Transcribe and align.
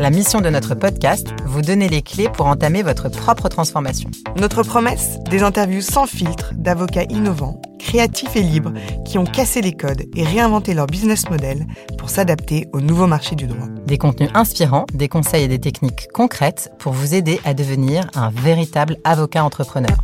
La 0.00 0.08
mission 0.08 0.40
de 0.40 0.48
notre 0.48 0.74
podcast, 0.74 1.28
vous 1.44 1.60
donner 1.60 1.86
les 1.86 2.00
clés 2.00 2.30
pour 2.30 2.46
entamer 2.46 2.82
votre 2.82 3.10
propre 3.10 3.50
transformation. 3.50 4.10
Notre 4.38 4.62
promesse, 4.62 5.18
des 5.28 5.42
interviews 5.42 5.82
sans 5.82 6.06
filtre 6.06 6.54
d'avocats 6.54 7.02
innovants, 7.10 7.60
créatifs 7.78 8.34
et 8.34 8.40
libres 8.42 8.72
qui 9.04 9.18
ont 9.18 9.26
cassé 9.26 9.60
les 9.60 9.74
codes 9.74 10.04
et 10.16 10.24
réinventé 10.24 10.72
leur 10.72 10.86
business 10.86 11.28
model 11.28 11.66
pour 11.98 12.08
s'adapter 12.08 12.66
au 12.72 12.80
nouveau 12.80 13.06
marché 13.06 13.36
du 13.36 13.46
droit. 13.46 13.66
Des 13.84 13.98
contenus 13.98 14.30
inspirants, 14.32 14.86
des 14.94 15.08
conseils 15.08 15.44
et 15.44 15.48
des 15.48 15.60
techniques 15.60 16.08
concrètes 16.14 16.72
pour 16.78 16.94
vous 16.94 17.14
aider 17.14 17.38
à 17.44 17.52
devenir 17.52 18.06
un 18.14 18.30
véritable 18.30 18.96
avocat 19.04 19.44
entrepreneur. 19.44 19.98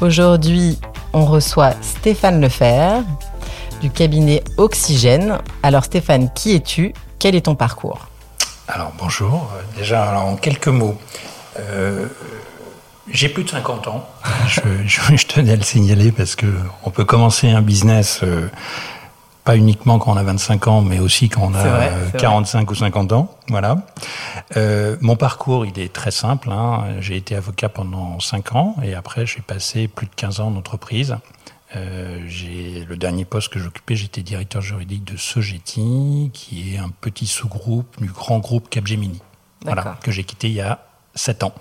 Aujourd'hui, 0.00 0.80
on 1.12 1.26
reçoit 1.26 1.74
Stéphane 1.80 2.40
Lefer 2.40 3.02
du 3.80 3.90
cabinet 3.90 4.42
Oxygène. 4.56 5.38
Alors 5.62 5.84
Stéphane, 5.84 6.28
qui 6.34 6.56
es-tu? 6.56 6.92
Quel 7.20 7.36
est 7.36 7.42
ton 7.42 7.54
parcours? 7.54 8.08
Alors 8.68 8.92
bonjour, 8.98 9.50
déjà 9.76 10.10
alors, 10.10 10.26
en 10.26 10.36
quelques 10.36 10.68
mots. 10.68 10.98
Euh, 11.58 12.06
j'ai 13.10 13.30
plus 13.30 13.44
de 13.44 13.48
50 13.48 13.88
ans, 13.88 14.06
je, 14.46 14.60
je, 14.86 15.26
tenais 15.26 15.52
à 15.52 15.56
le 15.56 15.62
signaler 15.62 16.12
parce 16.12 16.36
que 16.36 16.46
on 16.84 16.90
peut 16.90 17.06
commencer 17.06 17.48
un 17.48 17.62
business 17.62 18.20
euh, 18.22 18.48
pas 19.44 19.56
uniquement 19.56 19.98
quand 19.98 20.12
on 20.12 20.16
a 20.18 20.22
25 20.22 20.68
ans, 20.68 20.82
mais 20.82 20.98
aussi 20.98 21.30
quand 21.30 21.50
on 21.50 21.54
a 21.54 21.62
vrai, 21.62 21.92
45 22.18 22.64
vrai. 22.64 22.70
ou 22.70 22.74
50 22.74 23.12
ans. 23.12 23.34
Voilà. 23.48 23.78
Euh, 24.58 24.96
mon 25.00 25.16
parcours, 25.16 25.64
il 25.64 25.78
est 25.80 25.90
très 25.90 26.10
simple. 26.10 26.50
Hein. 26.52 26.84
J'ai 27.00 27.16
été 27.16 27.34
avocat 27.34 27.70
pendant 27.70 28.20
5 28.20 28.54
ans 28.54 28.76
et 28.82 28.94
après 28.94 29.24
j'ai 29.24 29.40
passé 29.40 29.88
plus 29.88 30.06
de 30.06 30.14
15 30.14 30.40
ans 30.40 30.48
en 30.48 30.56
entreprise. 30.56 31.16
Euh, 31.76 32.20
le 32.88 32.96
dernier 32.96 33.24
poste 33.24 33.50
que 33.50 33.58
j'occupais, 33.58 33.94
j'étais 33.94 34.22
directeur 34.22 34.62
juridique 34.62 35.04
de 35.04 35.16
Sogeti, 35.16 36.30
qui 36.32 36.74
est 36.74 36.78
un 36.78 36.88
petit 36.88 37.26
sous-groupe 37.26 38.00
du 38.00 38.10
grand 38.10 38.38
groupe 38.38 38.70
Capgemini. 38.70 39.20
Voilà, 39.64 39.98
que 40.02 40.10
j'ai 40.10 40.24
quitté 40.24 40.48
il 40.48 40.54
y 40.54 40.60
a 40.60 40.86
7 41.14 41.42
ans. 41.42 41.54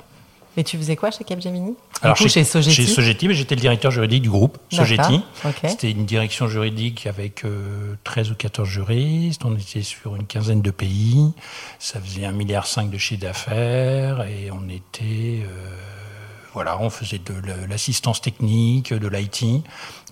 Et 0.55 0.64
tu 0.64 0.77
faisais 0.77 0.95
quoi 0.95 1.11
chez 1.11 1.23
Capgemini 1.23 1.75
Alors 2.02 2.16
chez, 2.17 2.30
chez 2.30 2.44
Sogeti 2.44 2.73
Chez 2.73 2.88
Sogeti, 2.88 3.31
j'étais 3.31 3.53
le 3.53 3.61
directeur 3.61 3.91
juridique 3.91 4.23
du 4.23 4.30
groupe 4.30 4.58
Sogeti. 4.72 5.22
Okay. 5.45 5.69
C'était 5.69 5.91
une 5.91 6.05
direction 6.05 6.47
juridique 6.47 7.05
avec 7.05 7.45
euh, 7.45 7.95
13 8.03 8.31
ou 8.31 8.36
14 8.36 8.67
juristes. 8.67 9.45
On 9.45 9.55
était 9.55 9.83
sur 9.83 10.16
une 10.16 10.25
quinzaine 10.25 10.64
de 10.64 10.71
pays. 10.71 11.31
Ça 11.77 11.99
faisait 12.02 12.21
1,5 12.21 12.33
milliard 12.33 12.67
de 12.92 12.97
chiffre 12.97 13.21
d'affaires 13.21 14.23
et 14.23 14.49
on 14.52 14.67
était... 14.69 15.44
Euh, 15.44 15.97
voilà, 16.58 16.80
on 16.80 16.89
faisait 16.89 17.19
de 17.19 17.36
l'assistance 17.69 18.19
technique, 18.19 18.91
de 18.91 19.08
l'IT. 19.08 19.44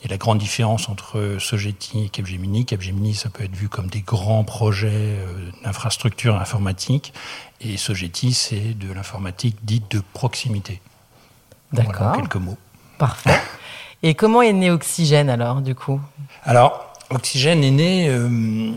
Et 0.03 0.07
la 0.07 0.17
grande 0.17 0.37
différence 0.37 0.89
entre 0.89 1.37
Sogeti 1.39 2.03
et 2.03 2.09
Capgemini, 2.09 2.67
Capgemini, 2.67 3.15
ça 3.15 3.29
peut 3.29 3.43
être 3.43 3.55
vu 3.55 3.67
comme 3.67 3.87
des 3.87 4.01
grands 4.01 4.43
projets 4.43 5.17
d'infrastructure 5.63 6.39
informatique. 6.39 7.15
Et 7.61 7.77
Sogeti, 7.77 8.35
c'est 8.35 8.77
de 8.77 8.93
l'informatique 8.93 9.57
dite 9.63 9.89
de 9.89 10.03
proximité. 10.13 10.81
D'accord. 11.73 12.09
Voilà, 12.09 12.17
quelques 12.17 12.35
mots. 12.35 12.59
Parfait. 12.99 13.41
Et 14.03 14.13
comment 14.13 14.43
est 14.43 14.53
né 14.53 14.69
Oxygène 14.69 15.31
alors, 15.31 15.61
du 15.61 15.73
coup? 15.73 15.99
Alors, 16.43 16.93
Oxygène 17.09 17.63
est 17.63 17.71
né. 17.71 18.07
Euh, 18.07 18.71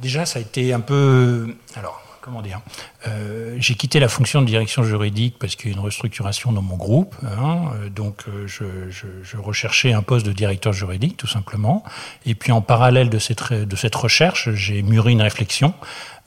déjà, 0.00 0.26
ça 0.26 0.38
a 0.38 0.42
été 0.42 0.72
un 0.72 0.78
peu. 0.78 1.56
Alors, 1.74 2.00
comment 2.24 2.40
dire 2.40 2.60
euh, 3.06 3.56
J'ai 3.58 3.74
quitté 3.74 4.00
la 4.00 4.08
fonction 4.08 4.40
de 4.40 4.46
direction 4.46 4.82
juridique 4.82 5.36
parce 5.38 5.56
qu'il 5.56 5.70
y 5.70 5.74
a 5.74 5.76
une 5.76 5.84
restructuration 5.84 6.52
dans 6.52 6.62
mon 6.62 6.76
groupe. 6.76 7.14
Hein, 7.22 7.70
donc, 7.94 8.24
euh, 8.28 8.46
je, 8.46 8.64
je, 8.88 9.06
je, 9.22 9.36
recherchais 9.36 9.92
un 9.92 10.00
poste 10.00 10.24
de 10.24 10.32
directeur 10.32 10.72
juridique, 10.72 11.18
tout 11.18 11.26
simplement. 11.26 11.84
Et 12.24 12.34
puis, 12.34 12.50
en 12.50 12.62
parallèle 12.62 13.10
de 13.10 13.18
cette, 13.18 13.52
de 13.52 13.76
cette 13.76 13.94
recherche, 13.94 14.48
j'ai 14.54 14.82
mûri 14.82 15.12
une 15.12 15.22
réflexion 15.22 15.74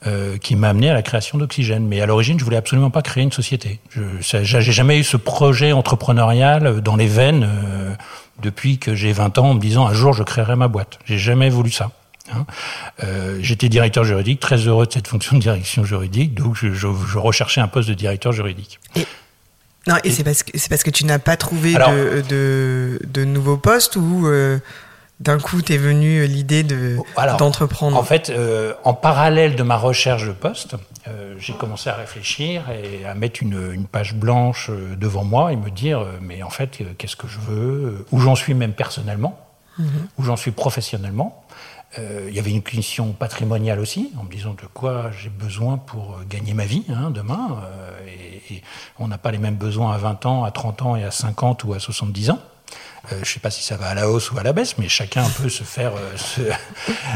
euh, 0.06 0.38
qui 0.38 0.54
m'a 0.54 0.68
amené 0.68 0.88
à 0.88 0.94
la 0.94 1.02
création 1.02 1.38
d'Oxygène. 1.38 1.84
Mais 1.84 2.00
à 2.00 2.06
l'origine, 2.06 2.38
je 2.38 2.44
voulais 2.44 2.56
absolument 2.56 2.90
pas 2.90 3.02
créer 3.02 3.24
une 3.24 3.32
société. 3.32 3.80
Je 3.90 4.36
n'ai 4.36 4.44
jamais 4.62 5.00
eu 5.00 5.02
ce 5.02 5.16
projet 5.16 5.72
entrepreneurial 5.72 6.80
dans 6.82 6.94
les 6.94 7.08
veines 7.08 7.42
euh, 7.42 7.94
depuis 8.40 8.78
que 8.78 8.94
j'ai 8.94 9.10
20 9.10 9.38
ans 9.38 9.50
en 9.50 9.54
me 9.54 9.60
disant 9.60 9.88
un 9.88 9.94
jour 9.94 10.12
je 10.12 10.22
créerai 10.22 10.54
ma 10.54 10.68
boîte. 10.68 11.00
J'ai 11.04 11.18
jamais 11.18 11.50
voulu 11.50 11.72
ça. 11.72 11.90
Hein. 12.32 12.46
Euh, 13.04 13.38
J'étais 13.40 13.68
directeur 13.68 14.04
juridique, 14.04 14.40
très 14.40 14.56
heureux 14.56 14.86
de 14.86 14.92
cette 14.92 15.08
fonction 15.08 15.36
de 15.36 15.42
direction 15.42 15.84
juridique, 15.84 16.34
donc 16.34 16.56
je, 16.56 16.72
je, 16.72 16.88
je 17.12 17.18
recherchais 17.18 17.60
un 17.60 17.68
poste 17.68 17.88
de 17.88 17.94
directeur 17.94 18.32
juridique. 18.32 18.80
Et... 18.96 19.06
Non, 19.86 19.96
et, 20.04 20.08
et 20.08 20.10
c'est 20.10 20.24
parce 20.24 20.42
que 20.42 20.56
c'est 20.58 20.68
parce 20.68 20.82
que 20.82 20.90
tu 20.90 21.04
n'as 21.04 21.18
pas 21.18 21.36
trouvé 21.36 21.74
Alors, 21.74 21.92
de, 21.92 22.22
de, 22.28 23.00
de, 23.06 23.24
nouveaux 23.24 23.56
postes 23.56 23.96
ou 23.96 24.26
euh, 24.26 24.58
d'un 25.20 25.38
coup 25.38 25.62
t'es 25.62 25.78
venu 25.78 26.26
l'idée 26.26 26.62
de 26.62 26.96
d'entreprendre? 27.38 27.96
En 27.96 28.02
fait, 28.02 28.30
euh, 28.30 28.74
en 28.84 28.94
parallèle 28.94 29.56
de 29.56 29.62
ma 29.62 29.76
recherche 29.76 30.26
de 30.26 30.32
poste, 30.32 30.76
euh, 31.08 31.34
j'ai 31.38 31.54
commencé 31.54 31.90
à 31.90 31.94
réfléchir 31.94 32.64
et 32.70 33.04
à 33.06 33.14
mettre 33.14 33.42
une, 33.42 33.72
une, 33.72 33.86
page 33.86 34.14
blanche 34.14 34.70
euh, 34.70 34.94
devant 34.96 35.24
moi 35.24 35.52
et 35.52 35.56
me 35.56 35.70
dire 35.70 36.06
mais 36.20 36.42
en 36.42 36.50
fait 36.50 36.82
qu'est-ce 36.98 37.16
que 37.16 37.26
je 37.26 37.38
veux, 37.38 38.06
où 38.12 38.20
j'en 38.20 38.36
suis 38.36 38.54
même 38.54 38.74
personnellement, 38.74 39.38
mm 39.78 39.84
-hmm. 39.84 39.88
où 40.18 40.24
j'en 40.24 40.36
suis 40.36 40.52
professionnellement? 40.52 41.44
Euh, 41.98 42.26
il 42.28 42.34
y 42.34 42.38
avait 42.38 42.50
une 42.50 42.62
question 42.62 43.12
patrimoniale 43.12 43.80
aussi, 43.80 44.12
en 44.18 44.24
me 44.24 44.30
disant 44.30 44.52
de 44.52 44.66
quoi 44.74 45.10
j'ai 45.10 45.30
besoin 45.30 45.78
pour 45.78 46.18
gagner 46.28 46.52
ma 46.52 46.66
vie 46.66 46.84
hein, 46.90 47.10
demain. 47.10 47.62
Euh, 47.62 48.06
et, 48.06 48.54
et, 48.54 48.62
on 48.98 49.08
n'a 49.08 49.16
pas 49.16 49.30
les 49.30 49.38
mêmes 49.38 49.56
besoins 49.56 49.94
à 49.94 49.98
20 49.98 50.26
ans, 50.26 50.44
à 50.44 50.50
30 50.50 50.82
ans 50.82 50.96
et 50.96 51.04
à 51.04 51.10
50 51.10 51.64
ou 51.64 51.72
à 51.72 51.78
70 51.78 52.30
ans. 52.30 52.38
Euh, 53.06 53.14
je 53.14 53.20
ne 53.20 53.24
sais 53.24 53.40
pas 53.40 53.50
si 53.50 53.62
ça 53.62 53.76
va 53.76 53.88
à 53.88 53.94
la 53.94 54.10
hausse 54.10 54.30
ou 54.32 54.38
à 54.38 54.42
la 54.42 54.52
baisse, 54.52 54.76
mais 54.76 54.88
chacun 54.88 55.24
peut 55.40 55.48
se 55.48 55.64
faire 55.64 55.92
ce, 56.16 56.42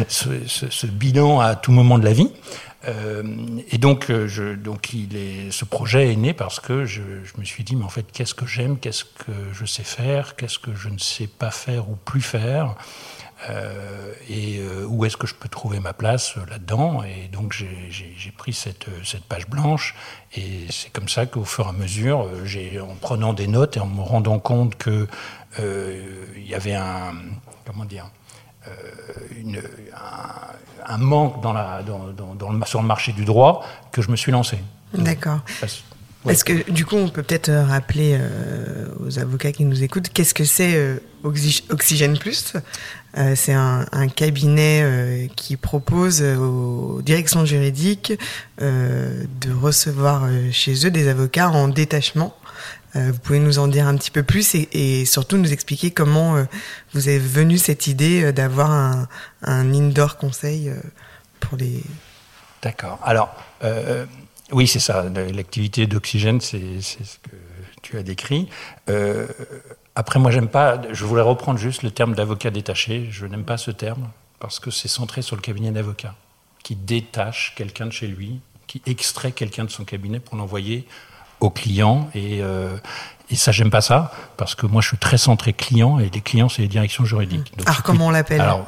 ce, 0.08 0.46
ce, 0.46 0.70
ce, 0.70 0.86
bilan 0.86 1.40
à 1.40 1.54
tout 1.54 1.72
moment 1.72 1.98
de 1.98 2.04
la 2.04 2.14
vie. 2.14 2.30
Et 2.84 3.78
donc, 3.78 4.06
je, 4.08 4.54
donc 4.54 4.92
il 4.92 5.16
est, 5.16 5.50
ce 5.50 5.64
projet 5.64 6.12
est 6.12 6.16
né 6.16 6.32
parce 6.32 6.58
que 6.58 6.84
je, 6.84 7.02
je 7.24 7.32
me 7.38 7.44
suis 7.44 7.62
dit, 7.62 7.76
mais 7.76 7.84
en 7.84 7.88
fait, 7.88 8.06
qu'est-ce 8.12 8.34
que 8.34 8.46
j'aime, 8.46 8.78
qu'est-ce 8.78 9.04
que 9.04 9.32
je 9.52 9.64
sais 9.64 9.84
faire, 9.84 10.34
qu'est-ce 10.34 10.58
que 10.58 10.74
je 10.74 10.88
ne 10.88 10.98
sais 10.98 11.28
pas 11.28 11.50
faire 11.50 11.88
ou 11.88 11.96
plus 11.96 12.22
faire 12.22 12.74
euh, 13.50 14.12
et 14.28 14.58
euh, 14.58 14.86
où 14.86 15.04
est-ce 15.04 15.16
que 15.16 15.26
je 15.26 15.34
peux 15.34 15.48
trouver 15.48 15.80
ma 15.80 15.92
place 15.92 16.36
euh, 16.36 16.46
là-dedans. 16.48 17.02
Et 17.02 17.28
donc 17.28 17.52
j'ai 17.52 18.30
pris 18.36 18.52
cette, 18.52 18.86
cette, 19.04 19.24
page 19.24 19.48
blanche 19.48 19.96
et 20.36 20.66
c'est 20.70 20.92
comme 20.92 21.08
ça 21.08 21.26
qu'au 21.26 21.44
fur 21.44 21.66
et 21.66 21.70
à 21.70 21.72
mesure, 21.72 22.28
en 22.82 22.94
prenant 22.94 23.32
des 23.32 23.48
notes 23.48 23.76
et 23.76 23.80
en 23.80 23.86
me 23.86 24.02
rendant 24.02 24.38
compte 24.38 24.76
que 24.76 25.08
il 25.58 26.46
y 26.46 26.54
avait 26.54 26.74
un 26.74 27.12
comment 27.66 27.84
dire 27.84 28.08
une, 29.38 29.58
un, 29.94 30.94
un, 30.94 30.98
manque 30.98 31.42
dans 31.42 31.52
la, 31.52 31.82
dans, 31.82 32.08
dans, 32.12 32.34
dans 32.34 32.50
le, 32.50 32.64
sur 32.66 32.80
le 32.80 32.86
marché 32.86 33.12
du 33.12 33.24
droit 33.24 33.64
que 33.92 34.02
je 34.02 34.10
me 34.10 34.16
suis 34.16 34.32
lancé. 34.32 34.58
D'accord. 34.94 35.40
Est-ce 36.28 36.44
que 36.44 36.70
du 36.70 36.84
coup, 36.84 36.96
on 36.96 37.08
peut 37.08 37.22
peut-être 37.22 37.50
rappeler 37.50 38.16
euh, 38.16 38.86
aux 39.04 39.18
avocats 39.18 39.50
qui 39.50 39.64
nous 39.64 39.82
écoutent 39.82 40.08
qu'est-ce 40.08 40.34
que 40.34 40.44
c'est 40.44 40.76
euh, 40.76 40.98
Oxy 41.24 41.64
Oxygène 41.70 42.16
Plus? 42.16 42.54
Euh, 43.18 43.34
C'est 43.34 43.52
un, 43.52 43.86
un, 43.92 44.08
cabinet 44.08 44.82
euh, 44.82 45.26
qui 45.34 45.56
propose 45.56 46.22
aux 46.22 47.02
directions 47.02 47.44
juridiques 47.44 48.12
euh, 48.60 49.24
de 49.40 49.52
recevoir 49.52 50.28
chez 50.52 50.86
eux 50.86 50.90
des 50.90 51.08
avocats 51.08 51.50
en 51.50 51.68
détachement. 51.68 52.36
Vous 52.94 53.18
pouvez 53.22 53.38
nous 53.38 53.58
en 53.58 53.68
dire 53.68 53.86
un 53.86 53.96
petit 53.96 54.10
peu 54.10 54.22
plus 54.22 54.54
et, 54.54 55.04
surtout 55.06 55.38
nous 55.38 55.52
expliquer 55.52 55.90
comment 55.90 56.44
vous 56.92 57.08
est 57.08 57.18
venue 57.18 57.58
cette 57.58 57.86
idée 57.86 58.32
d'avoir 58.32 58.70
un, 58.70 59.08
indoor 59.42 60.18
conseil 60.18 60.70
pour 61.40 61.56
les. 61.56 61.82
D'accord. 62.62 62.98
Alors. 63.02 63.34
Oui, 64.52 64.66
c'est 64.66 64.80
ça. 64.80 65.04
L'activité 65.08 65.86
d'oxygène, 65.86 66.40
c'est 66.40 66.80
ce 66.82 67.18
que 67.18 67.36
tu 67.80 67.96
as 67.96 68.02
décrit. 68.02 68.48
Euh, 68.90 69.26
après, 69.94 70.18
moi, 70.18 70.30
j'aime 70.30 70.48
pas. 70.48 70.80
Je 70.90 71.04
voulais 71.04 71.22
reprendre 71.22 71.58
juste 71.58 71.82
le 71.82 71.90
terme 71.90 72.14
d'avocat 72.14 72.50
détaché. 72.50 73.08
Je 73.10 73.26
n'aime 73.26 73.44
pas 73.44 73.56
ce 73.56 73.70
terme 73.70 74.10
parce 74.38 74.60
que 74.60 74.70
c'est 74.70 74.88
centré 74.88 75.22
sur 75.22 75.36
le 75.36 75.42
cabinet 75.42 75.70
d'avocat 75.70 76.14
qui 76.62 76.76
détache 76.76 77.54
quelqu'un 77.56 77.86
de 77.86 77.92
chez 77.92 78.06
lui, 78.06 78.40
qui 78.66 78.82
extrait 78.86 79.32
quelqu'un 79.32 79.64
de 79.64 79.70
son 79.70 79.84
cabinet 79.84 80.20
pour 80.20 80.36
l'envoyer 80.36 80.86
au 81.42 81.50
client 81.50 82.08
et, 82.14 82.42
euh, 82.42 82.76
et 83.32 83.36
ça, 83.36 83.50
j'aime 83.50 83.70
pas 83.70 83.80
ça, 83.80 84.12
parce 84.36 84.54
que 84.54 84.66
moi, 84.66 84.82
je 84.82 84.88
suis 84.88 84.98
très 84.98 85.16
centré 85.16 85.54
client, 85.54 85.98
et 85.98 86.10
les 86.10 86.20
clients, 86.20 86.50
c'est 86.50 86.60
les 86.60 86.68
directions 86.68 87.06
juridiques. 87.06 87.56
Donc, 87.56 87.66
Alors, 87.66 87.82
comment 87.82 88.08
on 88.08 88.10
l'appelle 88.10 88.42
Alors, 88.42 88.66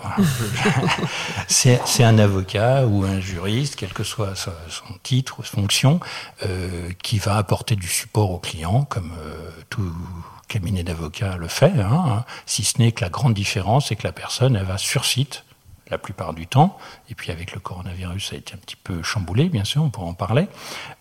c'est 1.49 2.03
un 2.03 2.17
avocat 2.17 2.87
ou 2.87 3.05
un 3.05 3.21
juriste, 3.21 3.77
quel 3.77 3.93
que 3.93 4.05
soit 4.05 4.35
son 4.35 4.95
titre, 5.03 5.43
fonction, 5.43 6.01
euh, 6.47 6.89
qui 7.03 7.19
va 7.19 7.37
apporter 7.37 7.77
du 7.77 7.87
support 7.87 8.31
au 8.31 8.39
client, 8.39 8.85
comme 8.85 9.13
euh, 9.19 9.51
tout 9.69 9.93
cabinet 10.49 10.83
d'avocat 10.83 11.37
le 11.37 11.49
fait, 11.49 11.73
hein, 11.81 12.25
si 12.47 12.65
ce 12.65 12.79
n'est 12.79 12.93
que 12.93 13.03
la 13.03 13.11
grande 13.11 13.35
différence, 13.35 13.89
c'est 13.89 13.97
que 13.97 14.07
la 14.07 14.13
personne, 14.13 14.57
elle 14.57 14.65
va 14.65 14.79
sur 14.79 15.05
site 15.05 15.45
la 15.91 15.99
plupart 15.99 16.33
du 16.33 16.47
temps, 16.47 16.79
et 17.11 17.15
puis 17.15 17.31
avec 17.31 17.53
le 17.53 17.61
coronavirus, 17.61 18.31
ça 18.31 18.35
a 18.35 18.39
été 18.39 18.55
un 18.55 18.57
petit 18.59 18.77
peu 18.77 19.03
chamboulé, 19.03 19.49
bien 19.49 19.65
sûr, 19.65 19.83
on 19.83 19.91
pourra 19.91 20.07
en 20.07 20.15
parler, 20.15 20.49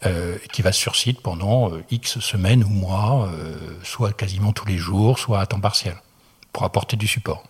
euh, 0.06 0.38
qui 0.52 0.62
va 0.62 0.72
sur 0.72 0.96
site 0.96 1.22
pendant 1.22 1.72
euh, 1.72 1.84
X 1.90 2.20
semaines 2.20 2.64
ou 2.64 2.70
mois, 2.70 3.30
euh, 3.30 3.56
soit 3.84 4.14
quasiment 4.14 4.52
tous 4.52 4.66
les 4.66 4.78
jours, 4.78 5.20
soit 5.20 5.40
à 5.40 5.46
temps 5.46 5.60
partiel, 5.60 5.96
pour 6.52 6.64
apporter 6.64 6.98
du 6.98 7.08
support, 7.08 7.44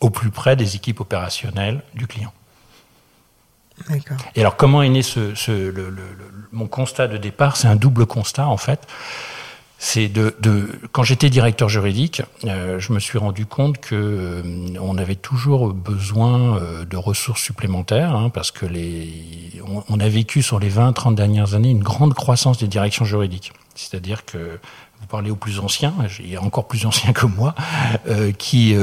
au 0.00 0.10
plus 0.10 0.30
près 0.30 0.56
des 0.56 0.74
équipes 0.74 1.00
opérationnelles 1.00 1.82
du 1.94 2.06
client. 2.06 2.32
Et 4.34 4.40
alors, 4.40 4.56
comment 4.56 4.82
est 4.82 4.88
né 4.88 5.02
ce, 5.02 5.36
ce 5.36 5.72
mon 6.50 6.66
constat 6.66 7.06
de 7.06 7.16
départ? 7.16 7.56
C'est 7.56 7.68
un 7.68 7.76
double 7.76 8.06
constat, 8.06 8.48
en 8.48 8.56
fait 8.56 8.88
c'est 9.80 10.08
de, 10.08 10.34
de, 10.40 10.68
quand 10.90 11.04
j'étais 11.04 11.30
directeur 11.30 11.68
juridique, 11.68 12.22
euh, 12.44 12.80
je 12.80 12.92
me 12.92 12.98
suis 12.98 13.16
rendu 13.16 13.46
compte 13.46 13.78
que 13.78 13.94
euh, 13.94 14.42
on 14.80 14.98
avait 14.98 15.14
toujours 15.14 15.72
besoin 15.72 16.56
euh, 16.56 16.84
de 16.84 16.96
ressources 16.96 17.40
supplémentaires 17.40 18.12
hein, 18.12 18.28
parce 18.28 18.50
que 18.50 18.66
les, 18.66 19.52
on, 19.64 19.84
on, 19.88 20.00
a 20.00 20.08
vécu 20.08 20.42
sur 20.42 20.58
les 20.58 20.68
20-30 20.68 21.14
dernières 21.14 21.54
années 21.54 21.70
une 21.70 21.84
grande 21.84 22.14
croissance 22.14 22.58
des 22.58 22.66
directions 22.66 23.04
juridiques. 23.04 23.52
C'est-à-dire 23.76 24.24
que 24.24 24.58
vous 25.00 25.06
parlez 25.06 25.30
aux 25.30 25.36
plus 25.36 25.60
anciens, 25.60 25.94
il 26.18 26.36
encore 26.38 26.66
plus 26.66 26.84
anciens 26.84 27.12
que 27.12 27.26
moi, 27.26 27.54
qui, 28.36 28.74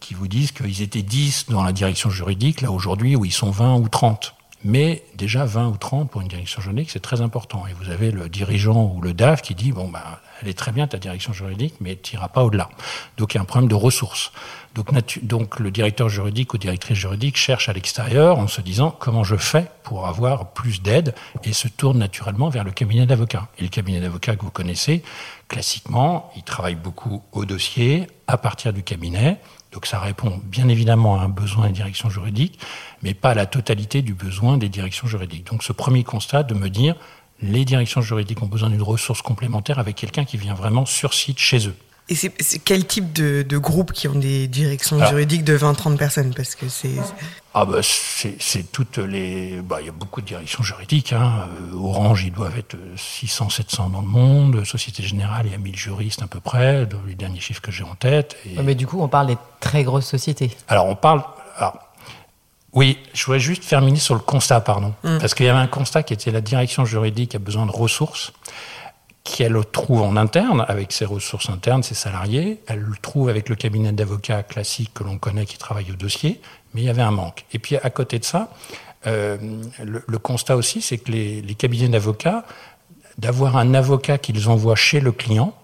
qui 0.00 0.14
vous 0.14 0.26
disent 0.26 0.50
qu'ils 0.50 0.82
étaient 0.82 1.02
10 1.02 1.46
dans 1.50 1.62
la 1.62 1.70
direction 1.70 2.10
juridique, 2.10 2.62
là 2.62 2.72
aujourd'hui 2.72 3.14
où 3.14 3.24
ils 3.24 3.32
sont 3.32 3.52
20 3.52 3.76
ou 3.76 3.88
30. 3.88 4.35
Mais 4.66 5.04
déjà 5.14 5.44
20 5.44 5.68
ou 5.68 5.76
30 5.76 6.10
pour 6.10 6.22
une 6.22 6.26
direction 6.26 6.60
juridique, 6.60 6.90
c'est 6.90 6.98
très 6.98 7.20
important. 7.20 7.68
Et 7.68 7.72
vous 7.80 7.88
avez 7.88 8.10
le 8.10 8.28
dirigeant 8.28 8.92
ou 8.96 9.00
le 9.00 9.14
DAF 9.14 9.40
qui 9.40 9.54
dit, 9.54 9.70
bon, 9.70 9.88
bah, 9.88 10.20
elle 10.42 10.48
est 10.48 10.58
très 10.58 10.72
bien 10.72 10.88
ta 10.88 10.98
direction 10.98 11.32
juridique, 11.32 11.74
mais 11.78 11.94
tu 11.94 12.16
n'iras 12.16 12.26
pas 12.26 12.42
au-delà. 12.42 12.68
Donc 13.16 13.32
il 13.32 13.36
y 13.36 13.38
a 13.38 13.42
un 13.42 13.44
problème 13.44 13.68
de 13.68 13.76
ressources. 13.76 14.32
Donc, 14.74 14.88
donc 15.22 15.60
le 15.60 15.70
directeur 15.70 16.08
juridique 16.08 16.52
ou 16.52 16.58
directrice 16.58 16.98
juridique 16.98 17.36
cherche 17.36 17.68
à 17.68 17.72
l'extérieur 17.74 18.40
en 18.40 18.48
se 18.48 18.60
disant 18.60 18.90
comment 18.90 19.22
je 19.22 19.36
fais 19.36 19.66
pour 19.84 20.08
avoir 20.08 20.52
plus 20.52 20.82
d'aide? 20.82 21.14
Et 21.44 21.52
se 21.52 21.68
tourne 21.68 21.98
naturellement 21.98 22.48
vers 22.48 22.64
le 22.64 22.72
cabinet 22.72 23.06
d'avocats. 23.06 23.46
Et 23.58 23.62
le 23.62 23.68
cabinet 23.68 24.00
d'avocats 24.00 24.34
que 24.34 24.42
vous 24.42 24.50
connaissez, 24.50 25.04
classiquement, 25.46 26.32
il 26.34 26.42
travaille 26.42 26.74
beaucoup 26.74 27.22
au 27.30 27.44
dossier 27.44 28.08
à 28.26 28.36
partir 28.36 28.72
du 28.72 28.82
cabinet. 28.82 29.38
Donc 29.76 29.84
ça 29.84 29.98
répond 29.98 30.40
bien 30.42 30.70
évidemment 30.70 31.20
à 31.20 31.24
un 31.24 31.28
besoin 31.28 31.66
des 31.66 31.74
directions 31.74 32.08
juridiques, 32.08 32.58
mais 33.02 33.12
pas 33.12 33.32
à 33.32 33.34
la 33.34 33.44
totalité 33.44 34.00
du 34.00 34.14
besoin 34.14 34.56
des 34.56 34.70
directions 34.70 35.06
juridiques. 35.06 35.48
Donc 35.48 35.62
ce 35.62 35.74
premier 35.74 36.02
constat 36.02 36.44
de 36.44 36.54
me 36.54 36.70
dire, 36.70 36.96
les 37.42 37.66
directions 37.66 38.00
juridiques 38.00 38.42
ont 38.42 38.46
besoin 38.46 38.70
d'une 38.70 38.80
ressource 38.80 39.20
complémentaire 39.20 39.78
avec 39.78 39.96
quelqu'un 39.96 40.24
qui 40.24 40.38
vient 40.38 40.54
vraiment 40.54 40.86
sur 40.86 41.12
site 41.12 41.38
chez 41.38 41.68
eux. 41.68 41.76
Et 42.08 42.14
c'est 42.14 42.30
quel 42.60 42.86
type 42.86 43.12
de, 43.12 43.42
de 43.42 43.58
groupes 43.58 43.92
qui 43.92 44.06
ont 44.06 44.14
des 44.14 44.46
directions 44.46 45.04
juridiques 45.04 45.42
de 45.42 45.58
20-30 45.58 45.96
personnes? 45.96 46.32
Parce 46.34 46.54
que 46.54 46.68
c'est. 46.68 46.92
Ah 47.52 47.64
bah 47.64 47.78
c'est 47.82 48.70
toutes 48.70 48.98
les. 48.98 49.60
Bah, 49.60 49.78
il 49.80 49.86
y 49.86 49.88
a 49.88 49.92
beaucoup 49.92 50.20
de 50.20 50.26
directions 50.26 50.62
juridiques. 50.62 51.12
Hein. 51.12 51.48
Euh, 51.72 51.76
Orange, 51.76 52.22
ils 52.24 52.32
doivent 52.32 52.56
être 52.56 52.76
600-700 52.96 53.90
dans 53.90 54.02
le 54.02 54.06
monde. 54.06 54.64
Société 54.64 55.02
Générale, 55.02 55.46
il 55.46 55.52
y 55.52 55.54
a 55.56 55.58
1000 55.58 55.74
juristes 55.74 56.22
à 56.22 56.28
peu 56.28 56.38
près, 56.38 56.86
dans 56.86 57.02
les 57.08 57.16
derniers 57.16 57.40
chiffres 57.40 57.60
que 57.62 57.72
j'ai 57.72 57.82
en 57.82 57.96
tête. 57.96 58.36
Mais 58.62 58.76
du 58.76 58.86
coup, 58.86 59.02
on 59.02 59.08
parle 59.08 59.26
des 59.26 59.38
très 59.58 59.82
grosses 59.82 60.06
sociétés. 60.06 60.52
Alors 60.68 60.86
on 60.86 60.94
parle. 60.94 61.24
oui, 62.72 62.98
je 63.14 63.24
voudrais 63.24 63.40
juste 63.40 63.66
terminer 63.68 63.98
sur 63.98 64.14
le 64.14 64.20
constat, 64.20 64.60
pardon. 64.60 64.94
Hum. 65.02 65.18
Parce 65.18 65.34
qu'il 65.34 65.46
y 65.46 65.48
avait 65.48 65.58
un 65.58 65.66
constat 65.66 66.04
qui 66.04 66.14
était 66.14 66.30
la 66.30 66.40
direction 66.40 66.84
juridique 66.84 67.34
a 67.34 67.40
besoin 67.40 67.66
de 67.66 67.72
ressources 67.72 68.32
qu'elle 69.26 69.58
trouve 69.72 70.02
en 70.02 70.16
interne, 70.16 70.64
avec 70.68 70.92
ses 70.92 71.04
ressources 71.04 71.50
internes, 71.50 71.82
ses 71.82 71.94
salariés. 71.94 72.60
Elle 72.68 72.80
le 72.80 72.96
trouve 73.00 73.28
avec 73.28 73.48
le 73.48 73.56
cabinet 73.56 73.92
d'avocats 73.92 74.42
classique 74.42 74.92
que 74.94 75.04
l'on 75.04 75.18
connaît 75.18 75.46
qui 75.46 75.58
travaille 75.58 75.90
au 75.90 75.96
dossier, 75.96 76.40
mais 76.72 76.82
il 76.82 76.84
y 76.84 76.90
avait 76.90 77.02
un 77.02 77.10
manque. 77.10 77.44
Et 77.52 77.58
puis 77.58 77.76
à 77.76 77.90
côté 77.90 78.18
de 78.18 78.24
ça, 78.24 78.50
euh, 79.06 79.36
le, 79.84 80.18
constat 80.18 80.56
aussi, 80.56 80.80
c'est 80.80 80.98
que 80.98 81.10
les, 81.10 81.42
les 81.42 81.54
cabinets 81.54 81.88
d'avocats, 81.88 82.44
d'avoir 83.18 83.56
un 83.56 83.74
avocat 83.74 84.18
qu'ils 84.18 84.48
envoient 84.48 84.76
chez 84.76 85.00
le 85.00 85.12
client, 85.12 85.54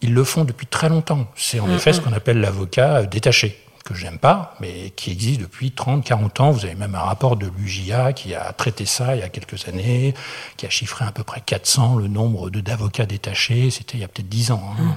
ils 0.00 0.12
le 0.12 0.24
font 0.24 0.44
depuis 0.44 0.66
très 0.66 0.88
longtemps. 0.88 1.26
C'est 1.36 1.60
en 1.60 1.66
mm, 1.66 1.74
effet 1.74 1.92
ce 1.92 2.00
mm. 2.00 2.04
qu'on 2.04 2.12
appelle 2.12 2.40
l'avocat 2.40 3.04
détaché 3.04 3.63
que 3.84 3.94
j'aime 3.94 4.18
pas, 4.18 4.54
mais 4.60 4.90
qui 4.96 5.10
existe 5.10 5.40
depuis 5.40 5.70
30, 5.70 6.04
40 6.04 6.40
ans. 6.40 6.50
Vous 6.50 6.64
avez 6.64 6.74
même 6.74 6.94
un 6.94 7.00
rapport 7.00 7.36
de 7.36 7.50
l'UJA 7.58 8.14
qui 8.14 8.34
a 8.34 8.52
traité 8.52 8.86
ça 8.86 9.14
il 9.14 9.20
y 9.20 9.22
a 9.22 9.28
quelques 9.28 9.68
années, 9.68 10.14
qui 10.56 10.64
a 10.64 10.70
chiffré 10.70 11.04
à 11.04 11.12
peu 11.12 11.22
près 11.22 11.42
400 11.42 11.96
le 11.96 12.08
nombre 12.08 12.48
d'avocats 12.48 13.04
détachés. 13.04 13.70
C'était 13.70 13.98
il 13.98 14.00
y 14.00 14.04
a 14.04 14.08
peut-être 14.08 14.28
10 14.28 14.52
ans. 14.52 14.62
Hein. 14.72 14.82
Mmh. 14.82 14.94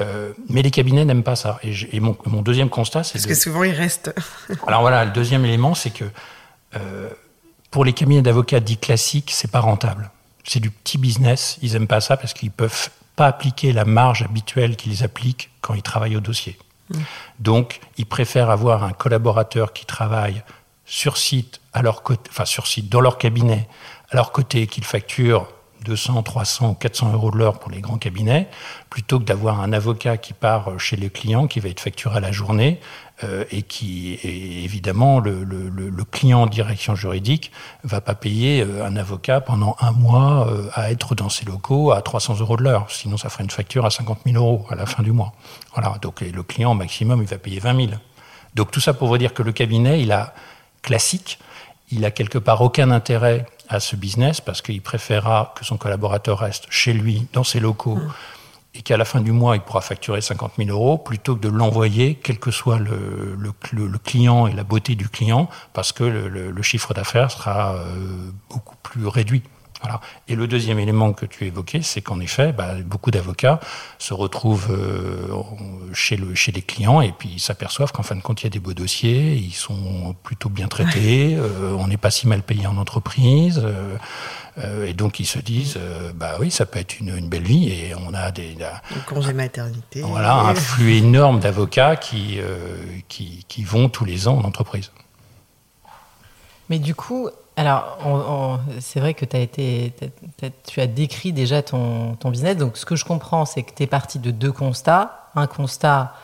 Euh, 0.00 0.32
mais 0.50 0.60
les 0.62 0.70
cabinets 0.70 1.04
n'aiment 1.04 1.22
pas 1.22 1.36
ça. 1.36 1.58
Et, 1.62 2.00
mon, 2.00 2.42
deuxième 2.42 2.68
constat, 2.68 3.04
c'est 3.04 3.14
parce 3.14 3.26
que 3.26 3.34
souvent 3.34 3.62
ils 3.62 3.74
restent. 3.74 4.14
Alors 4.66 4.82
voilà, 4.82 5.04
le 5.06 5.12
deuxième 5.12 5.44
élément, 5.44 5.74
c'est 5.74 5.90
que 5.90 6.04
euh, 6.76 7.08
pour 7.70 7.84
les 7.84 7.94
cabinets 7.94 8.22
d'avocats 8.22 8.60
dits 8.60 8.76
classiques, 8.76 9.30
c'est 9.32 9.50
pas 9.50 9.60
rentable. 9.60 10.10
C'est 10.44 10.60
du 10.60 10.70
petit 10.70 10.98
business. 10.98 11.58
Ils 11.62 11.74
aiment 11.74 11.86
pas 11.86 12.00
ça 12.02 12.18
parce 12.18 12.34
qu'ils 12.34 12.50
peuvent 12.50 12.90
pas 13.16 13.28
appliquer 13.28 13.72
la 13.72 13.84
marge 13.84 14.22
habituelle 14.22 14.76
qu'ils 14.76 15.04
appliquent 15.04 15.50
quand 15.62 15.74
ils 15.74 15.82
travaillent 15.82 16.16
au 16.16 16.20
dossier. 16.20 16.58
Donc, 17.38 17.80
ils 17.96 18.06
préfèrent 18.06 18.50
avoir 18.50 18.84
un 18.84 18.92
collaborateur 18.92 19.72
qui 19.72 19.86
travaille 19.86 20.42
sur 20.84 21.16
site, 21.16 21.60
dans 21.74 23.00
leur 23.00 23.18
cabinet, 23.18 23.68
à 24.10 24.16
leur 24.16 24.32
côté, 24.32 24.66
qu'ils 24.66 24.84
facture 24.84 25.48
200, 25.84 26.22
300 26.22 26.70
ou 26.70 26.74
400 26.74 27.12
euros 27.12 27.30
de 27.30 27.38
l'heure 27.38 27.58
pour 27.58 27.70
les 27.70 27.80
grands 27.80 27.98
cabinets, 27.98 28.48
plutôt 28.90 29.18
que 29.18 29.24
d'avoir 29.24 29.60
un 29.60 29.72
avocat 29.72 30.16
qui 30.16 30.32
part 30.32 30.78
chez 30.78 30.96
les 30.96 31.10
clients, 31.10 31.46
qui 31.46 31.60
va 31.60 31.68
être 31.68 31.80
facturé 31.80 32.16
à 32.16 32.20
la 32.20 32.32
journée, 32.32 32.80
euh, 33.24 33.44
et 33.50 33.62
qui, 33.62 34.18
évidemment, 34.22 35.20
le, 35.20 35.34
client 36.10 36.42
en 36.42 36.46
direction 36.46 36.94
juridique 36.94 37.50
va 37.82 38.00
pas 38.00 38.14
payer 38.14 38.60
euh, 38.60 38.84
un 38.84 38.96
avocat 38.96 39.40
pendant 39.40 39.76
un 39.80 39.90
mois 39.90 40.46
euh, 40.48 40.68
à 40.74 40.90
être 40.90 41.14
dans 41.14 41.28
ses 41.28 41.44
locaux 41.44 41.92
à 41.92 42.02
300 42.02 42.40
euros 42.40 42.56
de 42.56 42.62
l'heure. 42.62 42.86
Sinon, 42.90 43.16
ça 43.16 43.30
ferait 43.30 43.44
une 43.44 43.50
facture 43.50 43.86
à 43.86 43.90
50 43.90 44.20
000 44.26 44.36
euros 44.36 44.66
à 44.70 44.74
la 44.74 44.86
fin 44.86 45.02
du 45.02 45.12
mois. 45.12 45.32
Voilà. 45.74 45.96
Donc, 46.02 46.20
le 46.20 46.42
client, 46.42 46.72
au 46.72 46.74
maximum, 46.74 47.22
il 47.22 47.28
va 47.28 47.38
payer 47.38 47.58
20 47.58 47.86
000. 47.86 47.98
Donc, 48.54 48.70
tout 48.70 48.80
ça 48.80 48.92
pour 48.92 49.08
vous 49.08 49.18
dire 49.18 49.34
que 49.34 49.42
le 49.42 49.52
cabinet, 49.52 50.00
il 50.00 50.12
a 50.12 50.34
classique, 50.82 51.38
il 51.90 52.04
a 52.04 52.10
quelque 52.10 52.38
part 52.38 52.60
aucun 52.60 52.90
intérêt 52.90 53.46
à 53.68 53.80
ce 53.80 53.96
business 53.96 54.40
parce 54.40 54.60
qu'il 54.60 54.82
préférera 54.82 55.54
que 55.56 55.64
son 55.64 55.78
collaborateur 55.78 56.38
reste 56.38 56.66
chez 56.68 56.92
lui, 56.92 57.26
dans 57.32 57.44
ses 57.44 57.60
locaux. 57.60 57.96
Mmh 57.96 58.12
et 58.74 58.82
qu'à 58.82 58.96
la 58.96 59.04
fin 59.04 59.20
du 59.20 59.32
mois, 59.32 59.56
il 59.56 59.62
pourra 59.62 59.80
facturer 59.80 60.20
50 60.20 60.54
000 60.58 60.70
euros, 60.70 60.98
plutôt 60.98 61.36
que 61.36 61.40
de 61.40 61.48
l'envoyer, 61.48 62.16
quel 62.16 62.38
que 62.38 62.50
soit 62.50 62.78
le, 62.78 63.36
le, 63.38 63.98
client 63.98 64.46
et 64.46 64.52
la 64.52 64.64
beauté 64.64 64.96
du 64.96 65.08
client, 65.08 65.48
parce 65.72 65.92
que 65.92 66.02
le, 66.04 66.62
chiffre 66.62 66.92
d'affaires 66.92 67.30
sera 67.30 67.76
euh, 67.76 68.30
beaucoup 68.50 68.76
plus 68.82 69.06
réduit. 69.06 69.42
Voilà. 69.84 70.00
Et 70.28 70.34
le 70.34 70.46
deuxième 70.46 70.78
élément 70.78 71.12
que 71.12 71.26
tu 71.26 71.46
évoquais, 71.46 71.82
c'est 71.82 72.00
qu'en 72.00 72.18
effet, 72.20 72.52
bah, 72.52 72.74
beaucoup 72.84 73.10
d'avocats 73.10 73.60
se 73.98 74.14
retrouvent 74.14 74.72
euh, 74.72 75.28
chez, 75.92 76.16
le, 76.16 76.34
chez 76.34 76.52
les 76.52 76.62
clients 76.62 77.02
et 77.02 77.12
puis 77.12 77.28
ils 77.34 77.40
s'aperçoivent 77.40 77.92
qu'en 77.92 78.02
fin 78.02 78.16
de 78.16 78.22
compte, 78.22 78.42
il 78.42 78.44
y 78.44 78.46
a 78.46 78.50
des 78.50 78.60
beaux 78.60 78.74
dossiers, 78.74 79.34
ils 79.34 79.54
sont 79.54 80.16
plutôt 80.22 80.48
bien 80.48 80.68
traités, 80.68 81.36
euh, 81.36 81.76
on 81.78 81.86
n'est 81.86 81.98
pas 81.98 82.10
si 82.10 82.26
mal 82.26 82.42
payé 82.42 82.66
en 82.66 82.78
entreprise. 82.78 83.62
Euh, 84.58 84.86
et 84.86 84.92
donc 84.92 85.18
ils 85.18 85.26
se 85.26 85.38
disent, 85.38 85.76
euh, 85.76 86.12
bah 86.14 86.36
oui, 86.38 86.50
ça 86.50 86.64
peut 86.64 86.78
être 86.78 87.00
une, 87.00 87.16
une, 87.16 87.28
belle 87.28 87.42
vie 87.42 87.70
et 87.70 87.92
on 87.94 88.14
a 88.14 88.30
des 88.30 88.56
un 88.62 89.00
congé 89.00 89.32
maternité. 89.32 90.00
Voilà, 90.02 90.36
un 90.36 90.54
flux 90.54 90.94
énorme 90.94 91.40
d'avocats 91.40 91.96
qui, 91.96 92.38
euh, 92.38 92.76
qui, 93.08 93.44
qui 93.48 93.64
vont 93.64 93.88
tous 93.88 94.04
les 94.04 94.28
ans 94.28 94.38
en 94.38 94.44
entreprise. 94.44 94.92
Mais 96.70 96.78
du 96.78 96.94
coup, 96.94 97.28
alors, 97.56 98.60
c'est 98.80 98.98
vrai 98.98 99.14
que 99.14 99.24
as 99.36 99.38
été, 99.38 99.92
tu 100.66 100.80
as 100.80 100.86
décrit 100.86 101.32
déjà 101.32 101.62
ton, 101.62 102.16
ton, 102.16 102.30
business. 102.30 102.56
Donc, 102.56 102.76
ce 102.76 102.84
que 102.84 102.96
je 102.96 103.04
comprends, 103.04 103.44
c'est 103.44 103.62
que 103.62 103.70
tu 103.74 103.84
es 103.84 103.86
parti 103.86 104.18
de 104.18 104.30
deux 104.30 104.50
constats. 104.50 105.30
Un 105.36 105.46
constat 105.46 106.14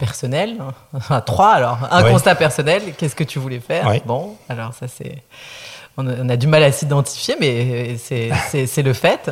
personnel, 0.00 0.56
enfin 0.94 1.20
trois 1.20 1.52
alors. 1.52 1.78
Un 1.90 2.02
constat 2.10 2.34
personnel, 2.34 2.82
qu'est-ce 2.96 3.14
que 3.14 3.24
tu 3.24 3.38
voulais 3.38 3.60
faire? 3.60 3.88
Bon, 4.06 4.34
alors 4.48 4.74
ça 4.74 4.88
c'est 4.88 5.22
on 5.96 6.28
a, 6.28 6.36
du 6.36 6.46
mal 6.46 6.62
à 6.62 6.72
s'identifier, 6.72 7.36
mais 7.38 7.96
c'est 7.98 8.82
le 8.82 8.92
fait. 8.92 9.30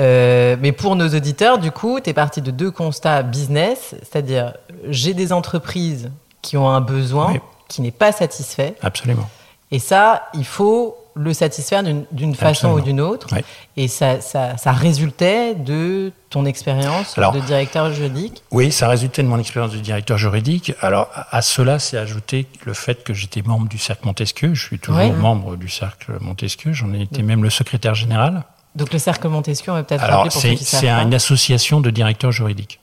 Euh, 0.00 0.56
mais 0.60 0.72
pour 0.72 0.96
nos 0.96 1.08
auditeurs, 1.08 1.58
du 1.58 1.70
coup, 1.70 1.98
tu 2.00 2.10
es 2.10 2.12
parti 2.12 2.42
de 2.42 2.50
deux 2.50 2.70
constats 2.70 3.22
business, 3.22 3.94
c'est-à-dire 4.02 4.54
j'ai 4.88 5.14
des 5.14 5.32
entreprises 5.32 6.10
qui 6.42 6.56
ont 6.58 6.68
un 6.68 6.82
besoin 6.82 7.34
qui 7.68 7.80
n'est 7.80 7.90
pas 7.90 8.12
satisfait. 8.12 8.74
Absolument. 8.82 9.28
Et 9.70 9.78
ça, 9.78 10.28
il 10.34 10.44
faut 10.44 10.96
le 11.14 11.32
satisfaire 11.32 11.82
d'une 12.10 12.34
façon 12.34 12.72
ou 12.72 12.80
d'une 12.80 13.00
autre. 13.00 13.28
Et 13.76 13.88
ça, 13.88 14.20
ça, 14.20 14.56
ça, 14.56 14.72
résultait 14.72 15.54
de 15.54 16.12
ton 16.30 16.44
expérience 16.44 17.16
de 17.16 17.40
directeur 17.40 17.92
juridique 17.92 18.42
Oui, 18.50 18.72
ça 18.72 18.88
résultait 18.88 19.22
de 19.22 19.28
mon 19.28 19.38
expérience 19.38 19.72
de 19.72 19.78
directeur 19.78 20.18
juridique. 20.18 20.72
Alors, 20.80 21.08
à 21.30 21.42
cela, 21.42 21.78
c'est 21.78 21.96
ajouté 21.96 22.46
le 22.64 22.74
fait 22.74 23.04
que 23.04 23.14
j'étais 23.14 23.42
membre 23.42 23.68
du 23.68 23.78
Cercle 23.78 24.06
Montesquieu. 24.06 24.54
Je 24.54 24.62
suis 24.66 24.78
toujours 24.78 25.12
membre 25.14 25.56
du 25.56 25.68
Cercle 25.68 26.18
Montesquieu. 26.20 26.72
J'en 26.72 26.92
ai 26.92 27.02
été 27.02 27.22
même 27.22 27.42
le 27.42 27.50
secrétaire 27.50 27.94
général. 27.94 28.44
Donc, 28.74 28.92
le 28.92 28.98
Cercle 28.98 29.28
Montesquieu, 29.28 29.70
on 29.70 29.76
va 29.76 29.84
peut-être 29.84 30.02
Alors, 30.02 30.30
c'est 30.32 30.88
une 30.88 31.14
association 31.14 31.80
de 31.80 31.90
directeurs 31.90 32.32
juridiques. 32.32 32.80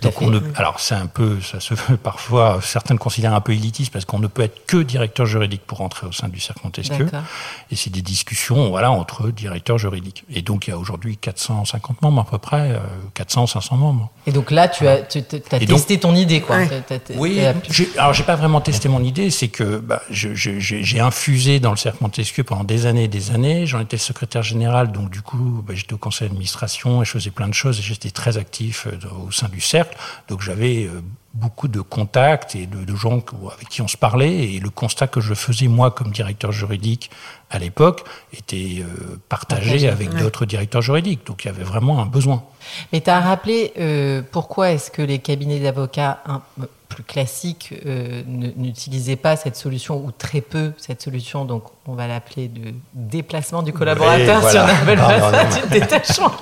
Tout 0.00 0.08
à 0.08 0.10
fait. 0.10 0.26
Alors 0.56 0.80
c'est 0.80 0.94
un 0.94 1.06
peu, 1.06 1.40
ça 1.40 1.60
se 1.60 1.74
veut 1.74 1.96
parfois, 1.96 2.60
certains 2.62 2.94
le 2.94 2.98
considèrent 2.98 3.34
un 3.34 3.40
peu 3.40 3.52
élitiste 3.52 3.92
parce 3.92 4.04
qu'on 4.04 4.18
ne 4.18 4.26
peut 4.26 4.42
être 4.42 4.66
que 4.66 4.78
directeur 4.78 5.26
juridique 5.26 5.62
pour 5.66 5.78
rentrer 5.78 6.06
au 6.06 6.12
sein 6.12 6.28
du 6.28 6.40
cercle 6.40 6.60
Montesquieu. 6.64 7.08
Et 7.70 7.76
c'est 7.76 7.90
des 7.90 8.02
discussions, 8.02 8.70
voilà, 8.70 8.90
entre 8.90 9.30
directeurs 9.30 9.78
juridiques. 9.78 10.24
Et 10.30 10.42
donc 10.42 10.66
il 10.66 10.70
y 10.70 10.72
a 10.72 10.78
aujourd'hui 10.78 11.16
450 11.16 12.02
membres 12.02 12.22
à 12.22 12.24
peu 12.24 12.38
près, 12.38 12.80
400, 13.14 13.42
euh, 13.42 13.46
500 13.46 13.76
membres. 13.76 14.10
Et 14.26 14.32
donc 14.32 14.50
là, 14.50 14.68
tu 14.68 14.86
as, 14.86 14.98
tu, 14.98 15.18
as 15.18 15.58
testé 15.58 15.98
ton 15.98 16.14
idée, 16.14 16.40
quoi. 16.40 16.58
oui. 17.16 17.40
Alors 17.96 18.12
j'ai 18.12 18.24
pas 18.24 18.36
vraiment 18.36 18.60
testé 18.60 18.88
mon 18.88 19.02
idée, 19.02 19.30
c'est 19.30 19.48
que 19.48 19.78
bah, 19.78 20.02
j'ai 20.10 21.00
infusé 21.00 21.60
dans 21.60 21.70
le 21.70 21.76
cercle 21.76 21.98
Montesquieu 22.00 22.44
pendant 22.44 22.64
des 22.64 22.86
années 22.86 23.04
et 23.04 23.08
des 23.08 23.30
années. 23.30 23.66
J'en 23.66 23.80
étais 23.80 23.98
secrétaire 23.98 24.42
général, 24.42 24.92
donc 24.92 25.10
du 25.10 25.22
coup, 25.22 25.62
bah, 25.66 25.74
j'étais 25.74 25.94
au 25.94 25.98
conseil 25.98 26.28
d'administration 26.28 27.02
et 27.02 27.04
je 27.04 27.10
faisais 27.10 27.30
plein 27.30 27.48
de 27.48 27.54
choses 27.54 27.78
et 27.78 27.82
j'étais 27.82 28.10
très 28.10 28.38
actif 28.38 28.86
euh, 28.86 29.26
au 29.26 29.30
sein 29.30 29.48
du 29.48 29.60
cercle 29.60 29.85
donc 30.28 30.42
j'avais 30.42 30.84
euh, 30.84 31.02
beaucoup 31.34 31.68
de 31.68 31.80
contacts 31.80 32.54
et 32.54 32.66
de, 32.66 32.96
gens 32.96 33.22
avec 33.52 33.68
qui 33.68 33.82
on 33.82 33.88
se 33.88 33.96
parlait. 33.96 34.54
Et 34.54 34.60
le 34.60 34.70
constat 34.70 35.06
que 35.06 35.20
je 35.20 35.34
faisais, 35.34 35.68
moi, 35.68 35.90
comme 35.90 36.10
directeur 36.10 36.52
juridique 36.52 37.10
à 37.50 37.58
l'époque, 37.58 38.04
était 38.32 38.78
euh, 38.80 39.20
partagé 39.28 39.88
avec 39.88 40.14
d'autres 40.14 40.46
directeurs 40.46 40.82
juridiques. 40.82 41.26
Donc 41.26 41.44
il 41.44 41.48
y 41.48 41.50
avait 41.50 41.64
vraiment 41.64 42.00
un 42.00 42.06
besoin. 42.06 42.44
Mais 42.92 43.00
tu 43.00 43.10
as 43.10 43.20
rappelé 43.20 43.72
euh, 43.78 44.22
pourquoi 44.30 44.70
est-ce 44.70 44.90
que 44.90 45.02
les 45.02 45.18
cabinets 45.18 45.60
d'avocats 45.60 46.22
plus 46.88 47.02
classiques 47.02 47.74
n'utilisaient 48.26 49.16
pas 49.16 49.36
cette 49.36 49.56
solution 49.56 50.02
ou 50.02 50.12
très 50.12 50.40
peu 50.40 50.72
cette 50.78 51.02
solution. 51.02 51.44
Donc 51.44 51.64
on 51.86 51.94
va 51.94 52.06
l'appeler 52.06 52.48
de 52.48 52.72
déplacement 52.94 53.62
du 53.62 53.72
collaborateur 53.72 54.48
si 54.48 54.56
on 54.56 54.60
appelle 54.60 54.98
ça 54.98 55.44
du 55.44 55.68
détachement. 55.68 56.32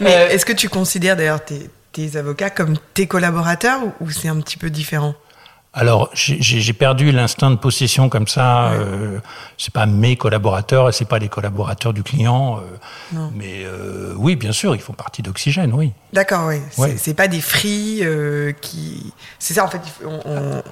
Mais 0.00 0.12
est-ce 0.30 0.44
que 0.44 0.52
tu 0.52 0.68
considères 0.68 1.16
d'ailleurs 1.16 1.44
tes 1.44 1.70
tes 1.92 2.16
avocats 2.16 2.50
comme 2.50 2.76
tes 2.94 3.06
collaborateurs 3.06 3.80
ou, 4.00 4.10
c'est 4.10 4.28
un 4.28 4.40
petit 4.40 4.56
peu 4.56 4.70
différent 4.70 5.14
alors, 5.74 6.10
j'ai 6.14 6.72
perdu 6.72 7.12
l'instinct 7.12 7.50
de 7.50 7.56
possession 7.56 8.08
comme 8.08 8.26
ça. 8.26 8.72
Euh, 8.72 9.20
c'est 9.58 9.72
pas 9.72 9.86
mes 9.86 10.16
collaborateurs 10.16 10.88
et 10.88 10.92
c'est 10.92 11.04
pas 11.04 11.18
les 11.18 11.28
collaborateurs 11.28 11.92
du 11.92 12.02
client. 12.02 12.58
Euh, 13.14 13.28
mais 13.34 13.64
euh, 13.64 14.14
oui, 14.16 14.34
bien 14.34 14.50
sûr, 14.50 14.74
ils 14.74 14.80
font 14.80 14.94
partie 14.94 15.22
d'Oxygène, 15.22 15.72
oui. 15.74 15.92
D'accord, 16.12 16.48
oui. 16.48 16.92
C'est 16.96 17.14
pas 17.14 17.28
des 17.28 17.42
free 17.42 18.02
qui. 18.60 19.12
C'est 19.38 19.54
ça, 19.54 19.64
en 19.64 19.68
fait. 19.68 19.82
On, 20.04 20.20
on 20.24 20.62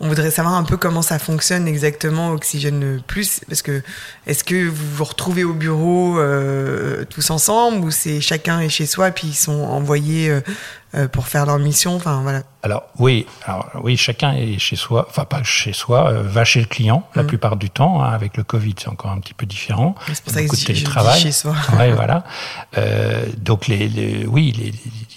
voudrait 0.00 0.30
savoir 0.30 0.54
un 0.54 0.64
peu 0.64 0.76
comment 0.76 1.02
ça 1.02 1.18
fonctionne 1.18 1.68
exactement 1.68 2.30
Oxygène 2.30 3.00
Plus, 3.06 3.40
parce 3.48 3.62
que 3.62 3.82
est-ce 4.26 4.44
que 4.44 4.68
vous 4.68 4.96
vous 4.96 5.04
retrouvez 5.04 5.44
au 5.44 5.54
bureau 5.54 6.18
euh, 6.18 7.04
tous 7.04 7.30
ensemble 7.30 7.84
ou 7.84 7.90
c'est 7.90 8.20
chacun 8.20 8.60
est 8.60 8.68
chez 8.68 8.86
soi 8.86 9.10
puis 9.10 9.28
ils 9.28 9.34
sont 9.34 9.62
envoyés 9.62 10.30
euh, 10.30 10.40
euh, 10.94 11.08
pour 11.08 11.26
faire 11.26 11.46
leur 11.46 11.58
mission 11.58 11.96
Enfin 11.96 12.22
voilà. 12.22 12.42
Alors 12.62 12.84
oui, 12.98 13.26
alors 13.44 13.68
oui, 13.82 13.96
chacun 13.96 14.32
est 14.32 14.58
chez 14.58 14.76
soi, 14.76 15.06
enfin 15.08 15.24
pas 15.24 15.42
chez 15.42 15.72
soi, 15.72 16.10
euh, 16.10 16.22
va 16.22 16.44
chez 16.44 16.60
le 16.60 16.66
client 16.66 17.08
la 17.14 17.22
mmh. 17.22 17.26
plupart 17.26 17.56
du 17.56 17.70
temps. 17.70 18.02
Hein, 18.02 18.12
avec 18.12 18.36
le 18.36 18.44
Covid, 18.44 18.74
c'est 18.78 18.88
encore 18.88 19.10
un 19.10 19.20
petit 19.20 19.34
peu 19.34 19.46
différent. 19.46 19.94
C'est 20.06 20.22
pour 20.22 20.32
ça 20.32 20.44
que 20.44 20.64
télétravail. 20.66 21.20
chez 21.20 21.32
soi. 21.32 21.54
Ouais, 21.78 21.92
voilà. 21.92 22.24
Donc 23.38 23.66
les, 23.66 23.88
les, 23.88 24.26
oui, 24.26 24.52
les, 24.52 24.72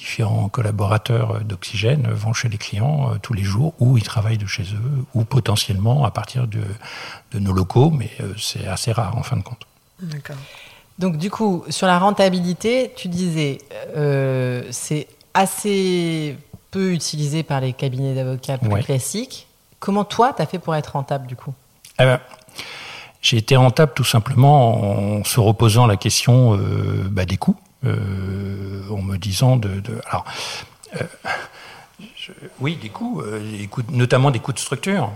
différents 0.07 0.47
collaborateurs 0.47 1.43
d'Oxygène 1.43 2.07
vont 2.11 2.31
chez 2.31 2.47
les 2.47 2.57
clients 2.57 3.11
euh, 3.11 3.17
tous 3.21 3.33
les 3.33 3.43
jours, 3.43 3.73
ou 3.79 3.97
ils 3.97 4.03
travaillent 4.03 4.37
de 4.37 4.47
chez 4.47 4.63
eux, 4.63 5.05
ou 5.13 5.25
potentiellement 5.25 6.05
à 6.05 6.11
partir 6.11 6.47
de, 6.47 6.61
de 7.33 7.39
nos 7.39 7.51
locaux, 7.51 7.91
mais 7.91 8.09
euh, 8.21 8.33
c'est 8.37 8.65
assez 8.67 8.93
rare 8.93 9.17
en 9.17 9.23
fin 9.23 9.35
de 9.35 9.43
compte. 9.43 9.67
D'accord. 10.01 10.37
Donc 10.97 11.17
du 11.17 11.29
coup, 11.29 11.63
sur 11.69 11.87
la 11.87 11.99
rentabilité, 11.99 12.93
tu 12.95 13.09
disais, 13.09 13.59
euh, 13.95 14.63
c'est 14.71 15.07
assez 15.33 16.37
peu 16.71 16.93
utilisé 16.93 17.43
par 17.43 17.59
les 17.61 17.73
cabinets 17.73 18.15
d'avocats 18.15 18.57
plus 18.57 18.83
classiques. 18.83 19.47
Comment 19.79 20.05
toi, 20.05 20.33
tu 20.35 20.41
as 20.41 20.45
fait 20.45 20.59
pour 20.59 20.73
être 20.75 20.93
rentable 20.93 21.27
du 21.27 21.35
coup? 21.35 21.53
Eh 21.99 22.03
ben, 22.03 22.19
J'ai 23.21 23.37
été 23.37 23.55
rentable 23.55 23.91
tout 23.93 24.03
simplement 24.05 25.17
en 25.19 25.23
se 25.23 25.39
reposant 25.39 25.85
la 25.85 25.97
question 25.97 26.55
euh, 26.55 27.07
bah, 27.11 27.25
des 27.25 27.37
coûts, 27.37 27.57
euh, 27.57 27.66
en 27.83 29.01
me 29.01 29.17
disant 29.17 29.57
de... 29.57 29.81
alors, 30.09 30.25
euh, 30.95 31.03
oui, 32.59 32.77
des 32.81 32.89
coûts, 32.89 33.23
notamment 33.89 34.31
des 34.31 34.39
coûts 34.39 34.51
de 34.51 34.59
structure. 34.59 35.11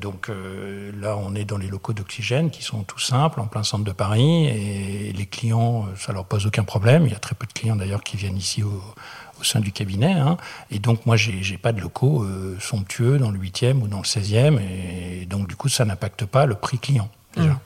donc 0.00 0.30
là, 1.00 1.16
on 1.16 1.34
est 1.34 1.44
dans 1.44 1.58
les 1.58 1.66
locaux 1.66 1.92
d'oxygène 1.92 2.50
qui 2.50 2.62
sont 2.62 2.84
tout 2.84 3.00
simples, 3.00 3.40
en 3.40 3.46
plein 3.46 3.64
centre 3.64 3.82
de 3.82 3.92
Paris, 3.92 4.46
et 4.46 5.12
les 5.12 5.26
clients, 5.26 5.86
ça 5.96 6.12
leur 6.12 6.24
pose 6.24 6.46
aucun 6.46 6.62
problème. 6.62 7.04
Il 7.06 7.12
y 7.12 7.16
a 7.16 7.18
très 7.18 7.34
peu 7.34 7.46
de 7.46 7.52
clients 7.52 7.74
d'ailleurs 7.74 8.04
qui 8.04 8.16
viennent 8.16 8.36
ici 8.36 8.62
au, 8.62 8.80
sein 9.44 9.60
du 9.60 9.72
cabinet. 9.72 10.12
Hein. 10.12 10.36
Et 10.70 10.78
donc, 10.78 11.06
moi, 11.06 11.16
j'ai 11.16 11.58
pas 11.58 11.72
de 11.72 11.80
locaux 11.80 12.22
euh, 12.22 12.56
somptueux 12.60 13.18
dans 13.18 13.30
le 13.30 13.38
8e 13.38 13.80
ou 13.80 13.88
dans 13.88 13.98
le 13.98 14.04
16e. 14.04 14.58
Et 14.60 15.26
donc, 15.26 15.48
du 15.48 15.56
coup, 15.56 15.68
ça 15.68 15.84
n'impacte 15.84 16.24
pas 16.24 16.46
le 16.46 16.54
prix 16.54 16.78
client. 16.78 17.08
Déjà. 17.36 17.50
Mmh. 17.50 17.58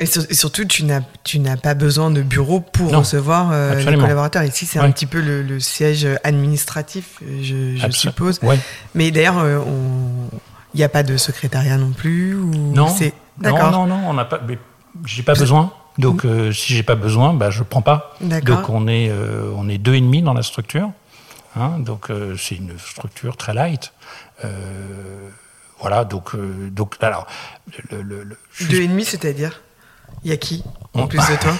Et, 0.00 0.06
surtout, 0.06 0.64
tu 0.64 0.84
n'as 0.84 1.56
pas 1.56 1.74
besoin 1.74 2.10
de 2.10 2.22
bureau 2.22 2.60
pour 2.60 2.92
recevoir 2.92 3.50
euh, 3.52 3.74
les 3.74 3.96
collaborateurs. 3.96 4.42
Ici, 4.44 4.66
c'est 4.66 4.78
un 4.78 4.90
petit 4.90 5.06
peu 5.06 5.20
le, 5.20 5.60
siège 5.60 6.06
administratif, 6.24 7.20
je, 7.42 7.88
suppose. 7.90 8.40
Mais 8.94 9.10
d'ailleurs, 9.10 9.38
euh, 9.38 9.60
il 10.74 10.78
n'y 10.78 10.84
a 10.84 10.88
pas 10.88 11.02
de 11.02 11.16
secrétariat 11.16 11.78
non 11.78 11.92
plus 11.92 12.34
ou 12.34 12.50
Non, 12.50 12.94
non, 13.42 13.70
non, 13.70 13.86
non, 13.86 14.00
on 14.06 14.14
n'a 14.14 14.24
pas. 14.24 14.40
J'ai 15.04 15.22
pas 15.22 15.34
besoin. 15.34 15.72
Donc, 15.98 16.22
si 16.22 16.28
euh, 16.28 16.52
si 16.52 16.74
j'ai 16.74 16.82
pas 16.82 16.94
besoin, 16.94 17.32
bah, 17.32 17.50
je 17.50 17.62
prends 17.62 17.82
pas. 17.82 18.14
Donc, 18.20 18.68
on 18.68 18.86
est, 18.86 19.08
euh, 19.10 19.50
on 19.56 19.68
est 19.68 19.78
deux 19.78 19.94
et 19.94 20.00
demi 20.00 20.22
dans 20.22 20.34
la 20.34 20.42
structure. 20.42 20.90
Hein, 21.56 21.78
donc, 21.78 22.10
euh, 22.10 22.36
c'est 22.36 22.56
une 22.56 22.78
structure 22.78 23.36
très 23.36 23.54
light. 23.54 23.92
voilà. 25.80 26.04
Donc, 26.04 26.36
donc, 26.70 26.96
alors, 27.00 27.26
le, 27.90 28.02
le, 28.02 28.38
deux 28.68 28.82
et 28.82 28.88
demi, 28.88 29.04
c'est-à-dire? 29.04 29.62
Il 30.24 30.30
y 30.30 30.32
a 30.32 30.36
qui 30.36 30.62
en 30.94 31.06
plus 31.06 31.18
de 31.18 31.36
toi 31.36 31.52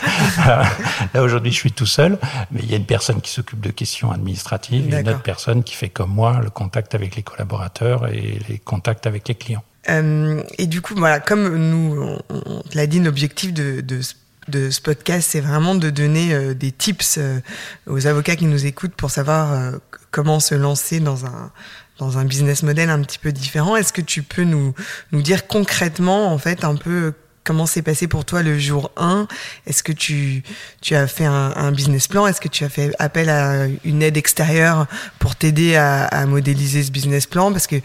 Là 1.15 1.23
aujourd'hui, 1.23 1.53
je 1.53 1.57
suis 1.57 1.73
tout 1.73 1.87
seul, 1.87 2.19
mais 2.51 2.61
il 2.63 2.71
y 2.71 2.75
a 2.75 2.77
une 2.77 2.87
personne 2.87 3.21
qui 3.21 3.31
s'occupe 3.31 3.61
de 3.61 3.71
questions 3.71 4.11
administratives 4.11 4.93
et 4.93 5.01
une 5.01 5.09
autre 5.09 5.23
personne 5.23 5.63
qui 5.63 5.75
fait 5.75 5.91
comme 5.91 6.11
moi 6.11 6.41
le 6.43 6.51
contact 6.51 6.95
avec 6.95 7.17
les 7.17 7.23
collaborateurs 7.23 8.09
et 8.09 8.41
les 8.49 8.59
contacts 8.59 9.07
avec 9.07 9.29
les 9.29 9.35
clients. 9.35 9.65
et 9.89 10.67
du 10.67 10.81
coup, 10.81 10.95
voilà, 10.97 11.21
comme 11.21 11.55
nous, 11.55 12.19
on, 12.31 12.63
l'a 12.75 12.87
dit, 12.87 13.01
l'objectif 13.01 13.53
de, 13.53 13.81
de 13.83 14.01
de 14.49 14.71
ce 14.71 14.81
podcast, 14.81 15.29
c'est 15.33 15.41
vraiment 15.41 15.75
de 15.75 15.91
donner 15.91 16.33
euh, 16.33 16.55
des 16.55 16.71
tips 16.73 17.19
euh, 17.19 17.41
aux 17.87 18.07
avocats 18.07 18.37
qui 18.37 18.47
nous 18.47 18.67
écoutent 18.67 18.95
pour 18.95 19.11
savoir 19.11 19.53
euh, 19.53 19.73
comment 20.11 20.41
se 20.41 20.55
lancer 20.55 21.01
dans 21.01 21.27
un 21.27 21.51
dans 21.99 22.19
un 22.19 22.27
business 22.27 22.63
model 22.63 22.91
un 22.91 23.01
petit 23.01 23.19
peu 23.19 23.33
différent. 23.33 23.75
Est-ce 23.75 23.93
que 23.93 24.03
tu 24.03 24.23
peux 24.23 24.45
nous 24.45 24.75
nous 25.13 25.23
dire 25.23 25.47
concrètement 25.47 26.31
en 26.31 26.39
fait 26.39 26.63
un 26.63 26.77
peu 26.77 27.15
comment 27.47 27.67
s'est 27.67 27.83
passé 27.83 28.09
pour 28.09 28.25
toi 28.25 28.43
le 28.43 28.59
jour 28.59 28.91
1 28.97 29.29
Est-ce 29.67 29.83
que 29.83 29.93
tu 29.93 30.43
tu 30.83 30.95
as 30.95 31.07
fait 31.07 31.25
un, 31.25 31.73
business 31.73 32.09
plan? 32.09 32.27
Est-ce 32.27 32.41
que 32.41 32.49
tu 32.49 32.65
as 32.65 32.69
fait 32.69 32.93
appel 32.99 33.31
à 33.31 33.67
une 33.85 34.03
aide 34.03 34.17
extérieure 34.17 34.87
pour 35.19 35.37
t'aider 35.37 35.77
à, 35.77 36.05
à, 36.05 36.27
modéliser 36.27 36.83
ce 36.83 36.91
business 36.91 37.27
plan? 37.27 37.53
Parce 37.53 37.67
que 37.67 37.77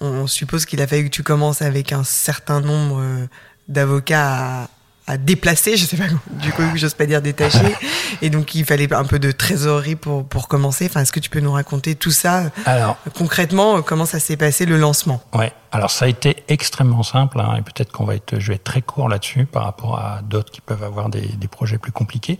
on 0.00 0.26
suppose 0.26 0.64
qu'il 0.64 0.80
a 0.80 0.86
fallu 0.86 1.04
que 1.04 1.14
tu 1.14 1.22
commences 1.22 1.62
avec 1.62 1.92
un 1.92 2.04
certain 2.04 2.60
nombre 2.60 3.28
d'avocats 3.68 4.62
à 4.62 4.68
à 5.10 5.16
déplacer, 5.16 5.76
je 5.76 5.84
sais 5.84 5.96
pas, 5.96 6.04
du 6.30 6.52
coup, 6.52 6.62
j'ose 6.76 6.94
pas 6.94 7.06
dire 7.06 7.20
détacher. 7.20 7.74
Et 8.22 8.30
donc, 8.30 8.54
il 8.54 8.64
fallait 8.64 8.92
un 8.92 9.04
peu 9.04 9.18
de 9.18 9.32
trésorerie 9.32 9.96
pour, 9.96 10.24
pour 10.24 10.46
commencer. 10.46 10.86
Enfin, 10.86 11.00
est-ce 11.00 11.12
que 11.12 11.20
tu 11.20 11.30
peux 11.30 11.40
nous 11.40 11.52
raconter 11.52 11.96
tout 11.96 12.12
ça 12.12 12.44
Alors, 12.64 12.96
concrètement, 13.16 13.82
comment 13.82 14.06
ça 14.06 14.20
s'est 14.20 14.36
passé 14.36 14.66
le 14.66 14.76
lancement? 14.76 15.20
Ouais. 15.32 15.52
Alors, 15.72 15.90
ça 15.90 16.04
a 16.04 16.08
été 16.08 16.44
extrêmement 16.48 17.02
simple, 17.02 17.40
hein, 17.40 17.56
et 17.58 17.62
peut-être 17.62 17.90
qu'on 17.90 18.04
va 18.04 18.14
être, 18.14 18.38
je 18.38 18.48
vais 18.48 18.54
être 18.54 18.64
très 18.64 18.82
court 18.82 19.08
là-dessus 19.08 19.46
par 19.46 19.64
rapport 19.64 19.98
à 19.98 20.20
d'autres 20.22 20.52
qui 20.52 20.60
peuvent 20.60 20.82
avoir 20.82 21.08
des, 21.08 21.26
des 21.26 21.48
projets 21.48 21.78
plus 21.78 21.92
compliqués. 21.92 22.38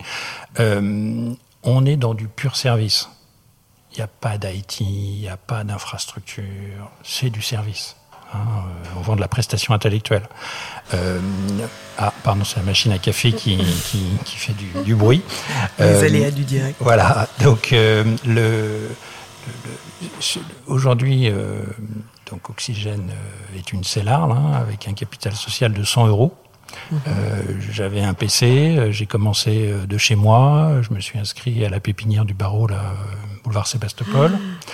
Euh, 0.61 1.33
on 1.63 1.85
est 1.87 1.97
dans 1.97 2.15
du 2.15 2.29
pur 2.29 2.57
service. 2.57 3.09
Il 3.93 3.97
n'y 3.97 4.03
a 4.03 4.09
pas 4.09 4.39
d'IT, 4.39 4.81
il 4.81 5.21
n'y 5.21 5.29
a 5.29 5.37
pas 5.37 5.65
d'infrastructure, 5.65 6.91
c'est 7.03 7.31
du 7.31 7.43
service. 7.43 7.97
Hein, 8.33 8.39
euh, 8.39 8.89
on 8.97 9.01
vend 9.01 9.17
de 9.17 9.21
la 9.21 9.29
prestation 9.29 9.75
intellectuelle. 9.75 10.29
Euh, 10.95 11.19
ah, 11.99 12.13
pardon, 12.23 12.45
c'est 12.45 12.57
la 12.57 12.63
machine 12.63 12.93
à 12.93 12.99
café 12.99 13.33
qui, 13.33 13.59
qui, 14.25 14.37
fait 14.37 14.55
du, 14.85 14.95
bruit. 14.95 15.23
Les 15.79 15.85
euh, 15.85 16.07
aléas 16.07 16.31
du 16.31 16.45
direct. 16.45 16.77
Voilà, 16.81 17.29
donc 17.43 17.71
le, 17.73 18.89
aujourd'hui, 20.67 21.31
donc 22.31 22.51
Oxygène 22.51 23.11
est 23.57 23.73
une 23.73 23.85
CELAR 23.85 24.31
hein, 24.31 24.53
avec 24.55 24.87
un 24.89 24.95
capital 24.95 25.35
social 25.35 25.73
de 25.73 25.83
100 25.83 26.07
euros. 26.07 26.35
Mhm. 26.93 27.01
J'avais 27.73 28.03
un 28.03 28.15
PC, 28.15 28.93
j'ai 28.93 29.07
commencé 29.07 29.75
de 29.89 29.99
chez 29.99 30.15
moi, 30.15 30.81
je 30.83 30.95
me 30.95 31.01
suis 31.01 31.19
inscrit 31.19 31.65
à 31.65 31.69
la 31.69 31.81
pépinière 31.81 32.25
du 32.25 32.35
barreau, 32.35 32.69
là, 32.69 32.95
boulevard 33.43 33.67
Sébastopol. 33.67 34.33
Ah. 34.35 34.71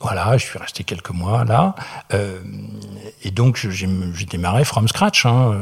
Voilà, 0.00 0.36
je 0.38 0.46
suis 0.46 0.58
resté 0.58 0.82
quelques 0.84 1.10
mois 1.10 1.44
là. 1.44 1.74
Euh, 2.14 2.38
et 3.22 3.30
donc 3.30 3.56
j'ai 3.56 3.86
démarré 4.26 4.64
from 4.64 4.88
scratch. 4.88 5.26
Hein. 5.26 5.52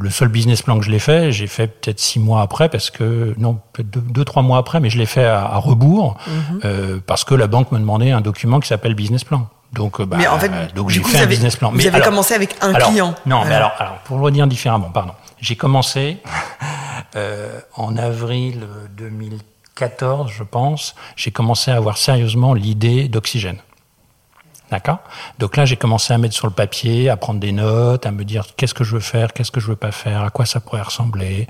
le 0.00 0.10
seul 0.10 0.28
business 0.28 0.62
plan 0.62 0.78
que 0.78 0.84
je 0.84 0.90
l'ai 0.90 0.98
fait, 0.98 1.30
j'ai 1.30 1.46
fait 1.46 1.68
peut-être 1.68 2.00
six 2.00 2.18
mois 2.18 2.42
après, 2.42 2.68
parce 2.68 2.90
que 2.90 3.34
non, 3.38 3.60
peut-être 3.72 3.90
deux, 3.90 4.24
trois 4.24 4.42
mois 4.42 4.58
après, 4.58 4.80
mais 4.80 4.90
je 4.90 4.98
l'ai 4.98 5.06
fait 5.06 5.24
à, 5.24 5.56
rebours, 5.58 6.16
mhm. 6.26 7.00
parce 7.06 7.24
que 7.24 7.34
la 7.34 7.46
banque 7.46 7.70
me 7.70 7.78
demandait 7.78 8.10
un 8.10 8.20
document 8.20 8.58
qui 8.58 8.68
s'appelle 8.68 8.94
business 8.94 9.22
plan. 9.22 9.48
Donc, 9.74 10.00
bah, 10.02 10.16
mais 10.18 10.26
en 10.28 10.38
fait, 10.38 10.50
donc 10.74 10.90
j'ai 10.90 11.02
fait 11.02 11.18
un 11.18 11.26
business 11.26 11.56
plan. 11.56 11.70
Vous 11.72 11.86
avez 11.86 12.00
commencé 12.00 12.34
avec 12.34 12.56
un 12.60 12.72
client. 12.72 13.14
Non, 13.26 13.44
mais 13.44 13.54
alors, 13.54 13.72
alors, 13.78 13.98
pour 14.04 14.18
le 14.18 14.30
dire 14.30 14.46
différemment, 14.46 14.90
pardon. 14.90 15.12
J'ai 15.40 15.56
commencé 15.56 16.18
euh, 17.16 17.60
en 17.74 17.96
avril 17.96 18.66
2014, 18.96 20.30
je 20.30 20.44
pense. 20.44 20.94
J'ai 21.16 21.32
commencé 21.32 21.70
à 21.70 21.76
avoir 21.76 21.98
sérieusement 21.98 22.54
l'idée 22.54 23.08
d'oxygène. 23.08 23.58
D'accord 24.70 24.98
Donc 25.38 25.56
là, 25.56 25.64
j'ai 25.64 25.76
commencé 25.76 26.12
à 26.12 26.18
mettre 26.18 26.34
sur 26.34 26.46
le 26.46 26.52
papier, 26.52 27.10
à 27.10 27.16
prendre 27.16 27.40
des 27.40 27.52
notes, 27.52 28.06
à 28.06 28.10
me 28.10 28.24
dire 28.24 28.46
qu'est-ce 28.56 28.74
que 28.74 28.84
je 28.84 28.94
veux 28.94 29.00
faire, 29.00 29.32
qu'est-ce 29.32 29.50
que 29.50 29.60
je 29.60 29.68
veux 29.68 29.76
pas 29.76 29.92
faire, 29.92 30.22
à 30.22 30.30
quoi 30.30 30.46
ça 30.46 30.60
pourrait 30.60 30.82
ressembler, 30.82 31.46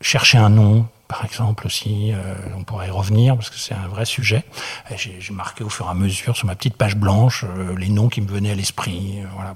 chercher 0.00 0.38
un 0.38 0.48
nom, 0.48 0.86
par 1.12 1.26
exemple 1.26 1.66
aussi, 1.66 2.10
euh, 2.10 2.34
on 2.56 2.64
pourrait 2.64 2.86
y 2.86 2.90
revenir 2.90 3.36
parce 3.36 3.50
que 3.50 3.58
c'est 3.58 3.74
un 3.74 3.86
vrai 3.86 4.06
sujet. 4.06 4.44
J'ai 4.96 5.34
marqué 5.34 5.62
au 5.62 5.68
fur 5.68 5.84
et 5.86 5.90
à 5.90 5.94
mesure 5.94 6.34
sur 6.34 6.46
ma 6.46 6.54
petite 6.54 6.74
page 6.74 6.96
blanche 6.96 7.44
euh, 7.44 7.76
les 7.76 7.90
noms 7.90 8.08
qui 8.08 8.22
me 8.22 8.28
venaient 8.28 8.52
à 8.52 8.54
l'esprit. 8.54 9.18
Euh, 9.20 9.26
voilà, 9.34 9.54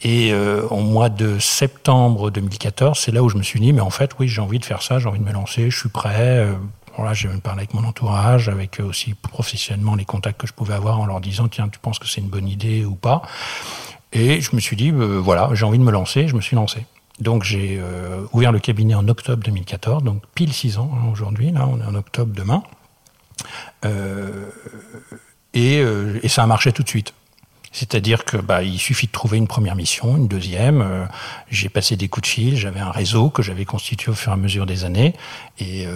et 0.00 0.32
au 0.34 0.80
mois 0.80 1.10
de 1.10 1.38
septembre 1.38 2.30
2014, 2.30 2.98
c'est 2.98 3.12
là 3.12 3.22
où 3.22 3.28
je 3.28 3.36
me 3.36 3.42
suis 3.42 3.60
dit, 3.60 3.74
mais 3.74 3.82
en 3.82 3.90
fait, 3.90 4.12
oui, 4.18 4.26
j'ai 4.26 4.40
envie 4.40 4.58
de 4.58 4.64
faire 4.64 4.80
ça, 4.80 4.98
j'ai 4.98 5.06
envie 5.06 5.18
de 5.18 5.24
me 5.24 5.32
lancer, 5.32 5.70
je 5.70 5.78
suis 5.78 5.90
prêt. 5.90 6.48
Voilà, 6.96 7.12
j'ai 7.12 7.28
parlé 7.42 7.60
avec 7.60 7.74
mon 7.74 7.84
entourage, 7.84 8.48
avec 8.48 8.80
aussi 8.80 9.14
professionnellement 9.14 9.94
les 9.94 10.04
contacts 10.04 10.40
que 10.40 10.46
je 10.46 10.52
pouvais 10.52 10.74
avoir 10.74 11.00
en 11.00 11.06
leur 11.06 11.20
disant, 11.20 11.48
tiens, 11.48 11.68
tu 11.68 11.78
penses 11.78 11.98
que 11.98 12.06
c'est 12.06 12.20
une 12.20 12.28
bonne 12.28 12.48
idée 12.48 12.84
ou 12.84 12.94
pas? 12.94 13.22
Et 14.12 14.40
je 14.40 14.54
me 14.54 14.60
suis 14.60 14.76
dit, 14.76 14.90
voilà, 14.92 15.50
j'ai 15.54 15.64
envie 15.64 15.78
de 15.78 15.84
me 15.84 15.90
lancer, 15.90 16.28
je 16.28 16.36
me 16.36 16.40
suis 16.40 16.54
lancé. 16.54 16.86
Donc 17.20 17.44
j'ai 17.44 17.78
euh, 17.80 18.24
ouvert 18.32 18.50
le 18.50 18.58
cabinet 18.58 18.94
en 18.94 19.06
octobre 19.08 19.42
2014, 19.44 20.02
donc 20.02 20.22
pile 20.34 20.52
six 20.52 20.78
ans 20.78 20.90
hein, 20.94 21.08
aujourd'hui, 21.12 21.52
là 21.52 21.68
on 21.68 21.80
est 21.80 21.84
en 21.84 21.94
octobre 21.94 22.32
demain. 22.34 22.62
Euh, 23.84 24.50
euh, 25.56 26.18
et, 26.22 26.28
ça 26.28 26.42
a 26.42 26.46
marché 26.46 26.72
tout 26.72 26.82
de 26.82 26.88
suite. 26.88 27.14
C'est-à-dire 27.76 28.24
que 28.24 28.36
bah, 28.36 28.62
il 28.62 28.78
suffit 28.78 29.08
de 29.08 29.12
trouver 29.12 29.36
une 29.36 29.48
première 29.48 29.74
mission, 29.74 30.16
une 30.16 30.28
deuxième. 30.28 31.08
j'ai 31.50 31.68
passé 31.68 31.96
des 31.96 32.08
coups 32.08 32.28
de 32.28 32.32
fil, 32.32 32.56
j'avais 32.56 32.80
un 32.80 32.92
réseau 32.92 33.30
que 33.30 33.42
j'avais 33.42 33.64
constitué 33.64 34.12
au 34.12 34.14
fur 34.14 34.30
et 34.30 34.34
à 34.34 34.36
mesure 34.36 34.64
des 34.64 34.84
années, 34.84 35.12
et 35.58 35.86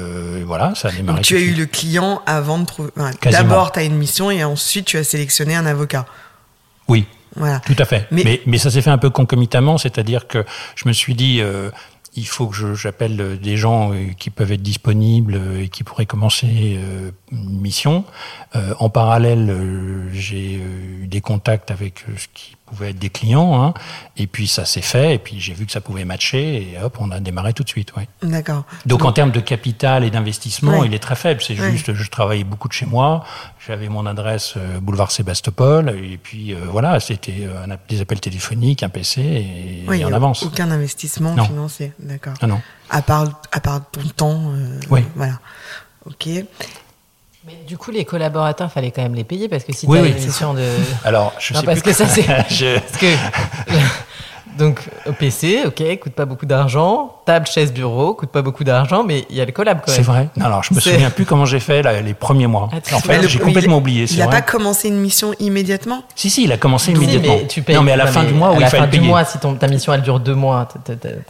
voilà, 0.45 0.75
ça 0.75 0.89
a 0.89 0.91
démarré. 0.91 1.19
Donc, 1.19 1.25
tu 1.25 1.37
as 1.37 1.41
eu 1.41 1.55
le 1.55 1.67
client 1.67 2.21
avant 2.27 2.59
de 2.59 2.67
trouver. 2.67 2.91
D'abord, 3.31 3.71
tu 3.71 3.79
as 3.79 3.85
une 3.85 3.97
mission 3.97 4.31
et 4.31 4.43
ensuite 4.43 4.87
tu 4.87 4.99
as 4.99 5.05
sélectionné 5.05 5.55
un 5.55 5.67
avocat. 5.67 6.05
Oui, 6.89 7.07
tout 7.67 7.77
à 7.79 7.85
fait. 7.85 8.07
Mais, 8.11 8.41
mais, 8.47 8.59
ça 8.59 8.71
s'est 8.71 8.83
fait 8.83 8.91
un 8.91 8.99
peu 8.99 9.11
concomitamment, 9.11 9.79
c'est-à-dire 9.79 10.27
que 10.27 10.45
je 10.75 10.89
me 10.89 10.93
suis 10.93 11.15
dit, 11.15 11.41
euh, 11.41 11.71
il 12.19 12.27
faut 12.27 12.49
que 12.49 12.75
j'appelle 12.75 13.39
des 13.39 13.57
gens 13.57 13.93
euh, 13.93 14.09
qui 14.19 14.31
peuvent 14.31 14.53
être 14.53 14.63
disponibles 14.63 15.35
euh, 15.35 15.63
et 15.63 15.69
qui 15.69 15.85
pourraient 15.85 16.07
commencer 16.07 16.79
une 17.33 17.61
mission. 17.61 18.05
en 18.55 18.89
parallèle, 18.91 19.55
j'ai 20.13 20.55
eu 20.55 21.07
des 21.07 21.21
contacts 21.21 21.71
avec 21.71 22.05
ce 22.17 22.27
qui 22.35 22.57
pouvait 22.69 22.91
être 22.91 22.99
des 22.99 23.11
clients, 23.11 23.63
hein. 23.63 23.75
et 24.17 24.27
puis 24.27 24.47
ça 24.47 24.65
s'est 24.65 24.83
fait, 24.83 25.15
et 25.15 25.19
puis 25.19 25.41
j'ai 25.41 25.55
vu 25.55 25.67
que 25.67 25.73
ça 25.73 25.81
pouvait 25.81 26.05
matcher, 26.05 26.73
et 26.73 26.83
hop, 26.83 26.99
on 27.01 27.11
a 27.11 27.21
démarré 27.21 27.53
tout 27.53 27.65
de 27.65 27.69
suite. 27.69 27.95
Ouais. 27.97 28.09
D'accord. 28.23 28.65
Donc, 28.87 29.05
en 29.05 29.13
termes 29.13 29.31
de 29.31 29.41
capital 29.41 30.05
et 30.05 30.11
d'investissement, 30.11 30.85
il 30.85 30.95
est 30.95 30.99
très 30.99 31.17
faible. 31.17 31.41
C'est 31.43 31.57
juste, 31.57 31.95
je 31.95 32.11
travaillais 32.11 32.45
beaucoup 32.45 32.69
de 32.69 32.73
chez 32.73 32.87
moi, 32.87 33.25
j'avais 33.67 33.89
mon 33.89 34.07
adresse 34.07 34.55
euh, 34.57 34.81
boulevard 34.81 35.11
Sébastopol, 35.11 35.91
et 35.91 36.19
puis 36.19 36.55
euh, 36.55 36.59
voilà, 36.71 37.01
c'était 37.01 37.41
euh, 37.41 37.77
des 37.89 38.01
appels 38.01 38.21
téléphoniques, 38.21 38.83
un 38.83 38.89
PC, 38.89 39.21
et, 39.21 39.85
oui, 39.89 40.05
en 40.05 40.13
avance. 40.13 40.43
Aucun 40.43 40.71
investissement 40.71 41.37
financier, 41.45 41.93
d'accord. 41.99 42.35
Ah 42.41 42.47
non. 42.47 42.61
À 42.91 43.03
part, 43.03 43.43
à 43.53 43.61
part 43.61 43.83
ton 43.91 44.03
temps. 44.17 44.53
oui. 44.91 45.05
Voilà. 45.15 45.39
Ok. 46.07 46.29
Mais 47.49 47.55
du 47.67 47.79
coup, 47.79 47.91
les 47.91 48.05
collaborateurs, 48.05 48.71
fallait 48.71 48.91
quand 48.91 49.01
même 49.01 49.15
les 49.15 49.25
payer 49.25 49.49
parce 49.49 49.65
que 49.65 49.73
si 49.73 49.87
tu 49.87 49.97
as 49.97 50.05
une 50.05 50.15
mission 50.15 50.53
de. 50.53 50.67
Alors, 51.03 51.33
je 51.39 51.55
sais 51.55 51.65
parce 51.65 51.81
que 51.81 51.95
ça 51.95 52.07
c'est. 52.07 52.25
Parce 52.25 52.99
que 52.99 53.07
donc, 54.59 54.87
PC, 55.19 55.63
ok, 55.65 55.99
coûte 55.99 56.13
pas 56.13 56.27
beaucoup 56.27 56.45
d'argent. 56.45 57.18
Table, 57.29 57.47
chaise, 57.47 57.75
bureau, 57.75 58.15
coûte 58.15 58.31
pas 58.31 58.41
beaucoup 58.41 58.65
d'argent, 58.65 59.05
mais 59.05 59.27
il 59.29 59.37
y 59.37 59.43
a 59.43 59.45
le 59.45 59.53
collab 59.53 59.81
quand 59.85 59.93
même. 59.93 59.97
C'est 59.97 60.07
vrai. 60.07 60.31
alors, 60.41 60.63
je 60.63 60.73
me 60.73 60.81
souviens 60.81 61.11
plus 61.11 61.27
comment 61.27 61.45
j'ai 61.45 61.61
fait 61.61 61.83
les 62.03 62.15
premiers 62.15 62.47
mois. 62.47 62.71
Ah, 62.73 62.95
en 62.95 63.01
fait, 63.01 63.29
j'ai 63.29 63.39
complètement 63.39 63.77
oublié. 63.77 64.07
Il 64.11 64.19
n'a 64.19 64.29
pas 64.29 64.41
commencé 64.41 64.89
une 64.89 64.97
mission 64.97 65.35
immédiatement? 65.39 66.05
Si, 66.15 66.31
si, 66.31 66.45
il 66.45 66.53
a 66.53 66.57
commencé 66.57 66.91
immédiatement. 66.91 67.37
Mais 67.43 67.47
tu 67.47 67.61
payes, 67.61 67.77
non, 67.77 67.83
mais 67.83 67.93
à 67.93 67.97
la 67.97 68.07
fin 68.07 68.25
du 68.25 68.33
mois, 68.33 68.53
oui, 68.53 68.61
il 68.63 68.67
fallait 68.69 68.87
payer. 68.87 69.03
du 69.03 69.09
mois, 69.09 69.27
si 69.27 69.39
ton, 69.39 69.57
ta 69.57 69.69
mission 69.69 69.93
elle 69.93 70.01
dure 70.01 70.21
deux 70.21 70.35
mois. 70.35 70.69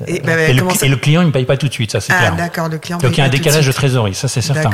Et, 0.07 0.21
bah, 0.21 0.41
et, 0.41 0.53
le, 0.53 0.97
client, 0.97 1.23
il 1.23 1.27
ne 1.27 1.33
paye 1.33 1.45
pas 1.45 1.57
tout 1.57 1.67
de 1.67 1.73
suite, 1.73 1.91
ça 1.91 2.01
c'est 2.01 2.13
ah, 2.13 2.19
clair. 2.19 2.37
d'accord, 2.37 2.69
le 2.69 2.79
client. 2.79 2.99
Donc 2.99 3.17
il 3.17 3.19
y 3.19 3.21
a 3.21 3.25
un 3.25 3.29
décalage 3.29 3.67
de 3.67 3.73
trésorerie, 3.73 4.15
ça 4.15 4.29
c'est 4.29 4.41
certain. 4.41 4.71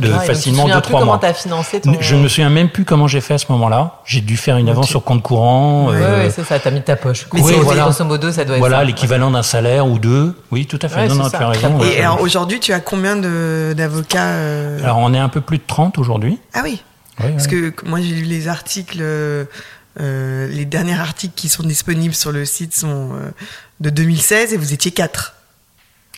De 0.00 0.08
facilement 0.08 0.68
deux, 0.68 0.80
trois 0.80 1.04
mois. 1.04 1.18
Comment 1.18 1.30
as 1.30 1.34
financé 1.34 1.82
Je 2.00 2.14
ne 2.14 2.22
me 2.22 2.28
souviens 2.28 2.48
même 2.48 2.70
plus 2.70 2.86
comment 2.86 3.08
j'ai 3.08 3.20
fait 3.20 3.34
à 3.34 3.38
ce 3.38 3.52
moment-là. 3.52 4.00
J'ai 4.06 4.22
dû 4.22 4.38
faire 4.38 4.56
une 4.56 4.70
avance 4.70 4.88
sur 4.88 5.04
compte 5.04 5.22
courant. 5.22 5.88
Oui, 5.90 5.96
euh, 5.96 6.30
c'est 6.30 6.44
ça, 6.44 6.58
t'as 6.58 6.70
mis 6.70 6.80
ta 6.80 6.96
poche. 6.96 7.26
Mais 7.34 7.42
grosso 7.42 8.04
modo, 8.06 8.32
ça 8.32 8.46
doit 8.46 8.56
être 8.56 8.60
Voilà, 8.60 8.84
l'équivalent 8.84 9.30
d'un 9.30 9.42
salaire 9.42 9.86
ou 9.86 9.98
deux. 9.98 10.34
Oui, 10.50 10.61
tout 10.66 10.78
à 10.82 10.88
fait. 10.88 11.08
Non, 11.08 11.14
non, 11.14 11.30
tu 11.30 11.36
as 11.36 11.48
raison. 11.48 11.80
Et 11.82 12.06
aujourd'hui, 12.20 12.60
tu 12.60 12.72
as 12.72 12.80
combien 12.80 13.16
d'avocats 13.16 14.32
euh 14.32 14.82
Alors, 14.82 14.98
on 14.98 15.12
est 15.14 15.18
un 15.18 15.28
peu 15.28 15.40
plus 15.40 15.58
de 15.58 15.64
30 15.66 15.98
aujourd'hui. 15.98 16.38
Ah 16.54 16.60
oui 16.64 16.82
Parce 17.16 17.46
que 17.46 17.72
moi, 17.84 18.00
j'ai 18.00 18.14
lu 18.14 18.22
les 18.22 18.48
articles, 18.48 19.00
euh, 19.00 19.46
les 19.96 20.64
derniers 20.64 20.98
articles 20.98 21.34
qui 21.34 21.48
sont 21.48 21.62
disponibles 21.62 22.14
sur 22.14 22.32
le 22.32 22.44
site 22.44 22.74
sont 22.74 23.10
euh, 23.12 23.30
de 23.80 23.90
2016 23.90 24.54
et 24.54 24.56
vous 24.56 24.72
étiez 24.72 24.90
4. 24.90 25.34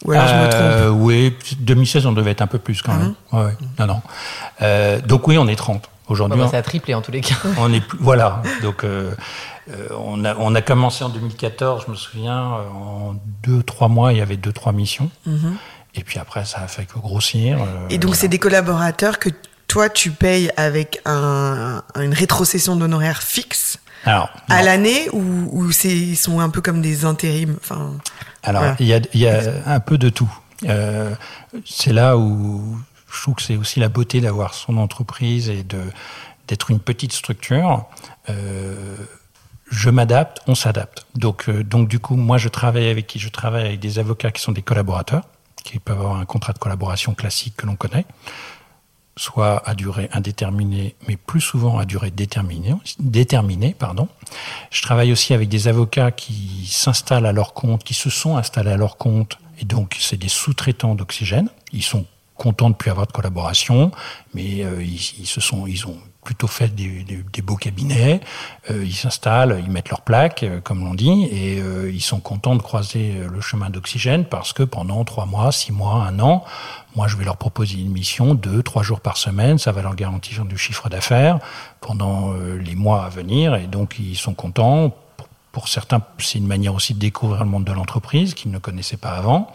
Ou 0.05 0.13
alors 0.13 0.29
je 0.29 0.35
me 0.35 0.49
trompe 0.51 1.01
Oui, 1.01 1.35
2016, 1.61 2.07
on 2.07 2.13
devait 2.13 2.33
être 2.33 2.43
un 2.43 2.47
peu 2.47 2.59
plus 2.59 2.83
quand 2.83 2.93
ah 2.93 2.99
même. 2.99 3.15
ouais, 3.33 3.53
Non, 3.79 3.87
non. 3.87 5.01
donc 5.07 5.27
oui, 5.29 5.39
on 5.39 5.49
est 5.49 5.57
30. 5.57 5.89
Aujourd'hui, 6.07 6.39
bah, 6.39 6.49
ça 6.51 6.59
a 6.59 6.63
triplé 6.63 6.93
en 6.95 7.01
tous 7.01 7.13
les 7.13 7.23
cas. 7.23 7.35
On 7.59 7.73
est 7.73 7.81
plus, 7.81 7.99
voilà. 8.01 8.43
Donc, 8.63 8.85
euh, 8.85 9.13
on, 9.91 10.25
a, 10.25 10.35
on, 10.37 10.55
a, 10.55 10.63
commencé 10.63 11.05
en 11.05 11.09
2014, 11.09 11.85
je 11.87 11.91
me 11.91 11.97
souviens, 11.97 12.55
euh, 12.55 12.69
en 12.71 13.17
deux, 13.43 13.63
trois 13.63 13.89
mois, 13.89 14.13
il 14.13 14.19
y 14.19 14.23
avait 14.23 14.37
deux, 14.37 14.53
trois 14.53 14.73
missions. 14.73 15.11
Mhm. 15.27 15.57
Et 15.95 16.03
puis 16.03 16.19
après, 16.19 16.45
ça 16.45 16.61
a 16.61 16.67
fait 16.67 16.85
que 16.87 16.99
grossir. 16.99 17.59
Euh, 17.61 17.89
et 17.89 17.99
donc, 17.99 18.17
c'est 18.17 18.29
des 18.29 18.39
collaborateurs 18.39 19.19
que 19.19 19.31
toi, 19.69 19.89
tu 19.89 20.11
payes 20.11 20.51
avec 20.57 21.01
un, 21.05 21.83
une 21.97 22.13
rétrocession 22.13 22.77
d'honoraires 22.77 23.23
fixe 23.23 23.79
alors, 24.05 24.29
à 24.51 24.63
l'année 24.63 25.09
ou, 25.13 25.49
ou 25.51 25.71
ils 25.85 26.17
sont 26.17 26.41
un 26.41 26.51
peu 26.51 26.61
comme 26.61 26.83
des 26.83 27.07
intérims 27.07 27.57
enfin, 27.61 27.95
Alors, 28.43 28.77
il 28.79 28.87
y, 28.87 28.93
a, 28.93 29.01
y, 29.15 29.27
a, 29.27 29.41
un 29.67 29.81
peu 29.81 29.97
de 29.97 30.11
tout. 30.11 30.31
Euh, 30.65 31.15
c'est 31.65 31.93
là 31.93 32.19
où 32.19 32.79
je 33.11 33.23
trouve 33.23 33.35
que 33.37 33.43
c'est 33.43 33.57
aussi 33.57 33.81
la 33.81 33.89
beauté 33.89 34.21
d'avoir 34.21 34.55
son 34.55 34.77
entreprise 34.77 35.49
et 35.49 35.65
d'être 36.49 36.71
une 36.71 36.81
petite 36.81 37.13
structure. 37.13 37.87
Euh, 38.29 38.97
je 39.75 39.91
m'adapte, 39.91 40.41
on 40.47 40.55
s'adapte. 40.55 41.07
Donc, 41.15 41.49
euh, 41.49 41.65
donc 41.65 41.89
du 41.89 41.99
coup, 41.99 42.17
moi, 42.17 42.39
je 42.39 42.49
travaille 42.49 42.89
avec 42.89 43.07
qui? 43.07 43.19
Je 43.19 43.29
travaille 43.29 43.67
avec 43.67 43.81
des 43.81 43.99
avocats 43.99 44.31
qui 44.31 44.41
sont 44.41 44.53
des 44.53 44.63
collaborateurs, 44.63 45.25
qui 45.65 45.79
peuvent 45.79 45.99
avoir 45.99 46.17
un 46.17 46.25
contrat 46.25 46.53
de 46.53 46.59
collaboration 46.59 47.15
classique 47.15 47.57
que 47.57 47.67
l'on 47.67 47.77
connaît, 47.77 48.07
soit 49.17 49.69
à 49.69 49.75
durée 49.75 50.09
indéterminée, 50.13 50.95
mais 51.09 51.17
plus 51.17 51.41
souvent 51.41 51.79
à 51.79 51.85
durée 51.85 52.11
déterminée. 52.11 52.75
déterminée 52.99 53.75
pardon. 53.79 54.09
Je 54.71 54.83
travaille 54.83 55.13
aussi 55.13 55.35
avec 55.35 55.49
des 55.49 55.69
avocats 55.69 56.11
qui 56.11 56.67
s'installent 56.71 57.27
à 57.27 57.33
leur 57.33 57.55
compte, 57.55 57.85
qui 57.85 57.95
se 57.95 58.11
sont 58.11 58.37
installés 58.37 58.73
à 58.73 58.77
leur 58.77 58.97
compte, 58.97 59.39
et 59.61 59.65
donc 59.65 59.97
c'est 60.01 60.17
des 60.17 60.29
sous-traitants 60.29 60.95
d'oxygène. 60.95 61.49
Ils 61.73 61.83
sont 61.83 62.07
contents 62.37 62.71
de 62.71 62.75
plus 62.75 62.91
avoir 62.91 63.07
de 63.07 63.13
collaboration, 63.13 63.93
mais 64.35 64.65
euh, 64.65 64.83
ils, 64.83 65.27
se 65.27 65.41
sont, 65.41 65.67
ils 65.67 65.87
ont 65.87 65.99
plutôt 66.25 66.49
fait 66.49 66.75
des, 66.75 67.43
beaux 67.43 67.57
cabinets. 67.57 68.21
Euh, 68.71 68.85
ils 68.85 68.95
s'installent, 68.95 69.63
ils 69.65 69.71
mettent 69.71 69.91
leurs 69.91 70.01
plaques, 70.01 70.43
euh, 70.43 70.61
comme 70.61 70.85
l'on 70.85 70.95
dit, 70.95 71.29
et 71.31 71.61
euh, 71.61 71.91
ils 71.93 72.01
sont 72.01 72.19
contents 72.19 72.57
de 72.57 72.63
croiser 72.63 73.15
le 73.31 73.41
chemin 73.41 73.71
d'oxygène 73.71 74.25
parce 74.25 74.53
que 74.53 74.63
pendant 74.63 75.05
trois 75.05 75.27
mois, 75.27 75.53
six 75.53 75.73
mois, 75.73 76.07
un 76.07 76.19
an, 76.19 76.45
moi 76.97 77.07
je 77.07 77.17
vais 77.17 77.25
leur 77.25 77.37
proposer 77.37 77.79
une 77.79 77.93
mission 77.93 78.35
deux, 78.35 78.63
trois 78.63 78.83
jours 78.83 79.01
par 79.01 79.19
semaine. 79.19 79.59
Ça 79.59 79.71
va 79.71 79.83
leur 79.83 79.95
garantir 79.95 80.45
du 80.47 80.57
chiffre 80.57 80.89
d'affaires 80.89 81.39
pendant 81.81 82.33
les 82.33 82.75
mois 82.75 83.05
à 83.05 83.09
venir, 83.11 83.55
et 83.55 83.67
donc 83.67 83.97
ils 83.99 84.17
sont 84.17 84.35
contents. 84.35 84.91
Pour, 85.17 85.29
pour 85.53 85.69
certains, 85.69 86.01
c'est 86.19 86.39
une 86.39 86.47
manière 86.47 86.75
aussi 86.75 86.95
de 86.95 86.99
découvrir 86.99 87.45
le 87.45 87.51
monde 87.51 87.65
de 87.65 87.73
l'entreprise 87.73 88.33
qu'ils 88.33 88.51
ne 88.51 88.59
connaissaient 88.59 88.97
pas 88.97 89.13
avant. 89.13 89.53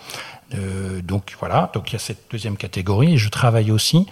donc 1.04 1.36
voilà, 1.40 1.72
donc 1.74 1.90
il 1.90 1.94
y 1.94 1.96
a 1.96 2.00
cette 2.00 2.30
deuxième 2.30 2.58
catégorie. 2.58 3.14
Et 3.14 3.18
je 3.18 3.30
travaille 3.30 3.72
aussi 3.72 4.06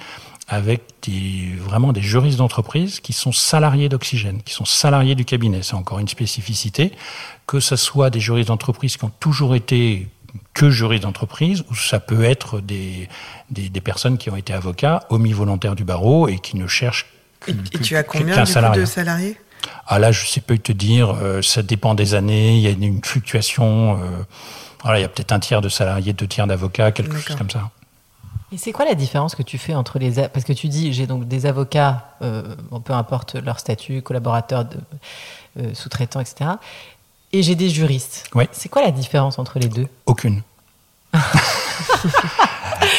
avec 0.48 0.84
des, 1.04 1.54
vraiment 1.60 1.92
des 1.92 2.02
juristes 2.02 2.38
d'entreprise 2.38 3.00
qui 3.00 3.14
sont 3.14 3.32
salariés 3.32 3.90
d'Oxygène, 3.90 4.42
qui 4.44 4.54
sont 4.54 4.66
salariés 4.66 5.16
du 5.16 5.26
cabinet. 5.26 5.62
C'est 5.62 5.76
encore 5.76 6.00
une 6.00 6.08
spécificité. 6.08 6.92
Que 7.46 7.60
ce 7.60 7.76
soit 7.76 8.10
des 8.10 8.20
juristes 8.20 8.48
d'entreprise 8.48 8.98
qui 8.98 9.06
ont 9.06 9.12
toujours 9.20 9.56
été 9.56 10.08
que 10.54 10.70
juristes 10.70 11.04
d'entreprise, 11.04 11.64
ou 11.70 11.76
ça 11.76 12.00
peut 12.00 12.24
être 12.24 12.60
des, 12.62 13.08
des, 13.50 13.70
des, 13.70 13.82
personnes 13.82 14.18
qui 14.18 14.30
ont 14.30 14.36
été 14.36 14.54
avocats, 14.54 15.06
omis 15.10 15.32
volontaires 15.32 15.76
du 15.76 15.84
barreau 15.84 16.28
et 16.28 16.40
qui 16.40 16.58
ne 16.58 16.68
cherchent 16.68 17.08
et, 17.48 17.80
tu 17.80 17.96
as 17.96 18.04
combien 18.04 18.42
de 18.42 18.46
salariés? 18.86 19.38
Ah 19.88 20.00
là, 20.00 20.12
je 20.12 20.26
sais 20.26 20.42
pas 20.42 20.58
te 20.58 20.72
dire, 20.72 21.16
euh, 21.22 21.42
ça 21.42 21.62
dépend 21.62 21.94
des 21.94 22.14
années, 22.14 22.56
il 22.56 22.62
y 22.62 22.68
a 22.68 22.72
une 22.72 23.04
fluctuation. 23.04 24.00
Euh, 24.02 24.24
voilà, 24.84 25.00
il 25.00 25.02
y 25.02 25.06
a 25.06 25.10
peut-être 25.10 25.32
un 25.32 25.40
tiers 25.40 25.62
de 25.62 25.70
salariés, 25.70 26.14
deux 26.14 26.28
tiers 26.28 26.48
d'avocats, 26.48 26.92
quelque 26.92 27.18
chose 27.18 27.36
comme 27.36 27.50
ça. 27.50 27.70
Et 28.52 28.58
c'est 28.58 28.72
quoi 28.72 28.86
la 28.86 28.96
différence 28.96 29.36
que 29.36 29.44
tu 29.44 29.58
fais 29.58 29.74
entre 29.74 30.00
les 30.00 30.14
parce 30.30 30.46
que 30.46 30.54
tu 30.54 30.70
dis 30.70 30.94
j'ai 30.94 31.06
donc 31.06 31.28
des 31.28 31.46
avocats, 31.46 32.16
euh, 32.22 32.56
peu 32.86 32.94
importe 32.94 33.36
leur 33.36 33.60
statut, 33.60 34.02
collaborateurs, 34.02 34.66
euh, 35.60 35.74
sous-traitants, 35.74 36.22
etc. 36.22 36.52
Et 37.34 37.44
j'ai 37.44 37.56
des 37.56 37.70
juristes. 37.70 38.30
Oui. 38.34 38.46
C'est 38.54 38.70
quoi 38.70 38.82
la 38.82 38.92
différence 38.92 39.38
entre 39.38 39.60
les 39.60 39.68
deux? 39.68 39.88
Aucune. 40.06 40.44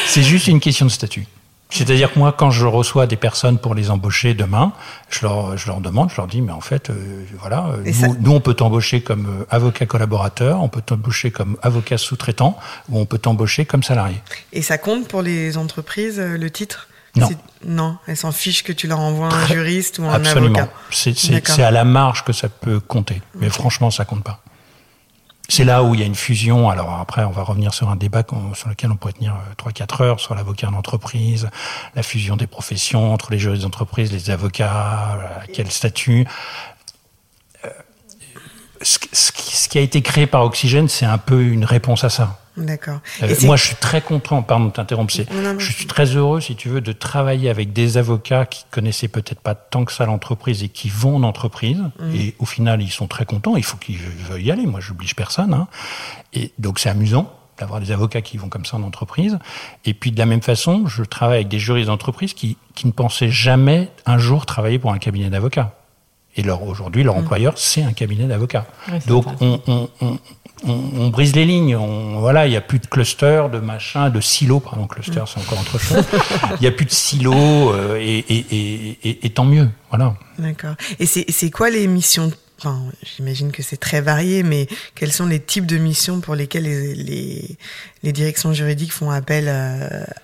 c'est 0.07 0.23
juste 0.23 0.47
une 0.47 0.59
question 0.59 0.85
de 0.85 0.91
statut. 0.91 1.25
C'est-à-dire 1.71 2.11
que 2.11 2.17
moi, 2.17 2.33
quand 2.35 2.49
je 2.49 2.65
reçois 2.65 3.05
des 3.05 3.15
personnes 3.15 3.59
pour 3.59 3.75
les 3.75 3.91
embaucher 3.91 4.33
demain, 4.33 4.73
je 5.09 5.21
leur, 5.21 5.55
je 5.55 5.67
leur 5.67 5.81
demande, 5.81 6.09
je 6.09 6.17
leur 6.17 6.25
dis, 6.25 6.41
mais 6.41 6.51
en 6.51 6.61
fait, 6.61 6.89
euh, 6.89 7.23
voilà, 7.39 7.67
euh, 7.67 7.91
nous, 8.01 8.17
nous, 8.21 8.31
on 8.31 8.39
peut 8.39 8.55
t'embaucher 8.55 9.01
comme 9.01 9.27
euh, 9.27 9.45
avocat 9.51 9.85
collaborateur, 9.85 10.61
on 10.63 10.67
peut 10.67 10.81
t'embaucher 10.81 11.29
comme 11.29 11.57
avocat 11.61 11.99
sous-traitant, 11.99 12.57
ou 12.89 12.99
on 12.99 13.05
peut 13.05 13.19
t'embaucher 13.19 13.65
comme 13.65 13.83
salarié. 13.83 14.19
Et 14.51 14.63
ça 14.63 14.79
compte 14.79 15.07
pour 15.07 15.21
les 15.21 15.57
entreprises, 15.57 16.19
le 16.19 16.49
titre? 16.49 16.87
Non. 17.15 17.29
Non, 17.65 17.97
elles 18.07 18.17
s'en 18.17 18.31
fichent 18.31 18.63
que 18.63 18.71
tu 18.71 18.87
leur 18.87 18.99
envoies 18.99 19.27
un 19.27 19.47
juriste 19.47 19.99
ou 19.99 20.05
un 20.05 20.13
Absolument. 20.13 20.59
avocat. 20.59 20.73
C'est 20.91 21.63
à 21.63 21.71
la 21.71 21.83
marge 21.83 22.23
que 22.23 22.33
ça 22.33 22.49
peut 22.49 22.79
compter. 22.79 23.21
Mais 23.35 23.49
franchement, 23.49 23.91
ça 23.91 24.05
compte 24.05 24.23
pas. 24.23 24.41
C'est 25.49 25.63
là 25.63 25.83
où 25.83 25.95
il 25.95 25.99
y 25.99 26.03
a 26.03 26.05
une 26.05 26.15
fusion. 26.15 26.69
Alors 26.69 26.93
après, 26.99 27.23
on 27.23 27.31
va 27.31 27.41
revenir 27.41 27.73
sur 27.73 27.89
un 27.89 27.95
débat 27.95 28.23
sur 28.53 28.69
lequel 28.69 28.91
on 28.91 28.95
pourrait 28.95 29.13
tenir 29.13 29.35
3-4 29.57 29.81
euh, 29.81 30.05
heures 30.05 30.19
sur 30.19 30.35
l'avocat 30.35 30.67
d'entreprise, 30.67 31.49
la 31.95 32.03
fusion 32.03 32.37
des 32.37 32.45
professions 32.45 33.11
entre 33.11 33.31
les 33.31 33.39
juristes 33.39 33.63
d'entreprise, 33.63 34.11
les 34.11 34.29
avocats, 34.29 35.17
quel 35.51 35.71
statut. 35.71 36.27
Euh, 37.65 37.69
ce 38.83 39.67
qui 39.67 39.77
a 39.79 39.81
été 39.81 40.03
créé 40.03 40.27
par 40.27 40.43
Oxygène, 40.43 40.87
c'est 40.87 41.07
un 41.07 41.17
peu 41.17 41.41
une 41.41 41.65
réponse 41.65 42.03
à 42.03 42.09
ça. 42.09 42.39
D'accord. 42.59 42.99
Euh, 43.23 43.33
moi, 43.43 43.55
je 43.55 43.65
suis 43.65 43.75
très 43.75 44.01
content, 44.01 44.41
pardon 44.41 44.65
de 44.65 44.71
t'interrompre, 44.71 45.13
je 45.57 45.71
suis 45.71 45.87
très 45.87 46.05
heureux, 46.05 46.41
si 46.41 46.55
tu 46.55 46.69
veux, 46.69 46.81
de 46.81 46.91
travailler 46.91 47.49
avec 47.49 47.73
des 47.73 47.97
avocats 47.97 48.45
qui 48.45 48.65
connaissaient 48.69 49.07
peut-être 49.07 49.39
pas 49.39 49.55
tant 49.55 49.85
que 49.85 49.91
ça 49.91 50.05
l'entreprise 50.05 50.63
et 50.63 50.69
qui 50.69 50.89
vont 50.89 51.15
en 51.15 51.23
entreprise. 51.23 51.81
Mm. 51.99 52.15
Et 52.15 52.35
au 52.39 52.45
final, 52.45 52.81
ils 52.81 52.91
sont 52.91 53.07
très 53.07 53.25
contents. 53.25 53.55
Il 53.55 53.63
faut 53.63 53.77
qu'ils 53.77 53.97
veuillent 53.97 54.45
y 54.45 54.51
aller. 54.51 54.65
Moi, 54.65 54.79
j'oblige 54.79 55.15
personne. 55.15 55.53
Hein. 55.53 55.67
Et 56.33 56.51
donc, 56.59 56.79
c'est 56.79 56.89
amusant 56.89 57.33
d'avoir 57.57 57.79
des 57.79 57.91
avocats 57.91 58.21
qui 58.21 58.37
vont 58.37 58.49
comme 58.49 58.65
ça 58.65 58.77
en 58.77 58.83
entreprise. 58.83 59.37
Et 59.85 59.93
puis, 59.93 60.11
de 60.11 60.19
la 60.19 60.25
même 60.25 60.41
façon, 60.41 60.87
je 60.87 61.03
travaille 61.03 61.37
avec 61.37 61.49
des 61.49 61.59
juristes 61.59 61.87
d'entreprise 61.87 62.33
qui, 62.33 62.57
qui 62.75 62.87
ne 62.87 62.91
pensaient 62.91 63.29
jamais 63.29 63.89
un 64.05 64.17
jour 64.17 64.45
travailler 64.45 64.79
pour 64.79 64.91
un 64.91 64.97
cabinet 64.97 65.29
d'avocats. 65.29 65.75
Et 66.35 66.41
leur, 66.41 66.63
aujourd'hui, 66.63 67.03
leur 67.03 67.15
mm. 67.15 67.19
employeur, 67.19 67.53
c'est 67.57 67.83
un 67.83 67.91
cabinet 67.91 68.25
d'avocats. 68.25 68.65
Donc, 69.07 69.25
on, 69.41 69.59
on, 69.67 69.89
on, 70.01 70.19
on, 70.67 71.09
brise 71.09 71.35
les 71.35 71.45
lignes. 71.45 71.75
voilà, 71.75 72.47
il 72.47 72.51
n'y 72.51 72.57
a 72.57 72.61
plus 72.61 72.79
de 72.79 72.87
clusters, 72.87 73.49
de 73.49 73.59
machins, 73.59 74.09
de 74.09 74.21
silos. 74.21 74.59
Pardon, 74.59 74.87
cluster, 74.87 75.21
c'est 75.25 75.39
encore 75.39 75.59
autre 75.59 75.79
chose. 75.79 76.03
Il 76.59 76.61
n'y 76.61 76.67
a 76.67 76.71
plus 76.71 76.85
de 76.85 76.91
silos 76.91 77.73
euh, 77.73 77.97
et, 77.99 79.29
tant 79.33 79.45
mieux. 79.45 79.69
Voilà. 79.89 80.15
D'accord. 80.37 80.75
Et 80.99 81.05
c'est 81.05 81.51
quoi 81.51 81.69
les 81.69 81.87
missions 81.87 82.31
Enfin, 82.59 82.81
j'imagine 83.15 83.53
que 83.53 83.63
c'est 83.63 83.77
très 83.77 84.01
varié, 84.01 84.43
mais 84.43 84.67
quels 84.93 85.13
sont 85.13 85.25
les 85.25 85.39
types 85.39 85.65
de 85.65 85.77
missions 85.77 86.19
pour 86.19 86.35
lesquelles 86.35 86.63
les, 86.63 87.57
les, 88.03 88.11
directions 88.11 88.51
juridiques 88.51 88.91
font 88.91 89.11
appel 89.11 89.47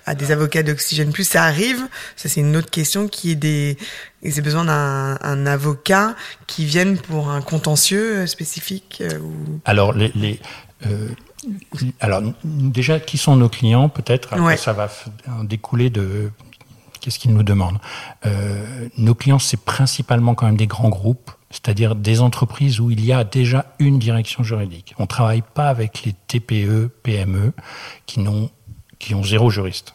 à, 0.04 0.14
des 0.14 0.32
avocats 0.32 0.62
d'Oxygène? 0.62 1.12
Plus 1.12 1.26
Ça 1.26 1.44
arrive, 1.44 1.88
ça 2.14 2.28
c'est 2.28 2.40
une 2.40 2.54
autre 2.54 2.70
question, 2.70 3.08
qui 3.08 3.30
est 3.30 3.36
des, 3.36 3.78
ils 4.22 4.38
ont 4.38 4.42
besoin 4.42 4.64
d'un 4.66 5.46
avocat 5.46 6.14
qui 6.46 6.66
vienne 6.66 6.98
pour 6.98 7.30
un 7.30 7.40
contentieux 7.40 8.26
spécifique 8.26 8.98
euh, 9.00 9.18
ou... 9.18 9.60
Alors, 9.64 9.94
les, 9.94 10.12
les 10.14 10.38
euh, 10.86 11.08
alors 12.00 12.22
déjà, 12.44 13.00
qui 13.00 13.18
sont 13.18 13.36
nos 13.36 13.48
clients 13.48 13.88
Peut-être, 13.88 14.34
ça 14.58 14.72
va 14.72 14.90
découler 15.44 15.90
de 15.90 16.30
qu'est-ce 17.00 17.18
qu'ils 17.18 17.34
nous 17.34 17.42
demandent. 17.42 17.78
Euh, 18.26 18.88
nos 18.98 19.14
clients, 19.14 19.38
c'est 19.38 19.60
principalement 19.60 20.34
quand 20.34 20.46
même 20.46 20.56
des 20.56 20.66
grands 20.66 20.88
groupes 20.88 21.30
c'est-à-dire 21.50 21.94
des 21.94 22.20
entreprises 22.20 22.80
où 22.80 22.90
il 22.90 23.04
y 23.04 23.12
a 23.12 23.24
déjà 23.24 23.66
une 23.78 23.98
direction 23.98 24.42
juridique. 24.42 24.94
On 24.98 25.02
ne 25.02 25.08
travaille 25.08 25.42
pas 25.42 25.68
avec 25.68 26.04
les 26.04 26.12
TPE, 26.12 26.88
PME 27.02 27.52
qui, 28.06 28.20
n'ont, 28.20 28.50
qui 28.98 29.14
ont 29.14 29.22
zéro 29.22 29.50
juriste. 29.50 29.94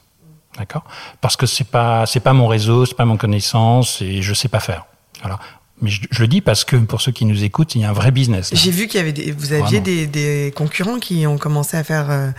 D'accord? 0.57 0.83
Parce 1.21 1.37
que 1.37 1.45
c'est 1.45 1.67
pas 1.67 2.05
c'est 2.05 2.19
pas 2.19 2.33
mon 2.33 2.47
réseau, 2.47 2.85
c'est 2.85 2.95
pas 2.95 3.05
mon 3.05 3.15
connaissance 3.15 4.01
et 4.01 4.21
je 4.21 4.33
sais 4.33 4.49
pas 4.49 4.59
faire. 4.59 4.85
Voilà. 5.21 5.39
Mais 5.81 5.89
je, 5.89 6.21
le 6.21 6.27
dis 6.27 6.41
parce 6.41 6.63
que 6.63 6.75
pour 6.75 7.01
ceux 7.01 7.11
qui 7.11 7.25
nous 7.25 7.43
écoutent, 7.43 7.73
il 7.73 7.81
y 7.81 7.85
a 7.85 7.89
un 7.89 7.93
vrai 7.93 8.11
business. 8.11 8.51
J'ai 8.53 8.69
vu 8.69 8.87
qu'il 8.87 8.99
y 8.99 9.01
avait 9.01 9.13
des, 9.13 9.31
vous 9.31 9.53
aviez 9.53 9.79
des, 9.79 10.05
des, 10.05 10.53
concurrents 10.55 10.99
qui 10.99 11.25
ont 11.25 11.39
commencé 11.39 11.75
à 11.75 11.83
faire 11.83 12.11
euh, 12.11 12.29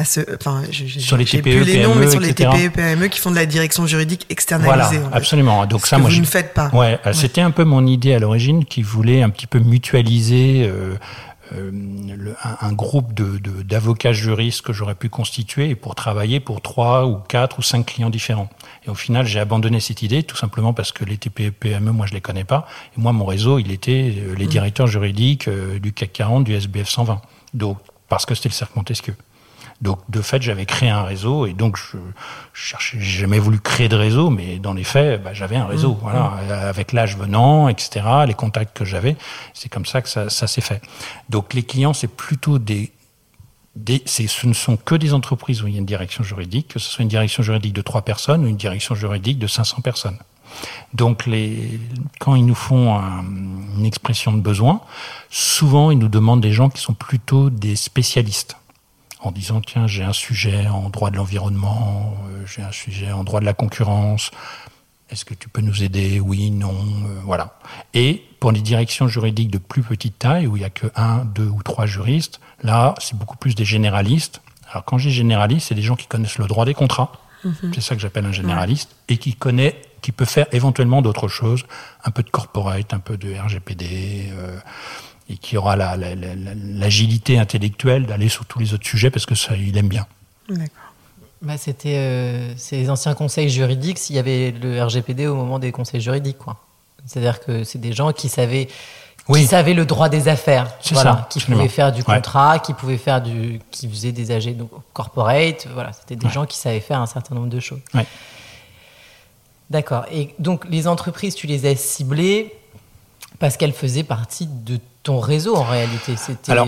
enfin, 0.00 0.62
sur 0.98 1.16
les 1.16 1.24
TPE, 1.24 1.64
les 1.64 1.82
noms, 1.82 1.92
PME, 1.92 2.00
mais 2.00 2.10
sur 2.10 2.20
les 2.20 2.34
TPE, 2.34 2.70
PME 2.72 3.08
qui 3.08 3.20
font 3.20 3.30
de 3.30 3.36
la 3.36 3.46
direction 3.46 3.86
juridique 3.86 4.26
externalisée. 4.28 4.98
Voilà, 4.98 5.16
absolument. 5.16 5.66
Donc 5.66 5.86
ça, 5.86 5.96
que 5.96 6.02
moi, 6.02 6.10
vous 6.10 6.20
ne 6.20 6.26
faites 6.26 6.54
pas. 6.54 6.68
Ouais, 6.72 6.98
c'était 7.12 7.40
un 7.40 7.50
peu 7.50 7.64
mon 7.64 7.86
idée 7.86 8.14
à 8.14 8.18
l'origine, 8.18 8.64
qui 8.64 8.82
voulait 8.82 9.22
un 9.22 9.30
petit 9.30 9.46
peu 9.46 9.58
mutualiser. 9.58 10.68
Euh, 10.68 10.94
euh, 11.52 11.70
un, 12.42 12.72
groupe 12.72 13.14
de, 13.14 13.38
d'avocats 13.62 14.12
juristes 14.12 14.62
que 14.62 14.72
j'aurais 14.72 14.96
pu 14.96 15.08
constituer 15.08 15.76
pour 15.76 15.94
travailler 15.94 16.40
pour 16.40 16.60
trois 16.60 17.06
ou 17.06 17.18
quatre 17.18 17.60
ou 17.60 17.62
cinq 17.62 17.86
clients 17.86 18.10
différents. 18.10 18.48
Et 18.84 18.90
au 18.90 18.96
final, 18.96 19.26
j'ai 19.26 19.38
abandonné 19.38 19.78
cette 19.78 20.02
idée 20.02 20.24
tout 20.24 20.34
simplement 20.34 20.72
parce 20.72 20.90
que 20.90 21.04
les 21.04 21.16
TPE, 21.16 21.50
PME, 21.50 21.92
moi, 21.92 22.06
je 22.06 22.14
les 22.14 22.20
connais 22.20 22.42
pas. 22.42 22.66
Et 22.98 23.00
moi, 23.00 23.12
mon 23.12 23.24
réseau, 23.24 23.60
il 23.60 23.70
était 23.70 24.12
euh, 24.18 24.34
les 24.34 24.46
mmh. 24.46 24.48
directeurs 24.48 24.86
juridiques 24.88 25.48
du 25.48 25.92
CAC 25.92 26.14
40, 26.14 26.42
du 26.42 26.52
SBF 26.52 26.88
120. 26.88 27.22
Donc, 27.54 27.78
parce 28.08 28.26
que 28.26 28.34
c'était 28.34 28.48
le 28.48 28.54
cercle 28.54 28.72
Montesquieu. 28.76 29.14
Donc, 29.82 29.98
de 30.08 30.22
fait, 30.22 30.40
j'avais 30.40 30.64
créé 30.64 30.88
un 30.88 31.02
réseau 31.02 31.46
et 31.46 31.52
donc 31.52 31.76
je, 31.76 31.98
je 32.52 32.60
cherchais, 32.60 32.96
j'ai 32.98 33.20
jamais 33.20 33.38
voulu 33.38 33.60
créer 33.60 33.88
de 33.88 33.96
réseau, 33.96 34.30
mais 34.30 34.58
dans 34.58 34.72
les 34.72 34.84
faits, 34.84 35.22
bah, 35.22 35.34
j'avais 35.34 35.56
un 35.56 35.66
réseau, 35.66 35.92
mmh. 35.92 35.98
voilà, 36.00 36.20
mmh. 36.20 36.50
avec 36.50 36.92
l'âge 36.92 37.16
venant, 37.16 37.68
etc., 37.68 38.06
les 38.26 38.34
contacts 38.34 38.76
que 38.76 38.84
j'avais, 38.84 39.16
c'est 39.52 39.68
comme 39.68 39.84
ça 39.84 40.00
que 40.00 40.08
ça, 40.08 40.30
ça 40.30 40.46
s'est 40.46 40.62
fait. 40.62 40.80
Donc, 41.28 41.52
les 41.52 41.62
clients, 41.62 41.92
c'est 41.92 42.08
plutôt 42.08 42.58
des, 42.58 42.90
des 43.74 44.02
ce 44.06 44.46
ne 44.46 44.54
sont 44.54 44.76
que 44.78 44.94
des 44.94 45.12
entreprises 45.12 45.62
où 45.62 45.66
il 45.66 45.74
y 45.74 45.76
a 45.76 45.80
une 45.80 45.86
direction 45.86 46.24
juridique, 46.24 46.68
que 46.68 46.78
ce 46.78 46.90
soit 46.90 47.02
une 47.02 47.08
direction 47.08 47.42
juridique 47.42 47.74
de 47.74 47.82
trois 47.82 48.02
personnes 48.02 48.44
ou 48.44 48.48
une 48.48 48.56
direction 48.56 48.94
juridique 48.94 49.38
de 49.38 49.46
500 49.46 49.82
personnes. 49.82 50.18
Donc, 50.94 51.26
les, 51.26 51.78
quand 52.18 52.34
ils 52.34 52.46
nous 52.46 52.54
font 52.54 52.98
une 52.98 53.84
expression 53.84 54.32
de 54.32 54.40
besoin, 54.40 54.80
souvent 55.28 55.90
ils 55.90 55.98
nous 55.98 56.08
demandent 56.08 56.40
des 56.40 56.52
gens 56.52 56.70
qui 56.70 56.80
sont 56.80 56.94
plutôt 56.94 57.50
des 57.50 57.76
spécialistes 57.76 58.56
en 59.20 59.30
disant 59.30 59.60
tiens 59.60 59.86
j'ai 59.86 60.04
un 60.04 60.12
sujet 60.12 60.66
en 60.66 60.90
droit 60.90 61.10
de 61.10 61.16
l'environnement, 61.16 62.14
euh, 62.28 62.44
j'ai 62.46 62.62
un 62.62 62.72
sujet 62.72 63.12
en 63.12 63.24
droit 63.24 63.40
de 63.40 63.44
la 63.44 63.54
concurrence, 63.54 64.30
est-ce 65.10 65.24
que 65.24 65.34
tu 65.34 65.48
peux 65.48 65.60
nous 65.60 65.84
aider? 65.84 66.18
Oui, 66.18 66.50
non, 66.50 66.74
euh, 66.74 67.20
voilà. 67.24 67.58
Et 67.94 68.24
pour 68.40 68.50
les 68.50 68.60
directions 68.60 69.06
juridiques 69.06 69.50
de 69.50 69.58
plus 69.58 69.82
petite 69.82 70.18
taille, 70.18 70.46
où 70.46 70.56
il 70.56 70.60
n'y 70.60 70.66
a 70.66 70.70
que 70.70 70.88
un, 70.96 71.24
deux 71.24 71.46
ou 71.46 71.62
trois 71.62 71.86
juristes, 71.86 72.40
là 72.62 72.94
c'est 72.98 73.16
beaucoup 73.16 73.36
plus 73.36 73.54
des 73.54 73.64
généralistes. 73.64 74.40
Alors 74.70 74.84
quand 74.84 74.98
j'ai 74.98 75.10
généraliste, 75.10 75.68
c'est 75.68 75.74
des 75.74 75.82
gens 75.82 75.96
qui 75.96 76.06
connaissent 76.06 76.38
le 76.38 76.46
droit 76.46 76.64
des 76.64 76.74
contrats, 76.74 77.12
mhm. 77.44 77.72
c'est 77.74 77.80
ça 77.80 77.94
que 77.94 78.00
j'appelle 78.00 78.26
un 78.26 78.32
généraliste, 78.32 78.96
et 79.08 79.16
qui 79.18 79.34
connaît, 79.34 79.80
qui 80.02 80.10
peut 80.10 80.24
faire 80.24 80.46
éventuellement 80.52 81.02
d'autres 81.02 81.28
choses, 81.28 81.64
un 82.04 82.10
peu 82.10 82.22
de 82.24 82.30
corporate, 82.30 82.92
un 82.92 82.98
peu 82.98 83.16
de 83.16 83.32
RGPD. 83.34 84.30
Euh, 84.32 84.58
et 85.28 85.36
qui 85.36 85.56
aura 85.56 85.76
l'agilité 85.76 87.38
intellectuelle 87.38 88.06
d'aller 88.06 88.28
sur 88.28 88.44
tous 88.46 88.58
les 88.58 88.74
autres 88.74 88.86
sujets 88.86 89.10
parce 89.10 89.26
que 89.26 89.34
ça, 89.34 89.56
il 89.56 89.76
aime 89.76 89.88
bien. 89.88 90.06
D'accord. 90.48 90.86
Bah, 91.42 91.58
c'était 91.58 91.96
euh, 91.96 92.54
ces 92.56 92.88
anciens 92.88 93.14
conseils 93.14 93.50
juridiques 93.50 93.98
s'il 93.98 94.16
y 94.16 94.18
avait 94.18 94.52
le 94.52 94.82
RGPD 94.82 95.26
au 95.26 95.34
moment 95.34 95.58
des 95.58 95.70
conseils 95.70 96.00
juridiques 96.00 96.38
quoi. 96.38 96.56
C'est-à-dire 97.04 97.40
que 97.40 97.62
c'est 97.62 97.78
des 97.78 97.92
gens 97.92 98.12
qui 98.12 98.28
savaient 98.28 98.68
qui 99.32 99.46
savaient 99.46 99.74
le 99.74 99.84
droit 99.84 100.08
des 100.08 100.28
affaires, 100.28 100.68
voilà, 100.92 101.26
qui 101.28 101.40
pouvaient 101.40 101.68
faire 101.68 101.92
du 101.92 102.04
contrat, 102.04 102.60
qui 102.60 102.74
pouvaient 102.74 102.96
faire 102.96 103.20
du 103.20 103.60
qui 103.70 103.88
faisaient 103.88 104.12
des 104.12 104.30
AG 104.30 104.56
donc 104.56 104.70
corporate, 104.92 105.66
voilà, 105.74 105.92
c'était 105.92 106.16
des 106.16 106.28
gens 106.30 106.46
qui 106.46 106.56
savaient 106.56 106.80
faire 106.80 107.00
un 107.00 107.06
certain 107.06 107.34
nombre 107.34 107.48
de 107.48 107.60
choses. 107.60 107.80
D'accord. 109.68 110.04
Et 110.12 110.34
donc 110.38 110.64
les 110.70 110.86
entreprises, 110.86 111.34
tu 111.34 111.46
les 111.46 111.66
as 111.66 111.76
ciblées 111.76 112.54
parce 113.38 113.56
qu'elles 113.56 113.72
faisaient 113.72 114.04
partie 114.04 114.46
de 114.46 114.78
ton 115.06 115.20
réseau 115.20 115.56
en 115.56 115.62
réalité 115.62 116.14
C'était. 116.16 116.52
Alors, 116.52 116.66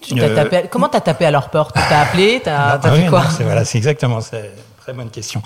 tu, 0.00 0.14
tapé, 0.14 0.64
comment 0.70 0.88
t'as 0.88 1.00
tapé 1.00 1.26
à 1.26 1.30
leur 1.30 1.50
porte? 1.50 1.74
T'as 1.74 2.02
appelé? 2.02 2.40
T'as 2.42 2.78
as 2.78 2.92
fait 2.92 3.06
quoi? 3.06 3.24
Voilà, 3.40 3.64
c'est 3.64 3.78
exactement 3.78 4.20
ça. 4.20 4.38
Très 4.80 4.92
bonne 4.92 5.10
question. 5.10 5.42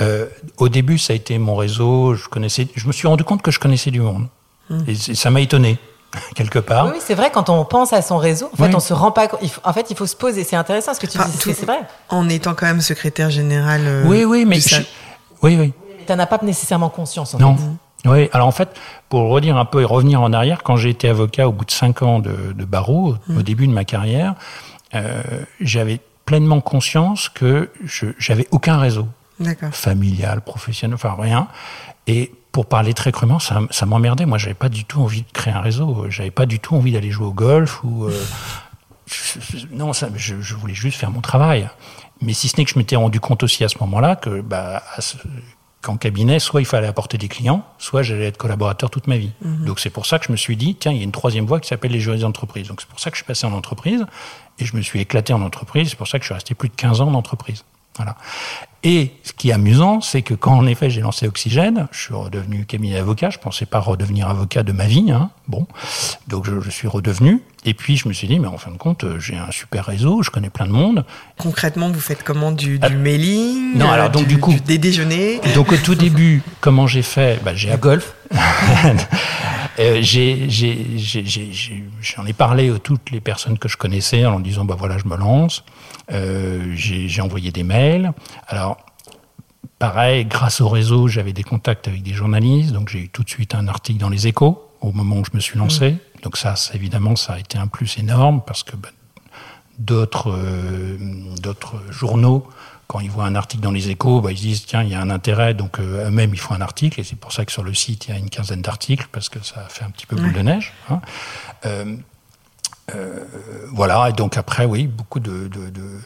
Euh, 0.00 0.26
au 0.58 0.68
début, 0.68 0.98
ça 0.98 1.12
a 1.12 1.16
été 1.16 1.38
mon 1.38 1.54
réseau. 1.54 2.14
Je 2.14 2.28
connaissais. 2.28 2.66
Je 2.74 2.86
me 2.86 2.92
suis 2.92 3.06
rendu 3.06 3.22
compte 3.22 3.40
que 3.40 3.52
je 3.52 3.60
connaissais 3.60 3.92
du 3.92 4.00
monde. 4.00 4.26
Hmm. 4.68 4.82
Et 4.88 4.94
ça 5.14 5.30
m'a 5.30 5.40
étonné 5.40 5.78
quelque 6.34 6.58
part. 6.58 6.88
Oui, 6.88 6.98
c'est 7.00 7.14
vrai, 7.14 7.30
quand 7.32 7.48
on 7.48 7.64
pense 7.64 7.92
à 7.92 8.02
son 8.02 8.18
réseau, 8.18 8.50
en 8.52 8.56
fait, 8.56 8.74
on 8.74 8.80
se 8.80 8.92
rend 8.92 9.12
pas 9.12 9.28
En 9.64 9.72
fait, 9.72 9.86
il 9.90 9.96
faut 9.96 10.06
se 10.06 10.16
poser. 10.16 10.42
C'est 10.42 10.56
intéressant 10.56 10.94
ce 10.94 11.00
que 11.00 11.06
tu 11.06 11.16
dis, 11.16 11.54
c'est 11.54 11.64
vrai. 11.64 11.80
En 12.08 12.28
étant 12.28 12.54
quand 12.54 12.66
même 12.66 12.80
secrétaire 12.80 13.30
général. 13.30 13.82
Euh, 13.84 14.02
oui, 14.04 14.24
oui, 14.24 14.44
mais. 14.44 14.58
Oui, 15.42 15.56
oui. 15.58 15.72
Tu 16.04 16.12
n'en 16.12 16.18
as 16.18 16.26
pas 16.26 16.40
nécessairement 16.42 16.90
conscience, 16.90 17.34
en 17.34 17.38
non. 17.38 17.56
fait. 17.56 17.62
Oui, 18.04 18.28
alors 18.32 18.48
en 18.48 18.52
fait, 18.52 18.76
pour 19.08 19.28
redire 19.28 19.56
un 19.56 19.64
peu 19.64 19.82
et 19.82 19.84
revenir 19.84 20.20
en 20.20 20.32
arrière, 20.32 20.62
quand 20.62 20.76
j'ai 20.76 20.90
été 20.90 21.08
avocat 21.08 21.48
au 21.48 21.52
bout 21.52 21.64
de 21.64 21.70
cinq 21.70 22.02
ans 22.02 22.18
de, 22.18 22.64
barreau, 22.64 23.16
au 23.28 23.32
mmh. 23.32 23.42
début 23.42 23.66
de 23.66 23.72
ma 23.72 23.84
carrière, 23.84 24.34
euh, 24.94 25.22
j'avais 25.60 26.00
pleinement 26.24 26.60
conscience 26.60 27.28
que 27.28 27.70
je 27.84 28.06
j'avais 28.18 28.46
aucun 28.50 28.78
réseau 28.78 29.06
familial, 29.72 30.40
professionnel, 30.40 30.94
enfin 30.94 31.16
rien. 31.18 31.48
Et 32.06 32.32
pour 32.52 32.66
parler 32.66 32.94
très 32.94 33.12
crûment, 33.12 33.38
ça, 33.38 33.60
ça 33.70 33.86
m'emmerdait. 33.86 34.26
Moi, 34.26 34.38
j'avais 34.38 34.54
pas 34.54 34.68
du 34.68 34.84
tout 34.84 35.00
envie 35.00 35.22
de 35.22 35.32
créer 35.32 35.54
un 35.54 35.60
réseau. 35.60 36.06
J'avais 36.10 36.30
pas 36.30 36.46
du 36.46 36.60
tout 36.60 36.76
envie 36.76 36.92
d'aller 36.92 37.10
jouer 37.10 37.26
au 37.26 37.32
golf 37.32 37.82
ou 37.82 38.06
euh, 38.06 38.24
non, 39.72 39.92
ça, 39.92 40.08
je, 40.14 40.40
je, 40.40 40.54
voulais 40.54 40.74
juste 40.74 40.98
faire 40.98 41.10
mon 41.10 41.20
travail. 41.20 41.68
Mais 42.20 42.34
si 42.34 42.48
ce 42.48 42.56
n'est 42.56 42.64
que 42.64 42.70
je 42.70 42.78
m'étais 42.78 42.96
rendu 42.96 43.20
compte 43.20 43.42
aussi 43.42 43.64
à 43.64 43.68
ce 43.68 43.78
moment-là 43.80 44.16
que 44.16 44.42
bah, 44.42 44.82
qu'en 45.82 45.96
cabinet, 45.96 46.38
soit 46.38 46.60
il 46.60 46.64
fallait 46.64 46.86
apporter 46.86 47.18
des 47.18 47.28
clients, 47.28 47.66
soit 47.78 48.02
j'allais 48.02 48.26
être 48.26 48.38
collaborateur 48.38 48.88
toute 48.88 49.08
ma 49.08 49.18
vie. 49.18 49.32
Mhm. 49.42 49.64
Donc 49.64 49.80
c'est 49.80 49.90
pour 49.90 50.06
ça 50.06 50.18
que 50.18 50.26
je 50.26 50.32
me 50.32 50.36
suis 50.36 50.56
dit, 50.56 50.76
tiens, 50.76 50.92
il 50.92 50.98
y 50.98 51.00
a 51.00 51.04
une 51.04 51.12
troisième 51.12 51.44
voie 51.44 51.60
qui 51.60 51.68
s'appelle 51.68 51.90
les 51.90 52.00
juristes 52.00 52.22
d'entreprise. 52.22 52.68
Donc 52.68 52.80
c'est 52.80 52.88
pour 52.88 53.00
ça 53.00 53.10
que 53.10 53.16
je 53.16 53.22
suis 53.22 53.26
passé 53.26 53.46
en 53.46 53.52
entreprise 53.52 54.06
et 54.58 54.64
je 54.64 54.76
me 54.76 54.82
suis 54.82 55.00
éclaté 55.00 55.32
en 55.32 55.42
entreprise. 55.42 55.90
C'est 55.90 55.96
pour 55.96 56.08
ça 56.08 56.18
que 56.18 56.24
je 56.24 56.28
suis 56.28 56.34
resté 56.34 56.54
plus 56.54 56.68
de 56.68 56.74
15 56.74 57.00
ans 57.00 57.08
en 57.08 57.14
entreprise. 57.14 57.64
Voilà. 57.96 58.16
Et 58.84 59.12
ce 59.22 59.32
qui 59.32 59.50
est 59.50 59.52
amusant, 59.52 60.00
c'est 60.00 60.22
que 60.22 60.34
quand 60.34 60.54
en 60.54 60.66
effet 60.66 60.90
j'ai 60.90 61.02
lancé 61.02 61.28
Oxygène, 61.28 61.86
je 61.92 62.00
suis 62.00 62.14
redevenu 62.14 62.64
cabinet 62.64 62.98
avocat. 62.98 63.30
Je 63.30 63.38
pensais 63.38 63.64
pas 63.64 63.78
redevenir 63.78 64.28
avocat 64.28 64.64
de 64.64 64.72
ma 64.72 64.86
vie. 64.86 65.12
Hein. 65.12 65.30
Bon, 65.46 65.66
donc 66.26 66.46
je, 66.46 66.60
je, 66.60 66.70
suis 66.70 66.88
redevenu. 66.88 67.42
Et 67.64 67.74
puis 67.74 67.96
je 67.96 68.08
me 68.08 68.12
suis 68.12 68.26
dit, 68.26 68.40
mais 68.40 68.48
en 68.48 68.58
fin 68.58 68.72
de 68.72 68.76
compte, 68.76 69.04
j'ai 69.18 69.36
un 69.36 69.52
super 69.52 69.86
réseau, 69.86 70.22
je 70.22 70.30
connais 70.30 70.50
plein 70.50 70.66
de 70.66 70.72
monde. 70.72 71.04
Concrètement, 71.38 71.90
vous 71.90 72.00
faites 72.00 72.24
comment? 72.24 72.50
Du, 72.50 72.80
du 72.80 72.84
ah, 72.86 72.90
mailing 72.90 73.76
Non, 73.76 73.90
alors 73.90 74.10
donc 74.10 74.26
du, 74.26 74.38
coup, 74.38 74.54
des 74.66 74.78
déjeuners. 74.78 75.40
Donc 75.54 75.70
au 75.70 75.76
tout 75.76 75.94
début, 75.94 76.42
comment 76.60 76.88
j'ai 76.88 77.02
fait? 77.02 77.40
Bah, 77.44 77.54
J'ai 77.54 77.76
golf. 77.76 78.14
euh, 79.78 80.02
J'en 82.00 82.26
ai, 82.26 82.32
parlé 82.32 82.70
à 82.70 82.78
toutes 82.78 83.10
les 83.10 83.20
personnes 83.20 83.58
que 83.58 83.68
je 83.68 83.76
connaissais 83.76 84.26
en 84.26 84.40
disant, 84.40 84.64
bah 84.64 84.76
voilà, 84.76 84.98
je 84.98 85.06
me 85.06 85.16
lance. 85.16 85.64
Euh, 86.12 86.72
j'ai 86.74 87.20
envoyé 87.20 87.52
des 87.52 87.62
mails. 87.62 88.12
Alors, 88.48 88.71
pareil, 89.82 90.24
grâce 90.26 90.60
au 90.60 90.68
réseau, 90.68 91.08
j'avais 91.08 91.32
des 91.32 91.42
contacts 91.42 91.88
avec 91.88 92.04
des 92.04 92.12
journalistes, 92.12 92.70
donc 92.70 92.88
j'ai 92.88 93.00
eu 93.00 93.08
tout 93.08 93.24
de 93.24 93.28
suite 93.28 93.52
un 93.56 93.66
article 93.66 93.98
dans 93.98 94.10
les 94.10 94.28
échos 94.28 94.64
au 94.80 94.92
moment 94.92 95.16
où 95.16 95.24
je 95.24 95.32
me 95.34 95.40
suis 95.40 95.58
lancé. 95.58 95.90
Mmh. 95.90 96.20
Donc 96.22 96.36
ça, 96.36 96.54
évidemment, 96.72 97.16
ça 97.16 97.32
a 97.32 97.40
été 97.40 97.58
un 97.58 97.66
plus 97.66 97.98
énorme 97.98 98.42
parce 98.46 98.62
que 98.62 98.76
ben, 98.76 98.90
d'autres 99.80 100.30
euh, 100.30 100.96
d'autres 101.40 101.82
journaux, 101.90 102.46
quand 102.86 103.00
ils 103.00 103.10
voient 103.10 103.24
un 103.24 103.34
article 103.34 103.64
dans 103.64 103.72
les 103.72 103.90
échos, 103.90 104.20
ben, 104.20 104.30
ils 104.30 104.36
disent, 104.36 104.66
tiens, 104.66 104.84
il 104.84 104.90
y 104.90 104.94
a 104.94 105.00
un 105.00 105.10
intérêt, 105.10 105.52
donc 105.52 105.80
euh, 105.80 106.06
eux-mêmes, 106.06 106.32
ils 106.32 106.38
font 106.38 106.54
un 106.54 106.60
article. 106.60 107.00
Et 107.00 107.02
c'est 107.02 107.18
pour 107.18 107.32
ça 107.32 107.44
que 107.44 107.50
sur 107.50 107.64
le 107.64 107.74
site, 107.74 108.06
il 108.06 108.10
y 108.12 108.14
a 108.14 108.18
une 108.18 108.30
quinzaine 108.30 108.62
d'articles, 108.62 109.08
parce 109.10 109.28
que 109.28 109.42
ça 109.42 109.66
fait 109.68 109.84
un 109.84 109.90
petit 109.90 110.06
peu 110.06 110.14
boule 110.14 110.32
de 110.32 110.42
neige. 110.42 110.72
Hein. 110.90 111.00
Euh, 111.66 111.96
euh, 112.94 113.24
voilà, 113.72 114.10
et 114.10 114.12
donc 114.12 114.36
après, 114.36 114.64
oui, 114.64 114.86
beaucoup 114.86 115.20
de, 115.20 115.48
de, 115.48 115.70
de, 115.70 116.00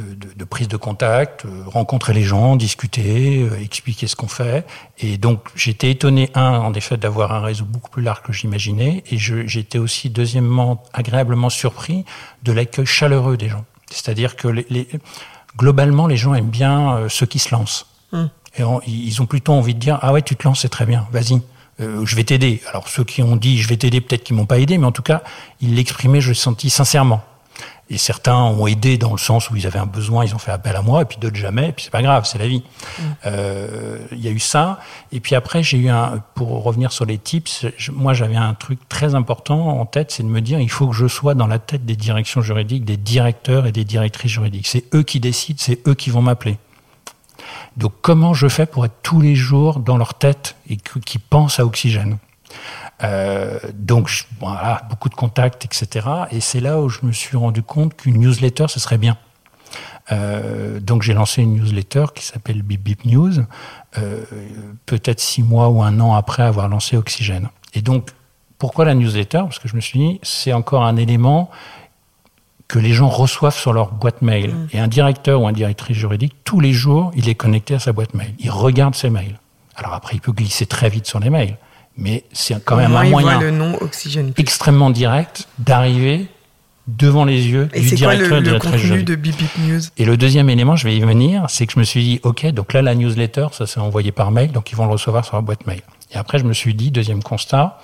de 0.00 0.44
prise 0.44 0.68
de 0.68 0.76
contact, 0.76 1.44
euh, 1.44 1.64
rencontrer 1.66 2.12
les 2.12 2.22
gens, 2.22 2.56
discuter, 2.56 3.42
euh, 3.42 3.60
expliquer 3.60 4.06
ce 4.06 4.16
qu'on 4.16 4.28
fait. 4.28 4.66
Et 4.98 5.18
donc 5.18 5.48
j'étais 5.54 5.90
étonné, 5.90 6.30
un, 6.34 6.58
en 6.58 6.74
effet, 6.74 6.96
d'avoir 6.96 7.32
un 7.32 7.40
réseau 7.40 7.64
beaucoup 7.64 7.90
plus 7.90 8.02
large 8.02 8.22
que 8.22 8.32
j'imaginais, 8.32 9.04
et 9.10 9.18
j'étais 9.18 9.78
aussi, 9.78 10.10
deuxièmement, 10.10 10.82
agréablement 10.92 11.50
surpris 11.50 12.04
de 12.42 12.52
l'accueil 12.52 12.86
chaleureux 12.86 13.36
des 13.36 13.48
gens. 13.48 13.64
C'est-à-dire 13.90 14.36
que 14.36 14.48
les, 14.48 14.88
globalement, 15.56 16.06
les 16.06 16.16
gens 16.16 16.34
aiment 16.34 16.50
bien 16.50 17.06
ceux 17.08 17.26
qui 17.26 17.38
se 17.38 17.54
lancent. 17.54 17.86
Hum. 18.12 18.28
Et 18.56 18.62
ils 18.86 19.20
ont 19.20 19.26
plutôt 19.26 19.52
envie 19.52 19.74
de 19.74 19.80
dire, 19.80 19.98
ah 20.02 20.12
ouais, 20.12 20.22
tu 20.22 20.36
te 20.36 20.46
lances, 20.46 20.60
c'est 20.60 20.68
très 20.68 20.86
bien, 20.86 21.06
vas-y. 21.10 21.40
Euh, 21.80 22.06
je 22.06 22.16
vais 22.16 22.24
t'aider. 22.24 22.60
Alors 22.68 22.88
ceux 22.88 23.04
qui 23.04 23.22
ont 23.22 23.36
dit 23.36 23.58
je 23.58 23.68
vais 23.68 23.76
t'aider, 23.76 24.00
peut-être 24.00 24.24
qu'ils 24.24 24.36
m'ont 24.36 24.46
pas 24.46 24.58
aidé, 24.58 24.78
mais 24.78 24.86
en 24.86 24.92
tout 24.92 25.02
cas, 25.02 25.22
ils 25.60 25.74
l'exprimaient, 25.74 26.20
je 26.20 26.28
l'ai 26.28 26.34
senti 26.34 26.70
sincèrement. 26.70 27.24
Et 27.90 27.98
certains 27.98 28.36
ont 28.36 28.66
aidé 28.66 28.96
dans 28.96 29.12
le 29.12 29.18
sens 29.18 29.50
où 29.50 29.56
ils 29.56 29.66
avaient 29.66 29.78
un 29.78 29.86
besoin, 29.86 30.24
ils 30.24 30.34
ont 30.34 30.38
fait 30.38 30.52
appel 30.52 30.74
à 30.74 30.80
moi, 30.80 31.02
et 31.02 31.04
puis 31.04 31.18
d'autres 31.18 31.36
jamais, 31.36 31.68
et 31.68 31.72
puis 31.72 31.84
c'est 31.84 31.90
pas 31.90 32.00
grave, 32.00 32.24
c'est 32.24 32.38
la 32.38 32.48
vie. 32.48 32.62
Mm. 32.98 33.02
Euh, 33.26 33.98
il 34.12 34.20
y 34.20 34.28
a 34.28 34.30
eu 34.30 34.38
ça. 34.38 34.80
Et 35.12 35.20
puis 35.20 35.34
après, 35.34 35.62
j'ai 35.62 35.76
eu 35.76 35.90
un, 35.90 36.22
pour 36.34 36.62
revenir 36.62 36.92
sur 36.92 37.04
les 37.04 37.18
tips, 37.18 37.66
moi 37.92 38.14
j'avais 38.14 38.36
un 38.36 38.54
truc 38.54 38.78
très 38.88 39.14
important 39.14 39.80
en 39.80 39.86
tête, 39.86 40.12
c'est 40.12 40.22
de 40.22 40.28
me 40.28 40.40
dire, 40.40 40.60
il 40.60 40.70
faut 40.70 40.88
que 40.88 40.96
je 40.96 41.06
sois 41.06 41.34
dans 41.34 41.46
la 41.46 41.58
tête 41.58 41.84
des 41.84 41.96
directions 41.96 42.40
juridiques, 42.40 42.84
des 42.84 42.96
directeurs 42.96 43.66
et 43.66 43.72
des 43.72 43.84
directrices 43.84 44.32
juridiques. 44.32 44.66
C'est 44.66 44.84
eux 44.94 45.02
qui 45.02 45.20
décident, 45.20 45.58
c'est 45.60 45.86
eux 45.86 45.94
qui 45.94 46.08
vont 46.08 46.22
m'appeler. 46.22 46.58
Donc 47.76 47.92
comment 48.00 48.34
je 48.34 48.48
fais 48.48 48.66
pour 48.66 48.84
être 48.84 48.96
tous 49.02 49.20
les 49.20 49.34
jours 49.34 49.80
dans 49.80 49.96
leur 49.96 50.14
tête 50.14 50.56
et 50.70 50.76
qui 50.76 51.18
pensent 51.18 51.60
à 51.60 51.66
oxygène? 51.66 52.18
Euh, 53.04 53.58
donc 53.74 54.10
voilà, 54.40 54.82
beaucoup 54.88 55.08
de 55.08 55.14
contacts, 55.14 55.64
etc. 55.64 56.06
Et 56.30 56.40
c'est 56.40 56.60
là 56.60 56.80
où 56.80 56.88
je 56.88 57.00
me 57.02 57.12
suis 57.12 57.36
rendu 57.36 57.62
compte 57.62 57.94
qu'une 57.96 58.18
newsletter, 58.18 58.66
ce 58.68 58.80
serait 58.80 58.98
bien. 58.98 59.16
Euh, 60.12 60.80
donc 60.80 61.02
j'ai 61.02 61.14
lancé 61.14 61.42
une 61.42 61.54
newsletter 61.54 62.06
qui 62.14 62.24
s'appelle 62.24 62.62
Bip 62.62 62.82
Bip 62.82 63.04
News, 63.04 63.32
euh, 63.98 64.22
peut-être 64.86 65.20
six 65.20 65.42
mois 65.42 65.68
ou 65.68 65.82
un 65.82 65.98
an 66.00 66.14
après 66.14 66.42
avoir 66.42 66.68
lancé 66.68 66.96
Oxygène. 66.96 67.48
Et 67.74 67.82
donc 67.82 68.10
pourquoi 68.58 68.84
la 68.84 68.94
newsletter? 68.94 69.40
Parce 69.40 69.58
que 69.58 69.68
je 69.68 69.76
me 69.76 69.80
suis 69.80 69.98
dit, 69.98 70.20
c'est 70.22 70.52
encore 70.52 70.84
un 70.84 70.96
élément 70.96 71.50
que 72.68 72.78
les 72.78 72.92
gens 72.92 73.08
reçoivent 73.08 73.56
sur 73.56 73.72
leur 73.72 73.92
boîte 73.92 74.22
mail. 74.22 74.50
Mm. 74.52 74.68
Et 74.72 74.78
un 74.78 74.88
directeur 74.88 75.42
ou 75.42 75.46
un 75.46 75.52
directrice 75.52 75.96
juridique, 75.96 76.34
tous 76.44 76.60
les 76.60 76.72
jours, 76.72 77.10
il 77.14 77.28
est 77.28 77.34
connecté 77.34 77.74
à 77.74 77.78
sa 77.78 77.92
boîte 77.92 78.14
mail. 78.14 78.34
Il 78.38 78.50
regarde 78.50 78.94
ses 78.94 79.10
mails. 79.10 79.38
Alors 79.76 79.92
après, 79.92 80.16
il 80.16 80.20
peut 80.20 80.32
glisser 80.32 80.66
très 80.66 80.88
vite 80.88 81.06
sur 81.06 81.18
les 81.18 81.30
mails. 81.30 81.56
Mais 81.96 82.24
c'est 82.32 82.62
quand 82.64 82.76
même 82.76 82.94
un 82.96 83.08
moyen 83.08 83.40
le 83.40 83.50
nom 83.50 83.76
Oxygène 83.80 84.32
extrêmement 84.36 84.90
direct 84.90 85.46
d'arriver 85.58 86.26
devant 86.86 87.24
les 87.24 87.46
yeux 87.48 87.68
et 87.72 87.80
du 87.80 87.94
directeur 87.94 88.28
quoi 88.28 88.40
le, 88.40 88.46
de 88.46 88.50
le 88.50 88.58
contenu 88.58 89.02
de 89.04 89.14
Bip 89.14 89.36
News? 89.58 89.80
Et 89.96 90.04
le 90.04 90.16
deuxième 90.16 90.50
élément, 90.50 90.76
je 90.76 90.84
vais 90.84 90.96
y 90.96 91.00
venir, 91.00 91.46
c'est 91.48 91.66
que 91.66 91.72
je 91.72 91.78
me 91.78 91.84
suis 91.84 92.02
dit, 92.02 92.20
OK, 92.24 92.44
donc 92.46 92.72
là, 92.72 92.82
la 92.82 92.94
newsletter, 92.94 93.48
ça 93.52 93.66
s'est 93.66 93.80
envoyé 93.80 94.12
par 94.12 94.30
mail, 94.30 94.52
donc 94.52 94.70
ils 94.70 94.76
vont 94.76 94.86
le 94.86 94.92
recevoir 94.92 95.24
sur 95.24 95.34
leur 95.34 95.42
boîte 95.42 95.66
mail. 95.66 95.82
Et 96.12 96.16
après, 96.16 96.38
je 96.38 96.44
me 96.44 96.52
suis 96.52 96.74
dit, 96.74 96.90
deuxième 96.90 97.22
constat, 97.22 97.78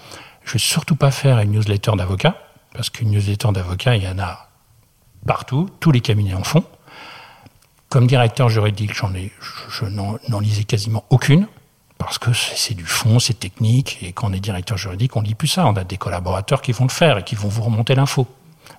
je 0.44 0.52
vais 0.52 0.58
surtout 0.58 0.96
pas 0.96 1.10
faire 1.10 1.38
une 1.38 1.52
newsletter 1.52 1.92
d'avocat, 1.96 2.36
parce 2.74 2.90
qu'une 2.90 3.10
newsletter 3.10 3.48
d'avocat, 3.52 3.96
il 3.96 4.04
y 4.04 4.08
en 4.08 4.18
a 4.18 4.48
partout, 5.26 5.68
tous 5.80 5.92
les 5.92 6.00
cabinets 6.00 6.34
en 6.34 6.44
font. 6.44 6.64
Comme 7.88 8.06
directeur 8.06 8.48
juridique, 8.48 8.94
j'en 8.94 9.14
ai, 9.14 9.32
je, 9.70 9.84
n'en 9.86 10.40
lisais 10.40 10.64
quasiment 10.64 11.04
aucune, 11.10 11.46
parce 12.00 12.16
que 12.18 12.32
c'est 12.32 12.72
du 12.72 12.86
fond, 12.86 13.18
c'est 13.18 13.38
technique, 13.38 13.98
et 14.02 14.12
quand 14.12 14.30
on 14.30 14.32
est 14.32 14.40
directeur 14.40 14.78
juridique, 14.78 15.16
on 15.16 15.20
lit 15.20 15.34
plus 15.34 15.48
ça. 15.48 15.66
On 15.66 15.76
a 15.76 15.84
des 15.84 15.98
collaborateurs 15.98 16.62
qui 16.62 16.72
vont 16.72 16.86
le 16.86 16.90
faire 16.90 17.18
et 17.18 17.22
qui 17.22 17.34
vont 17.34 17.48
vous 17.48 17.62
remonter 17.62 17.94
l'info. 17.94 18.26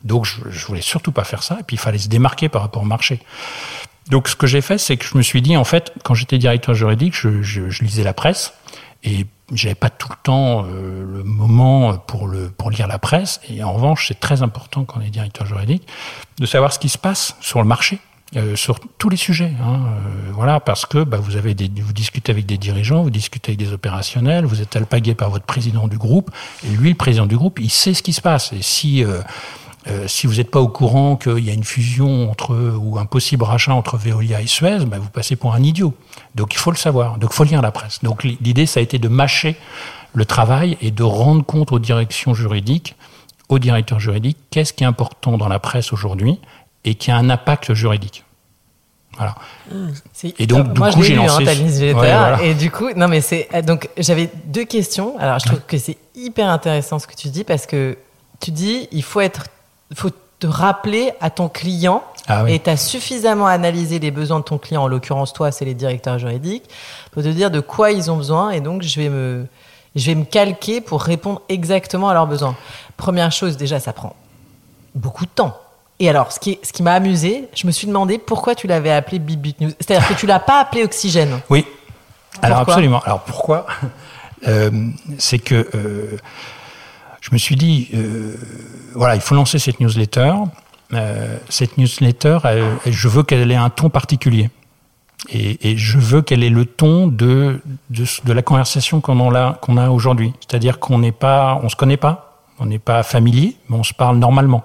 Donc 0.04 0.26
je, 0.26 0.50
je 0.50 0.66
voulais 0.66 0.82
surtout 0.82 1.12
pas 1.12 1.24
faire 1.24 1.44
ça, 1.44 1.58
et 1.60 1.64
puis 1.64 1.76
il 1.76 1.80
fallait 1.80 2.00
se 2.00 2.10
démarquer 2.10 2.50
par 2.50 2.64
rapport 2.64 2.82
au 2.82 2.86
marché. 2.86 3.22
Donc 4.10 4.28
ce 4.28 4.36
que 4.36 4.48
j'ai 4.48 4.62
fait, 4.62 4.80
c'est 4.80 4.98
que 4.98 5.06
je 5.06 5.16
me 5.16 5.22
suis 5.22 5.44
dit, 5.44 5.56
en 5.56 5.64
fait, 5.64 5.94
quand 6.04 6.16
j'étais 6.16 6.40
directeur 6.40 6.74
juridique, 6.74 7.14
je, 7.14 7.84
lisais 7.84 8.04
la 8.04 8.14
presse, 8.14 8.56
et 9.04 9.28
j'avais 9.54 9.76
pas 9.76 9.92
tout 9.92 10.10
le 10.10 10.18
temps 10.24 10.66
euh, 10.66 11.06
le 11.06 11.24
moment 11.24 11.98
pour 11.98 12.28
lire 12.72 12.88
la 12.88 13.00
presse 13.00 13.42
et 13.50 13.64
en 13.64 13.74
revanche 13.74 14.08
c'est 14.08 14.20
très 14.20 14.44
important 14.44 14.86
quand 14.86 15.00
on 15.00 15.02
est 15.02 15.10
directeur 15.10 15.46
juridique 15.46 15.88
de 16.38 16.46
savoir 16.46 16.72
ce 16.72 16.80
qui 16.80 16.88
se 16.88 17.00
passe 17.00 17.36
sur 17.42 17.60
le 17.60 17.66
marché 17.66 18.00
euh, 18.38 18.56
sur 18.56 18.80
tous 18.98 19.10
les 19.10 19.18
sujets 19.18 19.54
hein, 19.62 19.82
euh, 19.86 20.32
voilà 20.34 20.60
parce 20.60 20.86
que 20.86 21.04
bah, 21.04 21.18
vous 21.18 21.36
avez 21.36 21.54
des 21.54 21.70
vous 21.82 21.94
discutez 21.94 22.32
avec 22.32 22.46
des 22.46 22.58
dirigeants 22.58 23.04
vous 23.04 23.10
discutez 23.10 23.52
avec 23.52 23.60
des 23.60 23.74
opérationnels 23.74 24.46
vous 24.46 24.62
êtes 24.62 24.76
alpagué 24.76 25.16
par 25.16 25.30
votre 25.30 25.46
président 25.46 25.88
du 25.88 25.98
groupe 25.98 26.32
et 26.66 26.70
lui 26.70 26.90
le 26.90 26.96
président 26.96 27.26
du 27.26 27.36
groupe 27.36 27.60
il 27.60 27.70
sait 27.70 27.94
ce 27.94 28.02
qui 28.02 28.14
se 28.14 28.22
passe 28.22 28.54
et 28.54 28.62
si 28.62 29.04
euh, 29.88 30.08
si 30.08 30.28
vous 30.28 30.36
n'êtes 30.36 30.52
pas 30.52 30.62
au 30.62 30.68
courant 30.68 31.16
qu'il 31.16 31.40
y 31.40 31.50
a 31.50 31.54
une 31.54 31.64
fusion 31.64 32.30
entre 32.30 32.56
ou 32.80 33.00
un 33.00 33.06
possible 33.06 33.44
rachat 33.44 33.74
entre 33.74 33.98
Veolia 33.98 34.40
et 34.42 34.46
Suez, 34.46 34.86
bah, 34.86 35.00
vous 35.00 35.10
passez 35.10 35.36
pour 35.36 35.56
un 35.56 35.64
idiot. 35.64 35.96
Donc 36.36 36.54
il 36.54 36.58
faut 36.58 36.70
le 36.70 36.78
savoir. 36.78 37.18
Donc 37.18 37.32
il 37.34 37.36
faut 37.36 37.44
lire 37.44 37.62
la 37.62 37.72
presse. 37.72 38.00
Donc 38.04 38.24
l'idée, 38.24 38.68
ça 38.68 38.80
a 38.80 38.84
été 38.84 39.00
de 39.00 39.08
mâcher 39.08 39.56
le 40.14 40.26
travail 40.26 40.78
et 40.82 40.92
de 40.92 41.04
rendre 41.04 41.44
compte 41.44 41.72
aux 41.72 41.80
directions 41.80 42.34
juridiques, 42.34 42.96
aux 43.50 43.60
directeurs 43.60 44.00
juridiques, 44.00 44.38
qu'est-ce 44.52 44.72
qui 44.74 44.84
est 44.84 44.88
important 44.88 45.38
dans 45.38 45.48
la 45.48 45.60
presse 45.60 45.94
aujourd'hui 45.94 46.38
et 46.84 46.96
qui 46.96 47.12
a 47.12 47.18
un 47.18 47.30
impact 47.30 47.74
juridique. 47.74 48.24
Voilà. 49.18 49.36
Et 50.40 50.48
donc, 50.48 50.74
du 50.74 50.80
coup, 50.80 51.04
j'ai 51.04 51.16
lancé. 51.16 51.46
Hein, 51.48 52.38
Et 52.42 52.54
du 52.54 52.72
coup, 52.72 52.90
non, 52.96 53.08
mais 53.08 53.22
c'est 53.22 53.48
donc 53.66 53.90
j'avais 53.98 54.30
deux 54.46 54.66
questions. 54.66 55.18
Alors, 55.20 55.40
je 55.40 55.46
trouve 55.46 55.62
que 55.68 55.78
c'est 55.78 55.98
hyper 56.16 56.50
intéressant 56.50 56.98
ce 56.98 57.08
que 57.08 57.16
tu 57.16 57.30
dis 57.30 57.44
parce 57.44 57.66
que 57.66 57.98
tu 58.40 58.52
dis 58.52 58.88
il 58.92 59.04
faut 59.04 59.22
être 59.22 59.48
faut 59.94 60.10
te 60.40 60.48
rappeler 60.48 61.12
à 61.22 61.30
ton 61.30 61.50
client 61.50 62.04
ah 62.28 62.46
et 62.48 62.60
tu 62.60 62.70
as 62.70 62.78
suffisamment 62.78 63.46
analysé 63.46 64.00
les 64.00 64.10
besoins 64.10 64.40
de 64.40 64.44
ton 64.44 64.58
client, 64.58 64.84
en 64.84 64.88
l'occurrence 64.88 65.34
toi, 65.34 65.52
c'est 65.52 65.66
les 65.66 65.76
directeurs 65.76 66.18
juridiques, 66.18 66.64
pour 67.12 67.22
te 67.22 67.28
dire 67.28 67.52
de 67.52 67.60
quoi 67.60 67.92
ils 67.92 68.10
ont 68.10 68.18
besoin 68.18 68.50
et 68.50 68.60
donc 68.60 68.82
je 68.82 69.00
vais 69.00 69.10
me, 69.10 69.46
je 69.96 70.06
vais 70.08 70.16
me 70.16 70.26
calquer 70.26 70.82
pour 70.82 71.04
répondre 71.04 71.42
exactement 71.48 72.10
à 72.10 72.14
leurs 72.14 72.28
besoins. 72.28 72.56
Première 72.98 73.32
chose, 73.32 73.56
déjà, 73.56 73.80
ça 73.80 73.94
prend 73.94 74.16
beaucoup 74.96 75.26
de 75.26 75.32
temps. 75.32 75.61
Et 76.02 76.10
alors, 76.10 76.32
ce 76.32 76.40
qui, 76.40 76.58
ce 76.64 76.74
qui 76.74 76.82
m'a 76.82 76.94
amusé, 76.94 77.48
je 77.54 77.68
me 77.68 77.72
suis 77.72 77.86
demandé 77.86 78.18
pourquoi 78.18 78.56
tu 78.56 78.66
l'avais 78.66 78.90
appelé 78.90 79.20
Bibit 79.20 79.56
News. 79.62 79.70
C'est-à-dire 79.80 80.08
que 80.08 80.16
tu 80.16 80.26
l'as 80.26 80.40
pas 80.40 80.60
appelé 80.60 80.84
Oxygène. 80.84 81.40
Oui. 81.48 81.64
alors 82.42 82.58
absolument. 82.58 83.02
Alors 83.06 83.22
pourquoi 83.22 83.68
c'est 85.20 85.38
que 85.38 85.70
je 87.22 87.30
me 87.32 87.38
suis 87.38 87.56
dit, 87.56 87.92
voilà, 88.96 89.14
il 89.14 89.22
faut 89.22 89.36
lancer 89.36 89.60
cette 89.60 89.80
newsletter. 89.80 90.34
cette 91.50 91.78
newsletter, 91.78 92.40
je 92.88 93.08
veux 93.08 93.22
qu'elle 93.22 93.52
ait 93.52 93.56
un 93.56 93.70
ton 93.70 93.90
particulier. 93.90 94.50
Et, 95.30 95.78
je 95.78 96.00
veux 96.00 96.24
qu'elle 96.24 96.44
ait 96.44 96.50
le 96.50 96.66
ton 96.66 97.06
de, 97.06 97.62
de, 97.92 98.34
la 98.34 98.42
conversation 98.42 99.02
qu'on 99.02 99.36
a, 99.36 99.54
qu'on 99.54 99.78
a 99.78 99.90
aujourd'hui. 99.92 100.34
C'est-à-dire 100.40 100.80
qu'on 100.80 100.98
n'est 100.98 101.12
pas, 101.12 101.60
on 101.62 101.70
se 101.70 101.76
connaît 101.76 101.96
pas, 101.96 102.40
on 102.58 102.66
n'est 102.66 102.80
pas 102.80 103.04
familier, 103.04 103.56
mais 103.70 103.76
on 103.78 103.84
se 103.84 103.94
parle 103.94 104.18
normalement. 104.18 104.64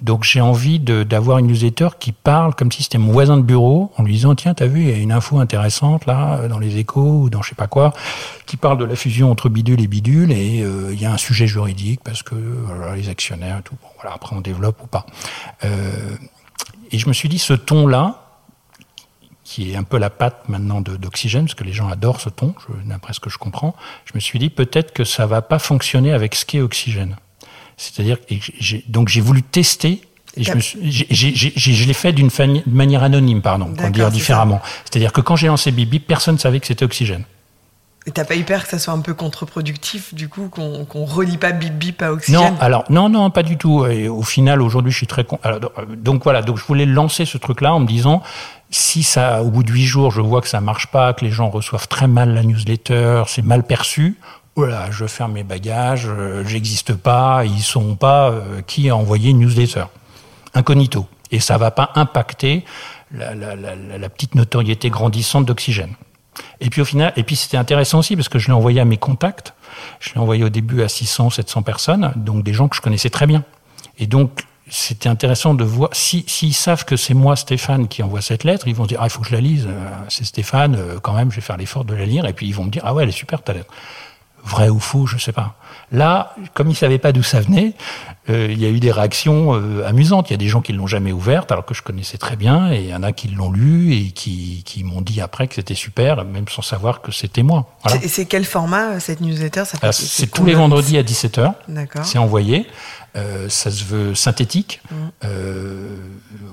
Donc 0.00 0.24
j'ai 0.24 0.40
envie 0.40 0.78
d'avoir 0.78 1.38
une 1.38 1.48
newsletter 1.48 1.88
qui 1.98 2.12
parle 2.12 2.54
comme 2.54 2.70
si 2.70 2.82
c'était 2.82 2.98
mon 2.98 3.12
voisin 3.12 3.36
de 3.36 3.42
bureau, 3.42 3.92
en 3.96 4.02
lui 4.02 4.12
disant 4.12 4.34
tiens 4.34 4.54
t'as 4.54 4.66
vu 4.66 4.82
il 4.82 4.88
y 4.90 4.92
a 4.92 4.96
une 4.96 5.12
info 5.12 5.38
intéressante 5.38 6.06
là 6.06 6.46
dans 6.48 6.58
les 6.58 6.76
échos 6.76 7.22
ou 7.22 7.30
dans 7.30 7.42
je 7.42 7.50
sais 7.50 7.54
pas 7.54 7.66
quoi, 7.66 7.92
qui 8.46 8.56
parle 8.56 8.78
de 8.78 8.84
la 8.84 8.96
fusion 8.96 9.30
entre 9.30 9.48
bidule 9.48 9.80
et 9.80 9.88
bidule 9.88 10.30
et 10.30 10.62
euh, 10.62 10.92
il 10.92 11.00
y 11.00 11.06
a 11.06 11.12
un 11.12 11.18
sujet 11.18 11.46
juridique 11.46 12.00
parce 12.04 12.22
que 12.22 12.34
les 12.94 13.08
actionnaires 13.08 13.58
et 13.58 13.62
tout. 13.62 13.74
Bon, 13.82 13.88
voilà 14.00 14.14
après 14.14 14.36
on 14.36 14.40
développe 14.40 14.82
ou 14.82 14.86
pas. 14.86 15.04
Euh, 15.64 16.16
et 16.90 16.98
je 16.98 17.08
me 17.08 17.12
suis 17.12 17.28
dit 17.28 17.38
ce 17.38 17.52
ton 17.52 17.86
là 17.86 18.24
qui 19.48 19.72
est 19.72 19.76
un 19.76 19.82
peu 19.82 19.96
la 19.96 20.10
patte 20.10 20.46
maintenant 20.50 20.82
d'Oxygène, 20.82 21.44
parce 21.46 21.54
que 21.54 21.64
les 21.64 21.72
gens 21.72 21.88
adorent 21.88 22.20
ce 22.20 22.28
ton, 22.28 22.54
d'après 22.84 23.14
ce 23.14 23.20
que 23.20 23.30
je 23.30 23.38
comprends, 23.38 23.74
je 24.04 24.12
me 24.14 24.20
suis 24.20 24.38
dit 24.38 24.50
peut-être 24.50 24.92
que 24.92 25.04
ça 25.04 25.24
va 25.24 25.40
pas 25.40 25.58
fonctionner 25.58 26.12
avec 26.12 26.34
ce 26.34 26.44
qu'est 26.44 26.60
Oxygène. 26.60 27.16
C'est-à-dire 27.78 28.18
que 28.20 28.34
donc 28.88 29.08
j'ai 29.08 29.20
voulu 29.22 29.42
tester 29.42 30.02
et 30.36 30.44
je, 30.44 30.52
je 31.56 31.84
l'ai 31.86 31.92
fait 31.94 32.12
d'une 32.12 32.30
manière 32.66 33.02
anonyme, 33.02 33.40
pardon, 33.40 33.72
pour 33.74 33.90
dire 33.90 34.10
différemment. 34.10 34.60
C'est-à-dire 34.84 35.12
que 35.12 35.20
quand 35.20 35.36
j'ai 35.36 35.46
lancé 35.46 35.70
Bibi, 35.70 36.00
personne 36.00 36.34
ne 36.34 36.40
savait 36.40 36.60
que 36.60 36.66
c'était 36.66 36.84
Oxygène. 36.84 37.24
Et 38.06 38.10
t'as 38.10 38.24
pas 38.24 38.36
eu 38.36 38.44
peur 38.44 38.62
que 38.62 38.70
ça 38.70 38.78
soit 38.78 38.94
un 38.94 39.00
peu 39.00 39.12
contre-productif, 39.12 40.14
du 40.14 40.30
coup, 40.30 40.48
qu'on 40.48 40.86
qu 40.86 40.98
relie 40.98 41.36
pas 41.36 41.52
Bip 41.52 41.74
Bip 41.74 42.00
à 42.00 42.12
Oxygène 42.12 42.40
Non, 42.40 42.56
alors, 42.58 42.84
non, 42.88 43.10
non, 43.10 43.28
pas 43.30 43.42
du 43.42 43.58
tout. 43.58 43.84
Et 43.84 44.08
au 44.08 44.22
final, 44.22 44.62
aujourd'hui, 44.62 44.92
je 44.92 44.96
suis 44.96 45.06
très 45.06 45.24
con. 45.24 45.38
Alors, 45.42 45.60
donc 45.94 46.24
voilà, 46.24 46.40
donc 46.40 46.56
je 46.56 46.64
voulais 46.64 46.86
lancer 46.86 47.26
ce 47.26 47.36
truc-là 47.36 47.74
en 47.74 47.80
me 47.80 47.86
disant, 47.86 48.22
si 48.70 49.02
ça, 49.02 49.42
au 49.42 49.50
bout 49.50 49.62
de 49.62 49.70
huit 49.70 49.84
jours, 49.84 50.10
je 50.10 50.22
vois 50.22 50.40
que 50.40 50.48
ça 50.48 50.62
marche 50.62 50.86
pas, 50.86 51.12
que 51.12 51.24
les 51.24 51.30
gens 51.30 51.50
reçoivent 51.50 51.88
très 51.88 52.06
mal 52.06 52.32
la 52.32 52.44
newsletter, 52.44 53.24
c'est 53.26 53.44
mal 53.44 53.62
perçu, 53.62 54.16
voilà, 54.58 54.90
je 54.90 55.06
ferme 55.06 55.34
mes 55.34 55.44
bagages, 55.44 56.08
euh, 56.08 56.42
j'existe 56.44 56.92
pas, 56.92 57.44
ils 57.44 57.62
sont 57.62 57.94
pas 57.94 58.30
euh, 58.30 58.60
qui 58.66 58.90
a 58.90 58.96
envoyé 58.96 59.30
une 59.30 59.38
newsletter. 59.38 59.84
Incognito. 60.52 61.06
Et 61.30 61.38
ça 61.38 61.58
va 61.58 61.70
pas 61.70 61.92
impacter 61.94 62.64
la, 63.12 64.08
petite 64.08 64.34
notoriété 64.34 64.90
grandissante 64.90 65.46
d'Oxygène. 65.46 65.94
Et 66.60 66.70
puis 66.70 66.80
au 66.80 66.84
final, 66.84 67.12
et 67.16 67.22
puis 67.22 67.36
c'était 67.36 67.56
intéressant 67.56 68.00
aussi 68.00 68.16
parce 68.16 68.28
que 68.28 68.40
je 68.40 68.48
l'ai 68.48 68.52
envoyé 68.52 68.80
à 68.80 68.84
mes 68.84 68.96
contacts. 68.96 69.54
Je 70.00 70.12
l'ai 70.14 70.18
envoyé 70.18 70.42
au 70.42 70.48
début 70.48 70.82
à 70.82 70.88
600, 70.88 71.30
700 71.30 71.62
personnes, 71.62 72.12
donc 72.16 72.42
des 72.42 72.52
gens 72.52 72.66
que 72.66 72.74
je 72.74 72.80
connaissais 72.80 73.10
très 73.10 73.28
bien. 73.28 73.44
Et 74.00 74.08
donc 74.08 74.40
c'était 74.68 75.08
intéressant 75.08 75.54
de 75.54 75.62
voir, 75.62 75.90
s'ils 75.92 76.28
si, 76.28 76.52
savent 76.52 76.84
que 76.84 76.96
c'est 76.96 77.14
moi, 77.14 77.36
Stéphane, 77.36 77.86
qui 77.86 78.02
envoie 78.02 78.22
cette 78.22 78.42
lettre, 78.42 78.66
ils 78.66 78.74
vont 78.74 78.86
dire, 78.86 78.98
ah, 79.00 79.06
il 79.06 79.10
faut 79.10 79.20
que 79.20 79.28
je 79.28 79.34
la 79.34 79.40
lise, 79.40 79.66
euh, 79.68 79.88
c'est 80.08 80.24
Stéphane, 80.24 80.76
quand 81.00 81.14
même, 81.14 81.30
je 81.30 81.36
vais 81.36 81.42
faire 81.42 81.56
l'effort 81.56 81.84
de 81.84 81.94
la 81.94 82.04
lire, 82.04 82.26
et 82.26 82.32
puis 82.32 82.48
ils 82.48 82.54
vont 82.54 82.64
me 82.64 82.70
dire, 82.70 82.82
ah 82.84 82.92
ouais, 82.92 83.04
elle 83.04 83.08
est 83.08 83.12
super 83.12 83.40
ta 83.40 83.54
lettre. 83.54 83.72
Vrai 84.48 84.68
ou 84.70 84.80
faux, 84.80 85.06
je 85.06 85.18
sais 85.18 85.32
pas. 85.32 85.56
Là, 85.92 86.34
comme 86.54 86.70
ils 86.70 86.74
savaient 86.74 86.98
pas 86.98 87.12
d'où 87.12 87.22
ça 87.22 87.40
venait, 87.40 87.74
euh, 88.30 88.48
il 88.50 88.58
y 88.58 88.66
a 88.66 88.68
eu 88.68 88.80
des 88.80 88.90
réactions 88.92 89.52
amusantes. 89.84 90.30
Il 90.30 90.32
y 90.32 90.34
a 90.34 90.38
des 90.38 90.48
gens 90.48 90.60
qui 90.60 90.72
l'ont 90.72 90.86
jamais 90.86 91.12
ouverte, 91.12 91.52
alors 91.52 91.64
que 91.64 91.74
je 91.74 91.82
connaissais 91.82 92.18
très 92.18 92.36
bien, 92.36 92.72
et 92.72 92.80
il 92.80 92.88
y 92.88 92.94
en 92.94 93.02
a 93.02 93.12
qui 93.12 93.28
l'ont 93.28 93.50
lu 93.50 93.94
et 93.94 94.10
qui, 94.10 94.62
qui 94.64 94.84
m'ont 94.84 95.00
dit 95.00 95.20
après 95.20 95.48
que 95.48 95.54
c'était 95.54 95.74
super, 95.74 96.24
même 96.24 96.48
sans 96.48 96.62
savoir 96.62 97.00
que 97.00 97.12
c'était 97.12 97.42
moi. 97.42 97.66
Voilà. 97.84 98.02
Et 98.02 98.08
c'est 98.08 98.26
quel 98.26 98.44
format 98.44 99.00
cette 99.00 99.20
newsletter? 99.20 99.64
C'est 99.92 100.30
tous 100.30 100.44
les 100.44 100.54
vendredis 100.54 100.98
à 100.98 101.02
17h. 101.02 101.52
D'accord. 101.68 102.04
C'est 102.04 102.18
envoyé. 102.18 102.66
Euh, 103.16 103.48
ça 103.48 103.70
se 103.70 103.84
veut 103.84 104.14
synthétique. 104.14 104.80
Mm. 104.90 104.94
Euh, 105.24 105.96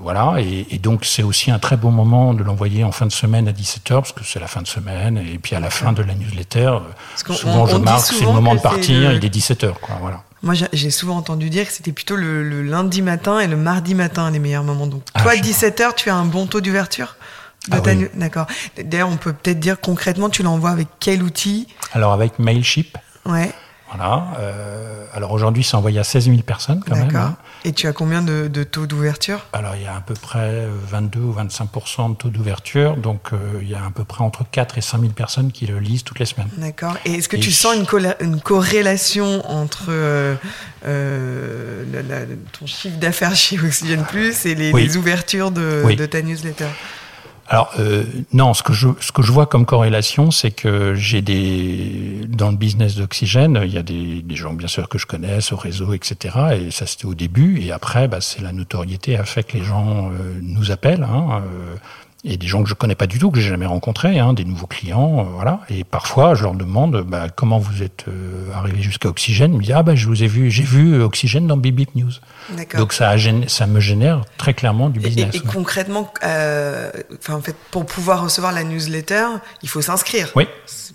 voilà, 0.01 0.35
et, 0.39 0.77
donc 0.77 1.03
c'est 1.03 1.23
aussi 1.23 1.51
un 1.51 1.59
très 1.59 1.77
bon 1.77 1.91
moment 1.91 2.33
de 2.33 2.43
l'envoyer 2.43 2.83
en 2.83 2.91
fin 2.91 3.05
de 3.05 3.11
semaine 3.11 3.47
à 3.47 3.51
17h, 3.51 3.93
parce 3.93 4.11
que 4.11 4.23
c'est 4.23 4.39
la 4.39 4.47
fin 4.47 4.61
de 4.61 4.67
semaine, 4.67 5.17
et 5.17 5.37
puis 5.37 5.55
à 5.55 5.59
la 5.59 5.69
fin 5.69 5.93
de 5.93 6.03
la 6.03 6.13
newsletter, 6.13 6.77
souvent 7.15 7.65
je 7.65 7.77
marque, 7.77 8.05
c'est 8.05 8.23
le 8.23 8.31
moment 8.31 8.55
de 8.55 8.61
partir, 8.61 9.11
il 9.13 9.25
est 9.25 9.35
17h. 9.35 9.73
Quoi, 9.81 9.97
voilà. 9.99 10.23
Moi, 10.43 10.53
j'ai 10.73 10.91
souvent 10.91 11.17
entendu 11.17 11.49
dire 11.49 11.65
que 11.65 11.73
c'était 11.73 11.91
plutôt 11.91 12.15
le, 12.15 12.61
lundi 12.61 13.01
matin 13.01 13.39
et 13.39 13.47
le 13.47 13.57
mardi 13.57 13.95
matin 13.95 14.29
les 14.29 14.37
meilleurs 14.37 14.63
moments. 14.63 14.85
Donc, 14.85 15.01
ah, 15.15 15.23
toi, 15.23 15.31
à 15.31 15.35
17h, 15.35 15.95
tu 15.95 16.09
as 16.11 16.15
un 16.15 16.25
bon 16.25 16.45
taux 16.45 16.61
d'ouverture 16.61 17.17
ah 17.71 17.79
D'accord. 18.13 18.45
D'ailleurs, 18.77 19.09
on 19.09 19.17
peut 19.17 19.33
peut-être 19.33 19.59
dire 19.59 19.79
concrètement, 19.81 20.29
tu 20.29 20.43
l'envoies 20.43 20.69
avec 20.69 20.87
quel 20.99 21.23
outil? 21.23 21.67
Alors, 21.93 22.13
avec 22.13 22.37
Mailship. 22.37 22.95
Ouais. 23.25 23.51
Voilà. 23.89 24.27
Euh, 24.39 25.05
alors 25.13 25.31
aujourd'hui, 25.31 25.63
c'est 25.63 25.75
envoyé 25.75 25.99
à 25.99 26.03
16 26.03 26.25
000 26.25 26.37
personnes 26.39 26.83
quand 26.85 26.95
même. 26.95 27.15
Hein. 27.15 27.35
Et 27.63 27.71
tu 27.71 27.87
as 27.87 27.93
combien 27.93 28.21
de, 28.21 28.47
taux 28.63 28.87
d'ouverture? 28.87 29.45
Alors 29.53 29.75
il 29.75 29.83
y 29.83 29.87
a 29.87 29.95
à 29.95 30.01
peu 30.01 30.13
près 30.13 30.65
22 30.89 31.19
ou 31.19 31.33
25% 31.33 32.11
de 32.11 32.15
taux 32.15 32.29
d'ouverture. 32.29 32.97
Donc 32.97 33.31
euh, 33.31 33.37
il 33.61 33.69
y 33.69 33.75
a 33.75 33.85
à 33.85 33.91
peu 33.91 34.03
près 34.03 34.23
entre 34.23 34.43
4 34.49 34.77
et 34.77 34.81
5 34.81 34.99
000 34.99 35.11
personnes 35.13 35.51
qui 35.51 35.67
le 35.67 35.79
lisent 35.79 36.03
toutes 36.03 36.19
les 36.19 36.25
semaines. 36.25 36.49
D'accord. 36.57 36.97
Et 37.05 37.13
est-ce 37.13 37.29
que 37.29 37.37
tu 37.37 37.51
sens 37.51 37.75
une, 37.75 38.15
une, 38.19 38.41
corrélation 38.41 39.47
entre 39.49 39.85
euh, 39.89 40.35
ton 42.59 42.65
chiffre 42.65 42.97
d'affaires 42.97 43.35
chez 43.35 43.59
Oxygen 43.59 44.03
Plus 44.09 44.45
et 44.45 44.55
les, 44.55 44.97
ouvertures 44.97 45.51
de, 45.51 45.93
de 45.95 46.05
ta 46.05 46.21
newsletter? 46.21 46.67
Alors 47.47 47.71
euh, 47.79 48.03
non, 48.33 48.55
ce 48.55 48.63
que 48.63 48.73
je 48.73 48.89
ce 48.99 49.11
que 49.11 49.21
je 49.21 49.31
vois 49.31 49.45
comme 49.45 49.65
corrélation, 49.65 50.31
c'est 50.31 50.49
que 50.49 50.95
j'ai 50.95 51.21
des 51.21 52.21
dans 52.27 52.49
le 52.49 52.57
business 52.57 52.95
d'oxygène, 52.95 53.61
il 53.63 53.71
y 53.71 53.77
a 53.77 53.83
des, 53.83 54.23
des, 54.23 54.35
gens 54.35 54.53
bien 54.53 54.67
sûr 54.67 54.89
que 54.89 54.97
je 54.97 55.05
connais 55.05 55.37
au 55.51 55.55
réseau, 55.55 55.93
etc. 55.93 56.35
Et 56.59 56.71
ça 56.71 56.87
c'était 56.87 57.05
au 57.05 57.13
début, 57.13 57.61
et 57.61 57.71
après, 57.71 58.07
bah, 58.07 58.19
c'est 58.19 58.41
la 58.41 58.51
notoriété 58.51 59.15
a 59.15 59.25
fait 59.25 59.43
que 59.43 59.57
les 59.57 59.63
gens 59.63 60.09
euh, 60.09 60.39
nous 60.41 60.71
appellent. 60.71 61.03
Hein, 61.03 61.43
euh, 61.43 61.75
et 62.25 62.37
des 62.37 62.47
gens 62.47 62.63
que 62.63 62.69
je 62.69 62.73
connais 62.73 62.95
pas 62.95 63.05
du 63.05 63.19
tout, 63.19 63.29
que 63.29 63.39
j'ai 63.39 63.49
jamais 63.49 63.67
rencontrés, 63.67 64.17
hein, 64.17 64.33
des 64.33 64.45
nouveaux 64.45 64.65
clients, 64.65 65.19
euh, 65.19 65.23
voilà. 65.35 65.59
Et 65.69 65.83
parfois, 65.83 66.33
je 66.33 66.41
leur 66.41 66.55
demande 66.55 67.03
bah, 67.07 67.27
comment 67.33 67.59
vous 67.59 67.83
êtes 67.83 68.05
euh, 68.07 68.51
arrivé 68.53 68.81
jusqu'à 68.81 69.09
Oxygène. 69.09 69.53
Ils 69.53 69.57
me 69.57 69.63
disent 69.63 69.75
ah 69.75 69.83
bah 69.83 69.95
je 69.95 70.07
vous 70.07 70.23
ai 70.23 70.27
vu, 70.27 70.49
j'ai 70.49 70.63
vu 70.63 71.01
Oxygène 71.01 71.45
dans 71.45 71.55
Bibip 71.55 71.93
News. 71.95 72.11
Donc 72.75 72.93
ça, 72.93 73.09
a, 73.09 73.17
ça 73.47 73.67
me 73.67 73.79
génère 73.79 74.23
très 74.37 74.55
clairement 74.55 74.89
du 74.89 74.99
business. 74.99 75.35
Et, 75.35 75.39
concrètement, 75.39 76.11
euh, 76.23 76.89
en 77.29 77.41
fait, 77.41 77.55
pour 77.69 77.85
pouvoir 77.85 78.23
recevoir 78.23 78.53
la 78.53 78.63
newsletter, 78.63 79.25
il 79.61 79.69
faut 79.69 79.83
s'inscrire. 79.83 80.31
Oui. 80.35 80.47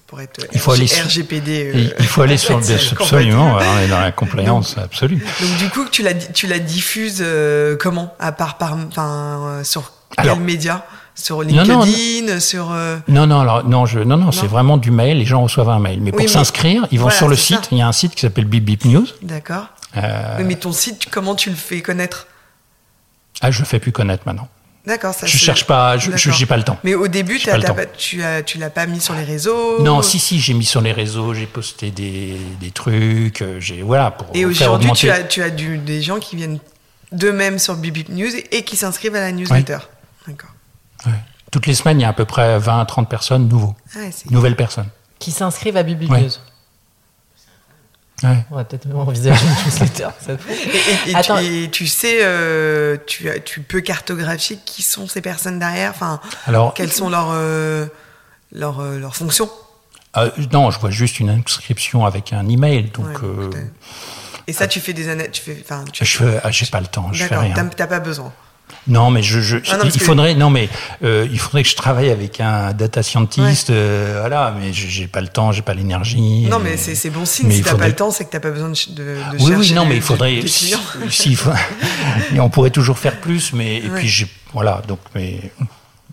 Pour 0.09 0.21
être 0.21 0.45
il 0.53 0.59
faut 0.59 0.73
aller 0.73 0.87
RGPD. 0.87 1.73
Euh, 1.73 1.95
il 2.01 2.07
faut 2.07 2.23
aller 2.23 2.37
sur 2.37 2.59
le 2.59 2.65
absolument. 2.65 3.57
on 3.57 3.79
est 3.79 3.87
dans 3.87 4.01
la 4.01 4.11
compliance 4.11 4.77
absolue. 4.83 5.25
Donc 5.41 5.57
du 5.59 5.69
coup, 5.69 5.85
tu 5.89 6.03
la 6.03 6.15
tu 6.15 6.49
la 6.49 6.59
diffuses 6.59 7.25
comment? 7.79 8.13
À 8.19 8.33
part 8.33 8.59
par, 8.59 8.73
enfin, 8.75 9.61
sur 9.63 9.93
quel 10.21 10.41
média? 10.41 10.85
Sur 11.21 11.43
LinkedIn, 11.43 12.41
sur. 12.41 12.71
Euh, 12.73 12.99
non, 13.09 13.27
non, 13.27 13.41
alors, 13.41 13.65
non, 13.65 13.87
je, 13.87 14.01
non, 14.01 14.17
non, 14.17 14.33
c'est 14.33 14.47
vraiment 14.47 14.77
du 14.77 14.91
mail. 14.91 15.19
Les 15.19 15.25
gens 15.25 15.43
reçoivent 15.43 15.69
un 15.69 15.79
mail. 15.79 16.01
Mais 16.01 16.13
pour 16.13 16.29
s'inscrire, 16.29 16.87
ils 16.91 17.01
vont 17.01 17.11
sur 17.11 17.29
le 17.29 17.37
site. 17.37 17.69
Il 17.73 17.79
y 17.79 17.83
a 17.83 17.89
un 17.89 17.93
site 17.93 18.15
qui 18.15 18.23
s'appelle 18.23 18.47
Bip 18.47 18.65
Bip 18.65 18.85
News. 18.85 19.07
D'accord. 19.23 19.67
Euh... 19.97 20.39
Mais 20.45 20.55
ton 20.55 20.73
site, 20.73 21.09
comment 21.11 21.35
tu 21.35 21.51
le 21.51 21.57
fais 21.57 21.81
connaître? 21.81 22.27
Ah, 23.41 23.51
je 23.51 23.61
le 23.61 23.65
fais 23.65 23.81
plus 23.81 23.93
connaître 23.93 24.23
maintenant. 24.27 24.49
D'accord, 24.87 25.13
ça 25.13 25.27
Je 25.27 25.37
cherche 25.37 25.67
pas, 25.67 25.99
je 25.99 26.11
n'ai 26.11 26.47
pas 26.47 26.57
le 26.57 26.63
temps. 26.63 26.79
Mais 26.85 26.95
au 26.95 27.07
début, 27.07 27.39
tu 27.39 27.51
as, 27.51 28.43
tu 28.43 28.59
l'as 28.59 28.71
pas 28.71 28.87
mis 28.87 29.01
sur 29.01 29.15
les 29.15 29.25
réseaux 29.25 29.83
Non, 29.83 30.01
si, 30.01 30.19
si, 30.19 30.41
j'ai 30.41 30.55
mis 30.55 30.65
sur 30.65 30.81
les 30.81 30.93
réseaux, 30.93 31.35
j'ai 31.35 31.47
posté 31.47 31.91
des, 31.91 32.37
des 32.61 32.71
trucs, 32.71 33.43
euh, 33.43 33.61
j'ai 33.61 33.83
voilà 33.83 34.11
pour. 34.11 34.29
Et 34.35 34.47
aujourd'hui, 34.47 34.91
tu 34.95 35.11
as, 35.11 35.23
tu 35.23 35.43
as 35.43 35.51
du, 35.51 35.77
des 35.79 36.01
gens 36.01 36.19
qui 36.19 36.37
viennent 36.37 36.59
d'eux-mêmes 37.13 37.59
sur 37.59 37.77
Bip 37.77 38.09
News 38.09 38.31
et, 38.51 38.63
qui 38.63 38.77
s'inscrivent 38.77 39.15
à 39.17 39.21
la 39.21 39.33
newsletter. 39.33 39.79
D'accord. 40.27 40.51
Toutes 41.51 41.67
les 41.67 41.75
semaines, 41.75 41.99
il 41.99 42.03
y 42.03 42.07
a 42.07 42.11
à 42.11 42.13
peu 42.13 42.25
près 42.25 42.59
20 42.59 42.81
à 42.81 42.85
30 42.87 43.09
personnes 43.09 43.49
nouveaux. 43.49 43.75
Ah 43.97 43.99
nouvelles 44.31 44.57
personnes. 44.57 44.89
Qui 45.19 45.33
s'inscrivent 45.33 45.77
à 45.77 45.83
Biblieuse. 45.83 46.41
Ouais. 48.23 48.45
On 48.51 48.57
va 48.57 48.65
peut-être 48.65 48.87
envisager 48.95 49.47
une 49.47 49.65
newsletter. 49.65 50.09
et, 51.07 51.65
et, 51.65 51.71
tu, 51.71 51.87
sais, 51.87 52.19
euh, 52.21 52.99
tu, 53.07 53.31
tu, 53.45 53.61
peux 53.63 53.81
cartographier 53.81 54.59
qui 54.65 54.83
sont 54.83 55.09
ces 55.09 55.23
personnes 55.23 55.59
derrière? 55.59 55.91
Enfin, 55.91 56.21
Alors, 56.47 56.75
quelles 56.75 56.93
sont 56.93 57.09
leurs, 57.09 57.31
euh, 57.31 57.87
leurs, 58.53 58.81
euh, 58.81 58.99
leurs 58.99 59.17
fonctions? 59.17 59.51
Non, 60.53 60.71
je 60.71 60.79
vois 60.79 60.91
juste 60.91 61.19
une 61.19 61.31
inscription 61.31 62.05
avec 62.05 62.33
un 62.33 62.47
email. 62.47 62.91
Donc, 62.91 63.07
et 64.47 64.53
ça, 64.53 64.67
tu 64.67 64.81
fais 64.81 64.93
des 64.93 65.09
années. 65.09 65.31
Tu 65.31 65.43
fais, 65.43 65.65
je 66.03 66.25
ah, 66.43 66.51
j'ai 66.51 66.67
pas 66.67 66.81
le 66.81 66.89
temps. 66.89 67.13
Je 67.13 67.25
fais 67.25 67.37
rien. 67.37 67.55
T'as 67.77 67.87
pas 67.87 68.01
besoin. 68.01 68.33
Non, 68.87 69.11
mais 69.11 69.23
je, 69.23 69.41
je 69.41 69.57
ah 69.71 69.79
il 69.85 70.01
faudrait, 70.01 70.35
non, 70.35 70.51
mais 70.51 70.69
euh, 71.05 71.27
il 71.31 71.39
faudrait 71.39 71.63
que 71.63 71.69
je 71.69 71.77
travaille 71.77 72.11
avec 72.11 72.41
un 72.41 72.73
data 72.73 73.03
scientist, 73.03 73.71
euh, 73.71 74.19
voilà. 74.21 74.55
Mais 74.59 74.73
j'ai 74.73 75.07
pas 75.07 75.21
le 75.21 75.29
temps, 75.29 75.53
j'ai 75.53 75.63
pas 75.63 75.75
l'énergie. 75.75 76.47
Non, 76.51 76.59
mais 76.59 76.77
c'est 76.77 77.11
bon 77.11 77.25
signe. 77.25 77.49
Mais 77.49 77.57
si 77.57 77.63
t'as 77.63 77.75
pas 77.75 77.89
le 77.89 77.95
temps, 77.95 78.11
c'est 78.11 78.25
que 78.25 78.31
t'as 78.31 78.41
pas 78.41 78.51
besoin 78.51 78.71
de, 78.71 78.75
de, 78.75 79.17
oui, 79.33 79.39
chercher. 79.39 79.55
Oui, 79.57 79.73
non, 79.73 79.87
mais 79.87 79.97
il 79.97 80.03
faudrait. 80.03 80.41
Si, 80.47 80.75
si, 81.09 81.39
on 82.39 82.51
pourrait 82.51 82.71
toujours 82.71 82.99
faire 82.99 83.21
plus, 83.21 83.53
mais 83.53 83.77
et 83.77 83.89
puis 83.89 84.27
voilà, 84.53 84.83
donc 84.87 85.01
mais. 85.15 85.53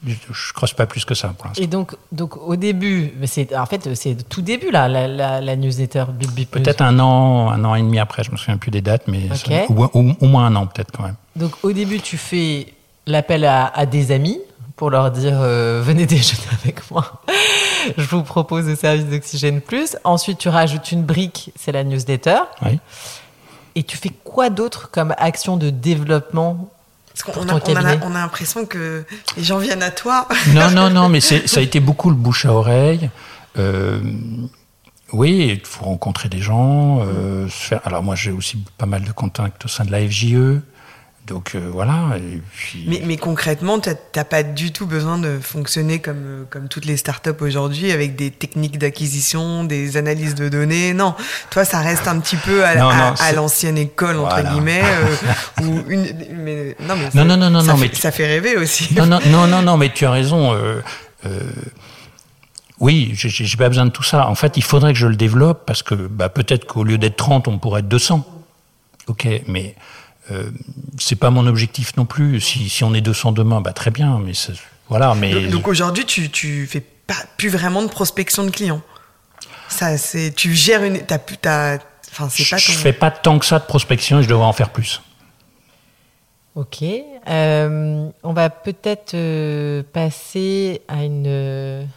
Je 0.05 0.53
creuse 0.53 0.73
pas 0.73 0.85
plus 0.85 1.05
que 1.05 1.13
ça 1.15 1.29
pour 1.29 1.47
l'instant. 1.47 1.61
Et 1.61 1.67
donc, 1.67 1.95
donc 2.11 2.37
au 2.37 2.55
début, 2.55 3.13
c'est 3.25 3.55
en 3.55 3.65
fait 3.65 3.93
c'est 3.95 4.27
tout 4.27 4.41
début 4.41 4.71
là, 4.71 4.87
la, 4.87 5.41
la, 5.41 5.55
newsletter 5.55 6.05
Peut-être 6.51 6.81
un 6.81 6.99
an, 6.99 7.49
un 7.49 7.63
an 7.65 7.75
et 7.75 7.81
demi 7.81 7.99
après, 7.99 8.23
je 8.23 8.31
me 8.31 8.37
souviens 8.37 8.57
plus 8.57 8.71
des 8.71 8.81
dates, 8.81 9.07
mais 9.07 9.29
au, 9.69 10.01
moins 10.27 10.45
un 10.45 10.55
an 10.55 10.67
peut-être 10.67 10.91
quand 10.91 11.03
même. 11.03 11.15
Donc 11.35 11.53
au 11.63 11.71
début, 11.71 11.99
tu 11.99 12.17
fais 12.17 12.73
l'appel 13.05 13.45
à, 13.45 13.85
des 13.85 14.11
amis 14.11 14.39
pour 14.75 14.89
leur 14.89 15.11
dire 15.11 15.37
euh, 15.39 15.81
venez 15.85 16.05
déjeuner 16.05 16.47
avec 16.63 16.89
moi. 16.91 17.21
je 17.97 18.03
vous 18.03 18.23
propose 18.23 18.67
le 18.67 18.75
service 18.75 19.05
d'Oxygène 19.05 19.61
Plus. 19.61 19.97
Ensuite, 20.03 20.37
tu 20.37 20.49
rajoutes 20.49 20.91
une 20.91 21.03
brique, 21.03 21.51
c'est 21.55 21.71
la 21.71 21.83
newsletter. 21.83 22.39
Oui. 22.61 22.79
Et 23.75 23.83
tu 23.83 23.95
fais 23.97 24.11
quoi 24.23 24.49
d'autre 24.49 24.89
comme 24.91 25.13
action 25.17 25.55
de 25.55 25.69
développement 25.69 26.69
on, 27.35 27.47
a, 27.49 28.19
l'impression 28.19 28.65
que 28.65 29.05
les 29.35 29.43
gens 29.43 29.57
viennent 29.57 29.83
à 29.83 29.91
toi. 29.91 30.27
Non, 30.53 30.71
non, 30.71 30.89
non, 30.89 31.09
mais 31.09 31.19
ça 31.19 31.59
a 31.59 31.61
été 31.61 31.79
beaucoup 31.79 32.09
le 32.09 32.15
bouche 32.15 32.45
à 32.45 32.53
oreille. 32.53 33.09
Euh, 33.57 33.99
oui, 35.13 35.59
il 35.59 35.65
faut 35.65 35.85
rencontrer 35.85 36.29
des 36.29 36.39
gens. 36.39 36.99
Euh, 37.01 37.47
faire, 37.47 37.81
alors 37.85 38.03
moi, 38.03 38.15
j'ai 38.15 38.31
aussi 38.31 38.63
pas 38.77 38.85
mal 38.85 39.03
de 39.03 39.11
contacts 39.11 39.65
au 39.65 39.67
sein 39.67 39.85
de 39.85 39.91
la 39.91 40.07
FJE. 40.07 40.61
Donc 41.27 41.55
euh, 41.55 41.69
voilà. 41.73 42.15
mais, 42.87 43.01
mais, 43.05 43.17
concrètement, 43.17 43.79
tu 43.79 43.89
n'as 44.15 44.23
pas 44.23 44.43
du 44.43 44.71
tout 44.71 44.87
besoin 44.87 45.17
de 45.17 45.39
fonctionner 45.39 45.99
comme, 45.99 46.23
euh, 46.25 46.43
comme 46.49 46.69
toutes 46.69 46.85
les 46.85 46.95
startups 46.95 47.41
aujourd'hui 47.41 47.91
avec 47.91 48.15
des 48.15 48.31
techniques 48.31 48.77
d'acquisition, 48.77 49.65
des 49.65 49.97
analyses 49.97 50.35
de 50.35 50.47
données. 50.47 50.93
Non, 50.93 51.15
toi, 51.49 51.65
ça 51.65 51.81
reste 51.81 52.07
un 52.07 52.19
petit 52.21 52.37
peu 52.37 52.63
à, 52.63 53.33
l'ancienne 53.33 53.77
école, 53.77 54.19
entre 54.19 54.41
guillemets. 54.41 54.83
Euh, 54.83 55.61
une, 55.89 56.07
mais, 56.31 56.77
non, 56.79 56.95
mais 56.95 57.09
non, 57.25 57.37
non, 57.37 57.49
non, 57.49 57.59
ça, 57.59 57.73
non, 57.73 57.77
fait, 57.77 57.89
mais 57.89 57.95
ça 57.95 58.11
fait 58.11 58.27
rêver 58.27 58.55
aussi. 58.55 58.93
Non, 58.95 59.05
non, 59.05 59.19
non, 59.29 59.47
non, 59.47 59.61
non 59.61 59.75
mais 59.75 59.91
tu 59.91 60.05
as 60.05 60.11
raison. 60.11 60.53
Euh, 60.53 60.81
oui, 62.79 63.11
j'ai 63.15 63.57
pas 63.57 63.67
besoin 63.67 63.85
de 63.85 63.91
tout 63.91 64.03
ça. 64.03 64.29
En 64.29 64.35
fait, 64.35 64.55
il 64.55 64.63
faudrait 64.63 64.93
que 64.93 64.99
je 64.99 65.07
le 65.07 65.17
développe 65.17 65.65
parce 65.65 65.83
que 65.83 65.93
bah, 65.93 66.29
peut-être 66.29 66.65
qu'au 66.65 66.85
lieu 66.85 66.97
d'être 66.97 67.17
30, 67.17 67.49
on 67.49 67.57
pourrait 67.57 67.81
être 67.81 67.89
200. 67.89 68.25
Ok, 69.07 69.27
mais 69.47 69.75
euh, 70.31 70.51
c'est 70.99 71.15
pas 71.15 71.29
mon 71.29 71.47
objectif 71.47 71.95
non 71.97 72.05
plus. 72.05 72.41
Si, 72.41 72.69
si 72.69 72.83
on 72.83 72.93
est 72.93 73.01
200 73.01 73.31
demain, 73.31 73.61
bah 73.61 73.73
très 73.73 73.91
bien. 73.91 74.19
Mais 74.19 74.33
voilà. 74.89 75.15
Mais 75.15 75.47
donc, 75.47 75.67
aujourd'hui, 75.67 76.05
tu 76.05 76.29
tu 76.29 76.67
fais 76.67 76.81
pas 76.81 77.15
plus 77.37 77.49
vraiment 77.49 77.81
de 77.83 77.87
prospection 77.87 78.43
de 78.43 78.51
clients. 78.51 78.81
Ça, 79.69 79.97
c'est 79.97 80.31
tu 80.31 80.53
gères 80.53 80.83
une. 80.83 80.99
T'as, 80.99 81.19
t'as, 81.19 81.77
enfin, 82.11 82.29
c'est 82.29 82.43
je, 82.43 82.51
pas. 82.51 82.57
Je 82.57 82.71
fais 82.71 82.93
pas 82.93 83.11
tant 83.11 83.39
que 83.39 83.45
ça 83.45 83.59
de 83.59 83.65
prospection. 83.65 84.19
et 84.19 84.23
Je 84.23 84.29
devrais 84.29 84.45
en 84.45 84.53
faire 84.53 84.69
plus. 84.69 85.01
Ok. 86.55 86.83
Euh, 86.83 88.09
on 88.23 88.33
va 88.33 88.49
peut-être 88.49 89.13
euh, 89.13 89.83
passer 89.93 90.81
à 90.87 91.03
une, 91.03 91.87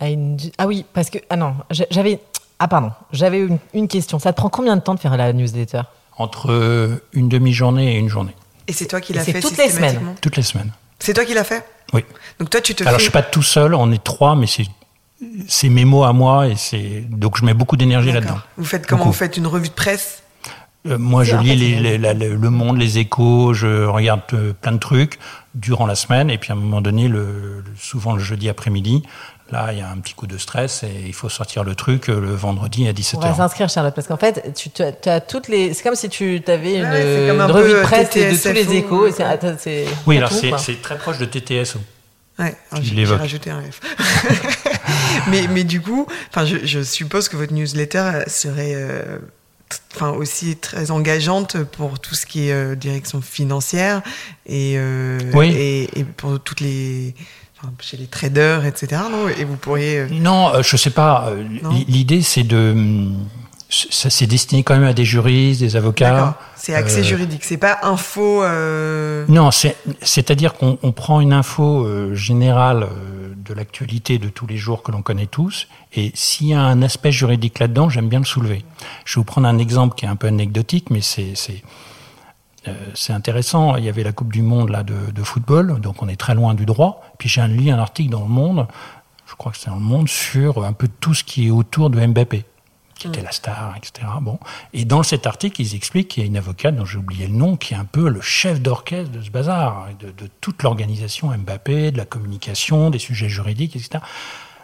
à 0.00 0.08
une. 0.08 0.38
Ah 0.58 0.66
oui, 0.66 0.84
parce 0.92 1.10
que 1.10 1.18
ah 1.30 1.36
non, 1.36 1.54
j'avais 1.90 2.20
ah 2.58 2.68
pardon, 2.68 2.92
j'avais 3.12 3.38
une, 3.38 3.58
une 3.72 3.88
question. 3.88 4.18
Ça 4.18 4.32
te 4.32 4.36
prend 4.36 4.50
combien 4.50 4.76
de 4.76 4.82
temps 4.82 4.94
de 4.94 5.00
faire 5.00 5.16
la 5.16 5.32
newsletter? 5.32 5.82
Entre 6.16 7.00
une 7.12 7.28
demi-journée 7.28 7.94
et 7.94 7.98
une 7.98 8.08
journée. 8.08 8.34
Et 8.68 8.72
c'est 8.72 8.86
toi 8.86 9.00
qui 9.00 9.12
l'as 9.12 9.24
fait 9.24 9.40
toutes 9.40 9.56
les 9.56 9.70
semaines 9.70 10.00
Toutes 10.20 10.36
les 10.36 10.42
semaines. 10.42 10.72
C'est 10.98 11.14
toi 11.14 11.24
qui 11.24 11.34
l'as 11.34 11.44
fait? 11.44 11.64
Oui. 11.92 12.04
Donc 12.38 12.50
toi, 12.50 12.60
tu 12.60 12.74
te 12.74 12.84
Alors, 12.84 12.98
je 12.98 13.04
suis 13.04 13.12
pas 13.12 13.22
tout 13.22 13.42
seul, 13.42 13.74
on 13.74 13.90
est 13.90 14.02
trois, 14.02 14.36
mais 14.36 14.46
c'est 14.46 14.64
c'est 15.48 15.68
mes 15.68 15.84
mots 15.84 16.04
à 16.04 16.12
moi 16.14 16.48
et 16.48 16.56
c'est 16.56 17.04
donc 17.10 17.36
je 17.36 17.44
mets 17.44 17.52
beaucoup 17.52 17.76
d'énergie 17.76 18.10
là-dedans. 18.12 18.38
Vous 18.56 18.64
faites 18.64 18.86
comment? 18.86 19.04
Vous 19.04 19.12
faites 19.12 19.36
une 19.36 19.46
revue 19.46 19.68
de 19.68 19.74
presse? 19.74 20.22
Euh, 20.86 20.96
Moi, 20.96 21.24
je 21.24 21.36
lis 21.36 21.56
les, 21.56 21.98
le 21.98 22.50
Monde, 22.50 22.78
les 22.78 22.98
Échos, 22.98 23.52
je 23.52 23.84
regarde 23.84 24.22
euh, 24.32 24.54
plein 24.58 24.72
de 24.72 24.78
trucs 24.78 25.18
durant 25.54 25.84
la 25.84 25.94
semaine 25.94 26.30
et 26.30 26.38
puis 26.38 26.52
à 26.52 26.54
un 26.54 26.58
moment 26.58 26.80
donné, 26.80 27.06
le, 27.06 27.62
souvent 27.76 28.14
le 28.14 28.20
jeudi 28.20 28.48
après-midi, 28.48 29.02
Là, 29.52 29.72
il 29.72 29.78
y 29.78 29.82
a 29.82 29.88
un 29.88 29.98
petit 29.98 30.14
coup 30.14 30.26
de 30.26 30.38
stress 30.38 30.84
et 30.84 31.04
il 31.06 31.12
faut 31.12 31.28
sortir 31.28 31.64
le 31.64 31.74
truc 31.74 32.08
euh, 32.08 32.20
le 32.20 32.34
vendredi 32.34 32.86
à 32.86 32.92
17h. 32.92 33.16
On 33.16 33.20
va 33.20 33.34
s'inscrire, 33.34 33.68
Charlotte, 33.68 33.94
parce 33.94 34.06
qu'en 34.06 34.16
fait, 34.16 34.52
tu 34.54 34.70
as 35.08 35.20
toutes 35.20 35.48
les. 35.48 35.74
C'est 35.74 35.82
comme 35.82 35.96
si 35.96 36.08
tu 36.08 36.40
avais 36.46 36.78
une, 36.78 36.86
revue 36.86 37.74
de 37.74 37.82
presse 37.82 38.10
de 38.10 38.40
tous 38.40 38.54
les 38.54 38.76
échos. 38.76 39.08
Et 39.08 39.86
oui, 40.06 40.18
alors 40.18 40.30
c'est 40.32 40.80
très 40.80 40.98
proche 40.98 41.18
de 41.18 41.24
TTS. 41.24 41.76
Ouais, 42.38 42.56
j'ai 42.80 43.04
rajouté 43.04 43.50
un 43.50 43.60
F. 43.60 43.80
mais, 45.28 45.46
mais 45.48 45.64
du 45.64 45.82
coup, 45.82 46.06
je, 46.34 46.64
je 46.64 46.82
suppose 46.82 47.28
que 47.28 47.36
votre 47.36 47.52
newsletter 47.52 48.22
serait 48.28 48.72
euh, 48.74 49.18
enfin 49.94 50.10
aussi 50.10 50.56
très 50.56 50.90
engageante 50.90 51.62
pour 51.64 51.98
tout 51.98 52.14
ce 52.14 52.24
qui 52.24 52.48
est 52.48 52.52
euh, 52.52 52.76
direction 52.76 53.20
financière 53.20 54.00
et, 54.46 54.74
et, 54.74 56.00
et, 56.00 56.04
pour 56.04 56.40
toutes 56.40 56.60
les 56.60 57.14
chez 57.80 57.96
les 57.96 58.06
traders, 58.06 58.64
etc. 58.64 59.02
Non? 59.10 59.28
Et 59.28 59.44
vous 59.44 59.56
pourriez. 59.56 60.00
Euh, 60.00 60.08
non, 60.10 60.54
euh, 60.54 60.62
je 60.62 60.76
sais 60.76 60.90
pas. 60.90 61.28
Euh, 61.28 61.44
l'idée, 61.88 62.22
c'est 62.22 62.42
de. 62.42 63.08
Ça 63.72 64.10
c'est 64.10 64.26
destiné 64.26 64.64
quand 64.64 64.74
même 64.74 64.88
à 64.88 64.92
des 64.92 65.04
juristes, 65.04 65.60
des 65.60 65.76
avocats. 65.76 66.36
C'est 66.56 66.74
accès 66.74 67.04
juridique, 67.04 67.44
c'est 67.44 67.56
pas 67.56 67.78
info. 67.84 68.42
Non, 69.28 69.50
c'est-à-dire 69.52 70.54
qu'on 70.54 70.90
prend 70.90 71.20
une 71.20 71.32
info 71.32 71.86
générale 72.12 72.88
de 73.36 73.54
l'actualité 73.54 74.18
de 74.18 74.28
tous 74.28 74.48
les 74.48 74.56
jours 74.56 74.82
que 74.82 74.90
l'on 74.90 75.02
connaît 75.02 75.28
tous, 75.28 75.68
et 75.92 76.10
s'il 76.14 76.48
y 76.48 76.54
a 76.54 76.60
un 76.60 76.82
aspect 76.82 77.12
juridique 77.12 77.60
là-dedans, 77.60 77.88
j'aime 77.88 78.08
bien 78.08 78.18
le 78.18 78.24
soulever. 78.24 78.64
Je 79.04 79.14
vais 79.14 79.20
vous 79.20 79.24
prendre 79.24 79.46
un 79.46 79.58
exemple 79.58 79.94
qui 79.94 80.04
est 80.04 80.08
un 80.08 80.16
peu 80.16 80.26
anecdotique, 80.26 80.90
mais 80.90 81.00
c'est 81.00 81.34
euh, 82.68 82.72
c'est 82.94 83.12
intéressant. 83.12 83.76
Il 83.76 83.84
y 83.84 83.88
avait 83.88 84.02
la 84.02 84.12
Coupe 84.12 84.32
du 84.32 84.42
Monde 84.42 84.70
là 84.70 84.82
de, 84.82 85.22
football, 85.22 85.80
donc 85.80 86.02
on 86.02 86.08
est 86.08 86.16
très 86.16 86.34
loin 86.34 86.54
du 86.54 86.66
droit. 86.66 87.02
Puis 87.18 87.28
j'ai 87.28 87.46
lu 87.46 87.70
un 87.70 87.78
article 87.78 88.10
dans 88.10 88.22
Le 88.22 88.28
Monde, 88.28 88.66
je 89.26 89.34
crois 89.34 89.52
que 89.52 89.58
c'est 89.58 89.70
dans 89.70 89.76
Le 89.76 89.82
Monde, 89.82 90.08
sur 90.08 90.64
un 90.64 90.72
peu 90.72 90.88
tout 91.00 91.14
ce 91.14 91.24
qui 91.24 91.46
est 91.46 91.50
autour 91.50 91.90
de 91.90 92.04
Mbappé, 92.04 92.44
qui 92.96 93.08
était 93.08 93.20
mm. 93.20 93.24
la 93.24 93.32
star, 93.32 93.74
etc. 93.76 94.08
Bon, 94.20 94.38
et 94.72 94.84
dans 94.84 95.02
cet 95.02 95.26
article, 95.26 95.60
ils 95.60 95.74
expliquent 95.74 96.08
qu'il 96.08 96.22
y 96.22 96.26
a 96.26 96.26
une 96.26 96.36
avocate 96.36 96.76
dont 96.76 96.84
j'ai 96.84 96.98
oublié 96.98 97.26
le 97.26 97.34
nom, 97.34 97.56
qui 97.56 97.74
est 97.74 97.78
un 97.78 97.84
peu 97.84 98.08
le 98.08 98.20
chef 98.20 98.60
d'orchestre 98.60 99.12
de 99.12 99.22
ce 99.22 99.30
bazar, 99.30 99.88
de, 99.98 100.12
toute 100.40 100.62
l'organisation 100.62 101.28
Mbappé, 101.28 101.92
de 101.92 101.98
la 101.98 102.04
communication, 102.04 102.90
des 102.90 102.98
sujets 102.98 103.28
juridiques, 103.28 103.76
etc. 103.76 104.02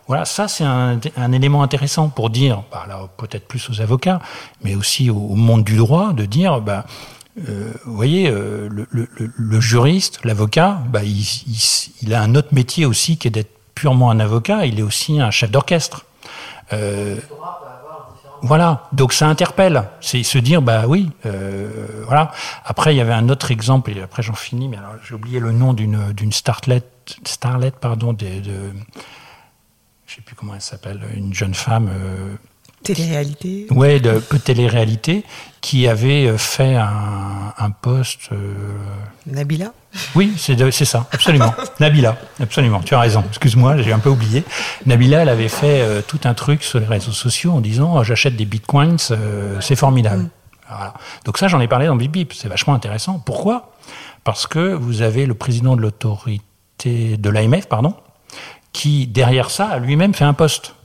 Voilà, 0.06 0.24
ça 0.24 0.46
c'est 0.46 0.64
un, 0.64 1.00
élément 1.32 1.64
intéressant 1.64 2.08
pour 2.08 2.30
dire, 2.30 2.62
bah, 2.70 2.86
peut-être 3.16 3.48
plus 3.48 3.68
aux 3.70 3.80
avocats, 3.80 4.20
mais 4.62 4.76
aussi 4.76 5.10
au, 5.10 5.34
monde 5.34 5.64
du 5.64 5.76
droit, 5.76 6.12
de 6.12 6.24
dire, 6.26 6.60
bah, 6.60 6.86
euh, 7.48 7.72
vous 7.84 7.94
voyez, 7.94 8.30
euh, 8.30 8.68
le, 8.70 9.60
juriste, 9.60 10.24
l'avocat, 10.24 10.80
bah, 10.88 11.00
il, 11.04 12.14
a 12.14 12.22
un 12.22 12.34
autre 12.34 12.48
métier 12.52 12.86
aussi 12.86 13.18
qui 13.18 13.28
est 13.28 13.30
d'être 13.30 13.52
purement 13.74 14.10
un 14.10 14.20
avocat, 14.20 14.64
il 14.64 14.78
est 14.78 14.82
aussi 14.82 15.20
un 15.20 15.30
chef 15.30 15.50
d'orchestre. 15.50 16.06
Euh, 16.72 17.16
voilà, 18.42 18.88
donc 18.92 19.12
ça 19.12 19.28
interpelle, 19.28 19.84
c'est 20.00 20.22
se 20.22 20.38
dire, 20.38 20.62
bah 20.62 20.84
oui, 20.86 21.10
voilà. 22.06 22.32
Après, 22.64 22.94
il 22.94 22.98
y 22.98 23.00
avait 23.00 23.12
un 23.12 23.28
autre 23.28 23.50
exemple, 23.50 23.90
et 23.90 24.00
après 24.00 24.22
j'en 24.22 24.34
finis, 24.34 24.68
mais 24.68 24.76
alors 24.76 24.92
j'ai 25.06 25.14
oublié 25.14 25.40
le 25.40 25.52
nom 25.52 25.72
d'une 25.72 26.12
d'une 26.12 26.32
starlet, 26.32 26.82
starlet, 27.24 27.72
pardon, 27.72 28.12
de, 28.12 28.40
de 28.40 28.72
sais 30.06 30.20
plus 30.20 30.36
comment 30.36 30.54
elle 30.54 30.60
s'appelle, 30.60 31.00
une 31.14 31.34
jeune 31.34 31.54
femme 31.54 31.90
Télé-réalité 32.82 33.66
Ouais, 33.70 33.98
de 33.98 34.22
de 34.30 34.38
télé-réalité, 34.38 35.24
qui 35.60 35.88
avait 35.88 36.26
euh, 36.26 36.38
fait 36.38 36.76
un, 36.76 37.52
un 37.58 37.70
poste. 37.70 38.30
Euh, 38.30 38.54
Nabila 39.26 39.72
Oui, 40.14 40.32
c'est 40.36 40.84
ça, 40.84 41.08
absolument. 41.10 41.52
Nabila, 41.80 42.16
absolument, 42.40 42.80
tu 42.80 42.94
as 42.94 43.00
raison, 43.00 43.24
excuse-moi, 43.28 43.78
j'ai 43.78 43.92
un 43.92 43.98
peu 43.98 44.10
oublié. 44.10 44.44
Nabila, 44.86 45.22
elle 45.22 45.28
avait 45.28 45.48
fait 45.48 45.80
euh, 45.80 46.02
tout 46.06 46.20
un 46.22 46.34
truc 46.34 46.62
sur 46.62 46.78
les 46.78 46.86
réseaux 46.86 47.10
sociaux 47.10 47.50
en 47.50 47.60
disant 47.60 48.04
j'achète 48.04 48.36
des 48.36 48.44
bitcoins, 48.44 48.98
c'est 48.98 49.76
formidable. 49.76 50.22
Mm. 50.22 50.30
Voilà. 50.68 50.94
Donc 51.24 51.38
ça, 51.38 51.48
j'en 51.48 51.60
ai 51.60 51.66
parlé 51.66 51.86
dans 51.86 51.96
Bip 51.96 52.12
Bip, 52.12 52.32
c'est 52.32 52.48
vachement 52.48 52.74
intéressant. 52.74 53.18
Pourquoi? 53.18 53.72
Parce 54.22 54.46
que 54.46 54.74
vous 54.74 55.02
avez 55.02 55.26
le 55.26 55.34
président 55.34 55.74
de 55.74 55.80
l'autorité, 55.80 57.16
de 57.16 57.30
l'AMF, 57.30 57.66
pardon, 57.66 57.94
qui, 58.72 59.08
derrière 59.08 59.50
ça, 59.50 59.66
a 59.66 59.78
lui-même 59.80 60.14
fait 60.14 60.24
un 60.24 60.34
poste 60.34 60.75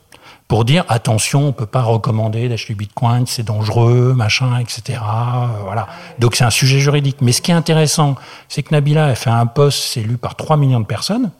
pour 0.52 0.66
dire 0.66 0.84
attention, 0.90 1.48
on 1.48 1.54
peut 1.54 1.66
pas 1.66 1.82
recommander 1.82 2.50
d'acheter 2.50 2.74
du 2.74 2.80
Bitcoin, 2.80 3.26
c'est 3.26 3.44
dangereux, 3.44 4.14
machin, 4.14 4.60
etc. 4.60 5.00
Euh, 5.02 5.46
voilà. 5.64 5.88
Donc 6.20 6.36
c'est 6.36 6.44
un 6.44 6.50
sujet 6.50 6.82
juridique. 6.82 7.20
Mais 7.22 7.32
ce 7.32 7.42
qui 7.42 7.52
est 7.52 7.54
intéressant, 7.54 8.18
c'est 8.50 8.62
que 8.62 8.74
Nabila 8.74 9.06
a 9.06 9.16
fait 9.16 9.30
un 9.30 9.46
post, 9.46 9.82
c'est 9.82 10.02
lu 10.02 10.18
par 10.18 10.36
3 10.36 10.58
millions 10.58 10.82
de 10.82 10.86
personnes. 10.86 11.32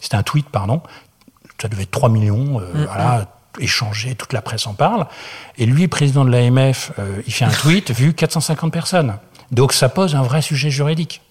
C'était 0.00 0.16
un 0.16 0.22
tweet, 0.22 0.50
pardon. 0.50 0.82
Ça 1.62 1.68
devait 1.68 1.84
être 1.84 1.90
3 1.90 2.10
millions, 2.10 2.60
euh, 2.60 2.74
mm, 2.74 2.84
voilà, 2.84 3.18
mm. 3.58 3.62
échangé, 3.62 4.14
toute 4.16 4.34
la 4.34 4.42
presse 4.42 4.66
en 4.66 4.74
parle. 4.74 5.06
Et 5.56 5.64
lui, 5.64 5.88
président 5.88 6.26
de 6.26 6.30
l'AMF, 6.30 6.92
euh, 6.98 7.22
il 7.26 7.32
fait 7.32 7.46
un 7.46 7.50
tweet 7.50 7.90
vu 7.98 8.12
450 8.12 8.70
personnes. 8.70 9.16
Donc 9.50 9.72
ça 9.72 9.88
pose 9.88 10.14
un 10.14 10.22
vrai 10.22 10.42
sujet 10.42 10.68
juridique. 10.68 11.22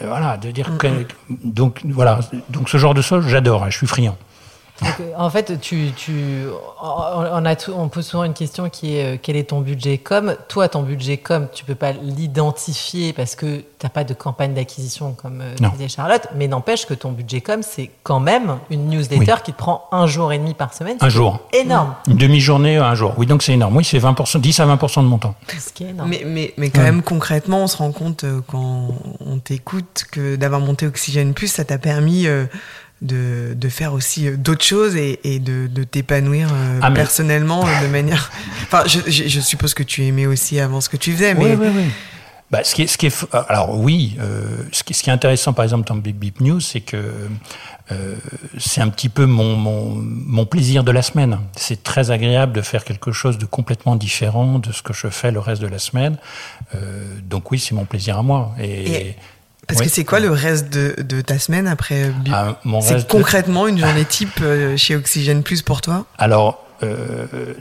voilà, 0.00 0.38
de 0.38 0.50
dire 0.50 0.70
mm, 0.70 0.78
que, 0.78 1.06
donc 1.28 1.82
voilà, 1.84 2.18
donc 2.48 2.68
ce 2.68 2.78
genre 2.78 2.94
de 2.94 3.00
choses, 3.00 3.28
j'adore, 3.28 3.62
hein, 3.62 3.70
je 3.70 3.76
suis 3.76 3.86
friand. 3.86 4.16
En 5.16 5.30
fait, 5.30 5.60
tu, 5.60 5.90
tu, 5.96 6.44
on, 6.82 7.44
a 7.44 7.54
on 7.70 7.88
pose 7.88 8.06
souvent 8.06 8.24
une 8.24 8.34
question 8.34 8.68
qui 8.68 8.96
est 8.96 9.14
euh, 9.14 9.18
quel 9.20 9.36
est 9.36 9.50
ton 9.50 9.60
budget 9.60 9.98
com? 9.98 10.36
Toi, 10.48 10.68
ton 10.68 10.82
budget 10.82 11.18
com, 11.18 11.48
tu 11.52 11.64
peux 11.64 11.74
pas 11.74 11.92
l'identifier 11.92 13.12
parce 13.12 13.34
que 13.34 13.58
tu 13.58 13.64
n'as 13.82 13.88
pas 13.88 14.04
de 14.04 14.14
campagne 14.14 14.54
d'acquisition 14.54 15.12
comme 15.12 15.40
euh, 15.40 15.54
disait 15.72 15.88
Charlotte, 15.88 16.26
mais 16.34 16.48
n'empêche 16.48 16.86
que 16.86 16.94
ton 16.94 17.12
budget 17.12 17.40
com, 17.40 17.60
c'est 17.62 17.90
quand 18.02 18.20
même 18.20 18.58
une 18.70 18.88
newsletter 18.88 19.36
qui 19.44 19.52
te 19.52 19.58
prend 19.58 19.88
un 19.92 20.06
jour 20.06 20.32
et 20.32 20.38
demi 20.38 20.54
par 20.54 20.74
semaine. 20.74 20.96
Un 21.00 21.08
jour. 21.08 21.40
Énorme. 21.52 21.94
Une 22.08 22.16
demi-journée, 22.16 22.76
un 22.76 22.94
jour. 22.94 23.14
Oui, 23.16 23.26
donc 23.26 23.42
c'est 23.42 23.52
énorme. 23.52 23.76
Oui, 23.76 23.84
c'est 23.84 23.98
20%, 23.98 24.40
10 24.40 24.60
à 24.60 24.66
20% 24.66 25.02
de 25.02 25.08
mon 25.08 25.18
temps. 25.18 25.34
Ce 25.58 25.72
qui 25.72 25.84
est 25.84 25.90
énorme. 25.90 26.08
Mais, 26.08 26.22
mais, 26.26 26.54
mais 26.56 26.70
quand 26.70 26.82
même, 26.82 27.02
concrètement, 27.02 27.64
on 27.64 27.66
se 27.66 27.76
rend 27.76 27.92
compte 27.92 28.24
euh, 28.24 28.40
quand 28.46 28.88
on 29.20 29.38
t'écoute 29.38 30.04
que 30.10 30.36
d'avoir 30.36 30.60
monté 30.60 30.86
Oxygène 30.86 31.34
Plus, 31.34 31.48
ça 31.48 31.64
t'a 31.64 31.78
permis 31.78 32.26
de, 33.02 33.54
de, 33.54 33.68
faire 33.68 33.92
aussi 33.92 34.28
euh, 34.28 34.36
d'autres 34.36 34.64
choses 34.64 34.96
et, 34.96 35.20
et 35.24 35.38
de, 35.38 35.66
de 35.66 35.84
t'épanouir 35.84 36.48
euh, 36.52 36.80
ah, 36.82 36.90
personnellement 36.90 37.66
euh, 37.66 37.82
de 37.82 37.88
manière. 37.88 38.30
Enfin, 38.62 38.84
je, 38.86 38.98
je, 39.10 39.40
suppose 39.40 39.74
que 39.74 39.82
tu 39.82 40.04
aimais 40.04 40.26
aussi 40.26 40.58
avant 40.58 40.80
ce 40.80 40.88
que 40.88 40.96
tu 40.96 41.12
faisais, 41.12 41.34
mais. 41.34 41.54
Oui, 41.54 41.58
oui, 41.60 41.68
oui. 41.74 41.84
Bah, 42.54 42.62
ce 42.62 42.74
qui 42.74 42.82
est, 42.82 42.86
ce 42.86 42.98
qui 42.98 43.06
est, 43.06 43.26
alors 43.48 43.76
oui, 43.76 44.16
euh, 44.20 44.42
ce, 44.70 44.84
qui, 44.84 44.94
ce, 44.94 45.02
qui, 45.02 45.10
est 45.10 45.12
intéressant 45.12 45.52
par 45.52 45.64
exemple 45.64 45.88
dans 45.88 45.96
Bip 45.96 46.16
Bip 46.16 46.40
News, 46.40 46.60
c'est 46.60 46.82
que 46.82 47.28
euh, 47.90 48.14
c'est 48.58 48.80
un 48.80 48.90
petit 48.90 49.08
peu 49.08 49.26
mon, 49.26 49.56
mon, 49.56 49.94
mon, 49.96 50.46
plaisir 50.46 50.84
de 50.84 50.92
la 50.92 51.02
semaine. 51.02 51.40
C'est 51.56 51.82
très 51.82 52.10
agréable 52.10 52.52
de 52.52 52.60
faire 52.60 52.84
quelque 52.84 53.12
chose 53.12 53.38
de 53.38 53.44
complètement 53.46 53.96
différent 53.96 54.60
de 54.60 54.72
ce 54.72 54.82
que 54.82 54.92
je 54.92 55.08
fais 55.08 55.32
le 55.32 55.40
reste 55.40 55.62
de 55.62 55.66
la 55.66 55.80
semaine. 55.80 56.16
Euh, 56.74 57.18
donc 57.24 57.50
oui, 57.50 57.58
c'est 57.58 57.74
mon 57.74 57.86
plaisir 57.86 58.18
à 58.18 58.22
moi. 58.22 58.54
Et, 58.60 58.92
et 58.92 59.16
parce 59.66 59.80
que 59.80 59.88
c'est 59.88 60.04
quoi 60.04 60.20
le 60.20 60.30
reste 60.30 60.72
de, 60.72 60.94
de 61.02 61.20
ta 61.20 61.38
semaine 61.38 61.66
après 61.66 62.12
ah, 62.32 62.58
C'est 62.80 63.06
concrètement 63.08 63.66
une 63.66 63.78
journée 63.78 64.04
type 64.04 64.40
euh, 64.42 64.76
chez 64.76 64.96
Oxygène 64.96 65.42
Plus 65.42 65.62
pour 65.62 65.80
toi? 65.80 66.06
Alors, 66.18 66.64
euh, 66.82 67.54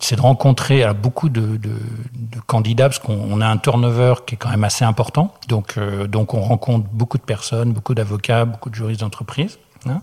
c'est 0.00 0.16
de 0.16 0.20
rencontrer 0.20 0.84
beaucoup 0.94 1.28
de, 1.28 1.56
de, 1.56 1.70
de 2.14 2.40
candidats 2.46 2.88
parce 2.88 2.98
qu'on 2.98 3.40
a 3.40 3.46
un 3.46 3.56
turnover 3.56 4.14
qui 4.26 4.34
est 4.34 4.38
quand 4.38 4.50
même 4.50 4.64
assez 4.64 4.84
important. 4.84 5.32
Donc, 5.48 5.74
euh, 5.78 6.06
donc 6.06 6.34
on 6.34 6.40
rencontre 6.40 6.86
beaucoup 6.92 7.18
de 7.18 7.22
personnes, 7.22 7.72
beaucoup 7.72 7.94
d'avocats, 7.94 8.44
beaucoup 8.44 8.70
de 8.70 8.74
juristes 8.74 9.00
d'entreprise. 9.00 9.58
Hein 9.88 10.00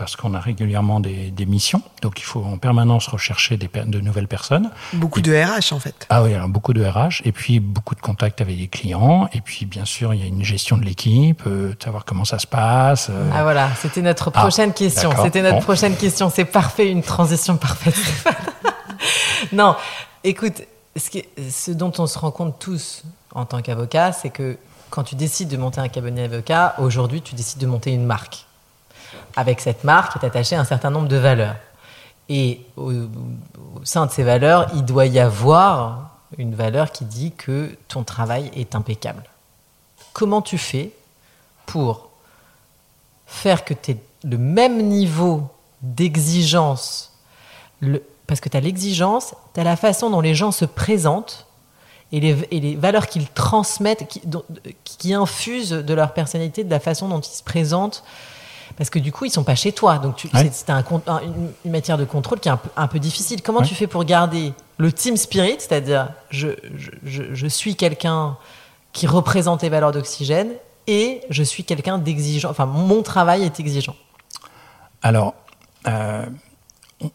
parce 0.00 0.16
qu'on 0.16 0.32
a 0.32 0.40
régulièrement 0.40 0.98
des, 0.98 1.46
missions, 1.46 1.82
donc 2.00 2.20
il 2.20 2.22
faut 2.22 2.42
en 2.42 2.56
permanence 2.56 3.06
rechercher 3.06 3.58
des, 3.58 3.68
de 3.68 4.00
nouvelles 4.00 4.28
personnes. 4.28 4.70
Beaucoup 4.94 5.20
de 5.20 5.30
RH 5.30 5.74
en 5.74 5.78
fait. 5.78 6.06
Ah 6.08 6.22
oui, 6.22 6.32
alors 6.32 6.48
beaucoup 6.48 6.72
de 6.72 6.82
RH, 6.82 7.20
et 7.26 7.32
puis 7.32 7.60
beaucoup 7.60 7.94
de 7.94 8.00
contacts 8.00 8.40
avec 8.40 8.56
les 8.56 8.68
clients, 8.68 9.28
et 9.34 9.42
puis 9.42 9.66
bien 9.66 9.84
sûr 9.84 10.14
il 10.14 10.20
y 10.20 10.22
a 10.22 10.26
une 10.26 10.42
gestion 10.42 10.78
de 10.78 10.84
l'équipe, 10.84 11.42
euh, 11.46 11.74
savoir 11.84 12.06
comment 12.06 12.24
ça 12.24 12.38
se 12.38 12.46
passe. 12.46 13.08
Euh. 13.10 13.30
Ah 13.34 13.42
voilà, 13.42 13.68
c'était 13.76 14.00
notre 14.00 14.32
ah, 14.34 14.40
prochaine 14.40 14.72
question. 14.72 15.10
C'était 15.22 15.42
notre 15.42 15.60
prochaine 15.60 15.94
question. 15.94 16.30
C'est 16.30 16.46
parfait, 16.46 16.90
une 16.90 17.02
transition 17.02 17.58
parfaite. 17.58 18.00
non, 19.52 19.76
écoute, 20.24 20.62
ce, 20.96 21.18
ce 21.50 21.72
dont 21.72 21.92
on 21.98 22.06
se 22.06 22.18
rend 22.18 22.30
compte 22.30 22.58
tous 22.58 23.02
en 23.34 23.44
tant 23.44 23.60
qu'avocat, 23.60 24.12
c'est 24.12 24.30
que 24.30 24.56
quand 24.88 25.02
tu 25.02 25.14
décides 25.14 25.50
de 25.50 25.58
monter 25.58 25.82
un 25.82 25.88
cabinet 25.88 26.26
d'avocat, 26.26 26.74
aujourd'hui 26.78 27.20
tu 27.20 27.34
décides 27.34 27.60
de 27.60 27.66
monter 27.66 27.92
une 27.92 28.06
marque 28.06 28.46
avec 29.36 29.60
cette 29.60 29.84
marque 29.84 30.22
est 30.22 30.26
attaché 30.26 30.56
un 30.56 30.64
certain 30.64 30.90
nombre 30.90 31.08
de 31.08 31.16
valeurs. 31.16 31.56
Et 32.28 32.60
au, 32.76 32.92
sein 33.82 34.06
de 34.06 34.10
ces 34.10 34.22
valeurs, 34.22 34.68
il 34.74 34.84
doit 34.84 35.06
y 35.06 35.18
avoir 35.18 36.10
une 36.38 36.54
valeur 36.54 36.92
qui 36.92 37.04
dit 37.04 37.32
que 37.32 37.76
ton 37.88 38.04
travail 38.04 38.50
est 38.54 38.74
impeccable. 38.74 39.24
Comment 40.12 40.42
tu 40.42 40.58
fais 40.58 40.92
pour 41.66 42.10
faire 43.26 43.64
que 43.64 43.74
tu 43.74 43.92
aies 43.92 43.96
le 44.24 44.38
même 44.38 44.82
niveau 44.88 45.48
d'exigence, 45.82 47.12
parce 48.26 48.40
que 48.40 48.48
tu 48.48 48.56
as 48.56 48.60
l'exigence, 48.60 49.34
tu 49.54 49.60
as 49.60 49.64
la 49.64 49.76
façon 49.76 50.10
dont 50.10 50.20
les 50.20 50.34
gens 50.34 50.52
se 50.52 50.64
présentent 50.64 51.46
et 52.12 52.20
les, 52.20 52.74
valeurs 52.74 53.06
qu'ils 53.06 53.28
transmettent, 53.28 54.08
qui, 54.08 54.20
qui, 54.84 55.14
infusent 55.14 55.70
de 55.70 55.94
leur 55.94 56.12
personnalité, 56.12 56.64
de 56.64 56.70
la 56.70 56.80
façon 56.80 57.08
dont 57.08 57.20
ils 57.20 57.32
se 57.32 57.44
présentent 57.44 58.02
parce 58.76 58.90
que 58.90 58.98
du 58.98 59.12
coup, 59.12 59.24
ils 59.24 59.30
sont 59.30 59.44
pas 59.44 59.54
chez 59.54 59.72
toi. 59.72 59.98
Donc, 59.98 60.26
c'est 60.32 60.70
un, 60.70 60.84
une, 61.64 61.70
matière 61.70 61.98
de 61.98 62.04
contrôle 62.04 62.40
qui 62.40 62.48
est 62.48 62.52
un 62.76 62.86
peu, 62.86 62.98
difficile. 62.98 63.42
Comment 63.42 63.62
tu 63.62 63.74
fais 63.74 63.86
pour 63.86 64.04
garder 64.04 64.52
le 64.78 64.92
team 64.92 65.16
spirit, 65.16 65.56
c'est-à-dire 65.58 66.08
je, 66.30 66.48
je, 67.04 67.46
suis 67.46 67.76
quelqu'un 67.76 68.36
qui 68.92 69.06
représente 69.06 69.62
les 69.62 69.68
valeurs 69.68 69.92
d'oxygène 69.92 70.52
et 70.86 71.20
je 71.30 71.42
suis 71.42 71.64
quelqu'un 71.64 71.98
d'exigeant. 71.98 72.50
Enfin, 72.50 72.66
mon 72.66 73.02
travail 73.02 73.44
est 73.44 73.60
exigeant. 73.60 73.96
Alors, 75.02 75.34
euh, 75.86 76.26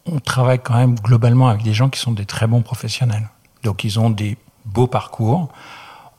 on, 0.06 0.18
travaille 0.20 0.60
quand 0.60 0.74
même 0.74 0.94
globalement 0.96 1.48
avec 1.48 1.62
des 1.62 1.74
gens 1.74 1.88
qui 1.88 2.00
sont 2.00 2.12
des 2.12 2.26
très 2.26 2.46
bons 2.46 2.62
professionnels. 2.62 3.28
Donc, 3.62 3.84
ils 3.84 3.98
ont 3.98 4.10
des 4.10 4.36
beaux 4.64 4.86
parcours 4.86 5.48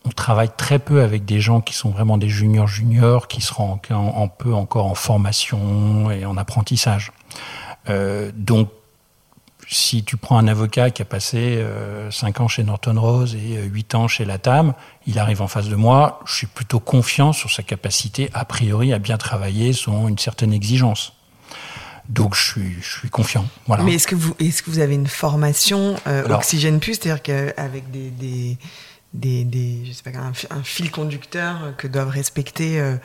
on 0.06 0.10
travaille 0.10 0.50
très 0.56 0.80
peu 0.80 1.02
avec 1.02 1.26
des 1.26 1.42
gens 1.42 1.62
qui 1.62 1.74
sont 1.74 1.90
vraiment 1.90 2.18
des 2.18 2.30
juniors 2.30 2.68
juniors, 2.68 3.28
qui 3.28 3.42
seront 3.42 3.80
un 3.90 4.28
peu 4.28 4.54
encore 4.54 4.86
en 4.86 4.96
formation 4.96 6.10
et 6.12 6.26
en 6.26 6.38
apprentissage. 6.38 7.12
Euh, 7.90 8.32
donc, 8.34 8.70
si 9.70 10.04
tu 10.06 10.16
prends 10.16 10.38
un 10.38 10.48
avocat 10.48 10.92
qui 10.92 11.02
a 11.02 11.06
passé 11.06 11.62
5 12.10 12.40
euh, 12.40 12.44
ans 12.44 12.48
chez 12.48 12.64
Norton 12.64 12.96
Rose 13.00 13.36
et 13.36 13.62
8 13.64 13.94
euh, 13.94 13.98
ans 13.98 14.08
chez 14.08 14.24
Latam, 14.24 14.74
il 15.08 15.20
arrive 15.20 15.42
en 15.42 15.48
face 15.48 15.68
de 15.68 15.76
moi, 15.76 16.22
je 16.26 16.36
suis 16.36 16.48
plutôt 16.48 16.80
confiant 16.80 17.34
sur 17.34 17.52
sa 17.52 17.64
capacité, 17.64 18.30
a 18.34 18.46
priori, 18.46 18.94
à 18.94 19.00
bien 19.00 19.18
travailler 19.18 19.74
selon 19.74 20.08
une 20.08 20.18
certaine 20.18 20.54
exigence. 20.54 21.14
Donc 22.08 22.36
je 22.36 22.44
suis, 22.44 22.78
je 22.82 23.00
suis 23.00 23.10
confiant. 23.10 23.46
Voilà. 23.66 23.84
Mais 23.84 23.96
est-ce 23.96 24.08
que 24.08 24.16
vous, 24.16 24.34
est-ce 24.40 24.64
que 24.64 24.70
vous 24.70 24.80
avez 24.80 24.96
une 24.96 25.08
formation 25.08 25.98
Oxygène 26.30 26.80
Plus, 26.80 26.94
c'est-à-dire 26.94 27.22
qu'avec 27.22 27.92
des, 27.92 28.10
des 28.12 28.58
des, 29.14 29.44
des 29.44 29.84
je 29.86 29.94
sais 29.94 30.04
pas, 30.04 30.18
un, 30.20 30.64
fil 30.64 30.92
conducteur 30.92 31.74
que 31.78 31.88
doivent 31.88 32.10
respecter 32.10 32.80
euh, 32.80 32.96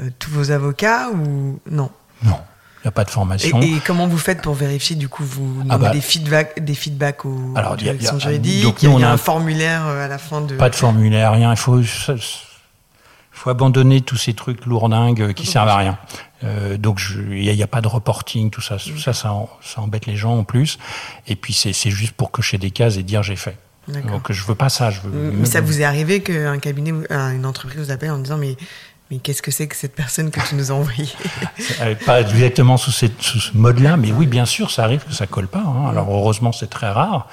euh, 0.00 0.10
tous 0.18 0.30
vos 0.30 0.50
avocats 0.50 1.10
ou 1.10 1.60
non? 1.70 1.90
Non. 2.22 2.38
Il 2.82 2.86
n'y 2.86 2.88
a 2.88 2.92
pas 2.92 3.04
de 3.04 3.10
formation. 3.10 3.60
Et, 3.60 3.78
comment 3.86 4.06
vous 4.06 4.16
faites 4.16 4.40
pour 4.40 4.54
vérifier 4.54 4.96
Du 4.96 5.08
coup, 5.08 5.22
vous 5.22 5.62
ah 5.68 5.76
bah, 5.76 5.90
des 5.90 6.00
feedbacks, 6.00 6.64
des 6.64 6.74
feedbacks 6.74 7.26
aux 7.26 7.52
alors, 7.54 7.76
directions 7.76 8.18
juridiques. 8.18 8.62
Donc, 8.62 8.82
il 8.82 8.98
y 8.98 9.04
a, 9.04 9.10
un 9.10 9.18
formulaire 9.18 9.86
euh, 9.86 10.04
à 10.06 10.08
la 10.08 10.16
fin 10.16 10.40
de. 10.40 10.56
Pas 10.56 10.70
de 10.70 10.74
formulaire, 10.74 11.32
rien. 11.32 11.50
Il 11.52 11.58
faut, 11.58 11.82
faut 13.30 13.50
abandonner 13.50 14.00
tous 14.00 14.16
ces 14.16 14.32
trucs 14.32 14.64
lourdingues 14.64 15.34
qui 15.34 15.46
servent 15.46 15.68
à 15.68 15.76
rien. 15.76 15.98
Euh, 16.42 16.78
donc 16.78 17.02
il 17.18 17.42
n'y 17.42 17.60
a, 17.60 17.64
a, 17.64 17.66
pas 17.66 17.82
de 17.82 17.88
reporting, 17.88 18.50
tout 18.50 18.62
ça, 18.62 18.76
tout 18.76 18.98
ça, 18.98 19.12
ça, 19.12 19.34
ça, 19.60 19.80
embête 19.82 20.06
les 20.06 20.16
gens 20.16 20.38
en 20.38 20.44
plus. 20.44 20.78
Et 21.26 21.36
puis 21.36 21.52
c'est 21.52 21.90
juste 21.90 22.12
pour 22.12 22.30
cocher 22.30 22.56
des 22.56 22.70
cases 22.70 22.96
et 22.96 23.02
dire 23.02 23.22
j'ai 23.22 23.36
fait. 23.36 23.58
Donc 23.90 24.30
je 24.30 24.44
veux 24.44 24.54
pas 24.54 24.68
ça. 24.68 24.90
Je 24.90 25.00
veux... 25.00 25.32
Mais 25.32 25.46
ça 25.46 25.60
vous 25.60 25.80
est 25.80 25.84
arrivé 25.84 26.20
qu'un 26.20 26.58
cabinet, 26.58 26.92
une 27.10 27.46
entreprise 27.46 27.80
vous 27.80 27.90
appelle 27.90 28.10
en 28.10 28.18
disant 28.18 28.38
mais 28.38 28.56
mais 29.10 29.18
qu'est-ce 29.18 29.42
que 29.42 29.50
c'est 29.50 29.66
que 29.66 29.74
cette 29.74 29.94
personne 29.94 30.30
que 30.30 30.38
tu 30.48 30.54
nous 30.54 30.70
as 30.70 30.74
envoyée? 30.74 31.08
Euh, 31.80 31.94
Pas 32.06 32.20
exactement 32.20 32.76
sous, 32.76 32.90
ce 32.90 33.06
mode-là, 33.54 33.96
mais 33.96 34.12
oui, 34.12 34.26
bien 34.26 34.44
sûr, 34.44 34.70
ça 34.70 34.84
arrive 34.84 35.04
que 35.04 35.12
ça 35.12 35.26
colle 35.26 35.48
pas. 35.48 35.62
Hein. 35.64 35.88
Alors 35.88 36.08
heureusement, 36.10 36.52
c'est 36.52 36.68
très 36.68 36.90
rare. 36.90 37.26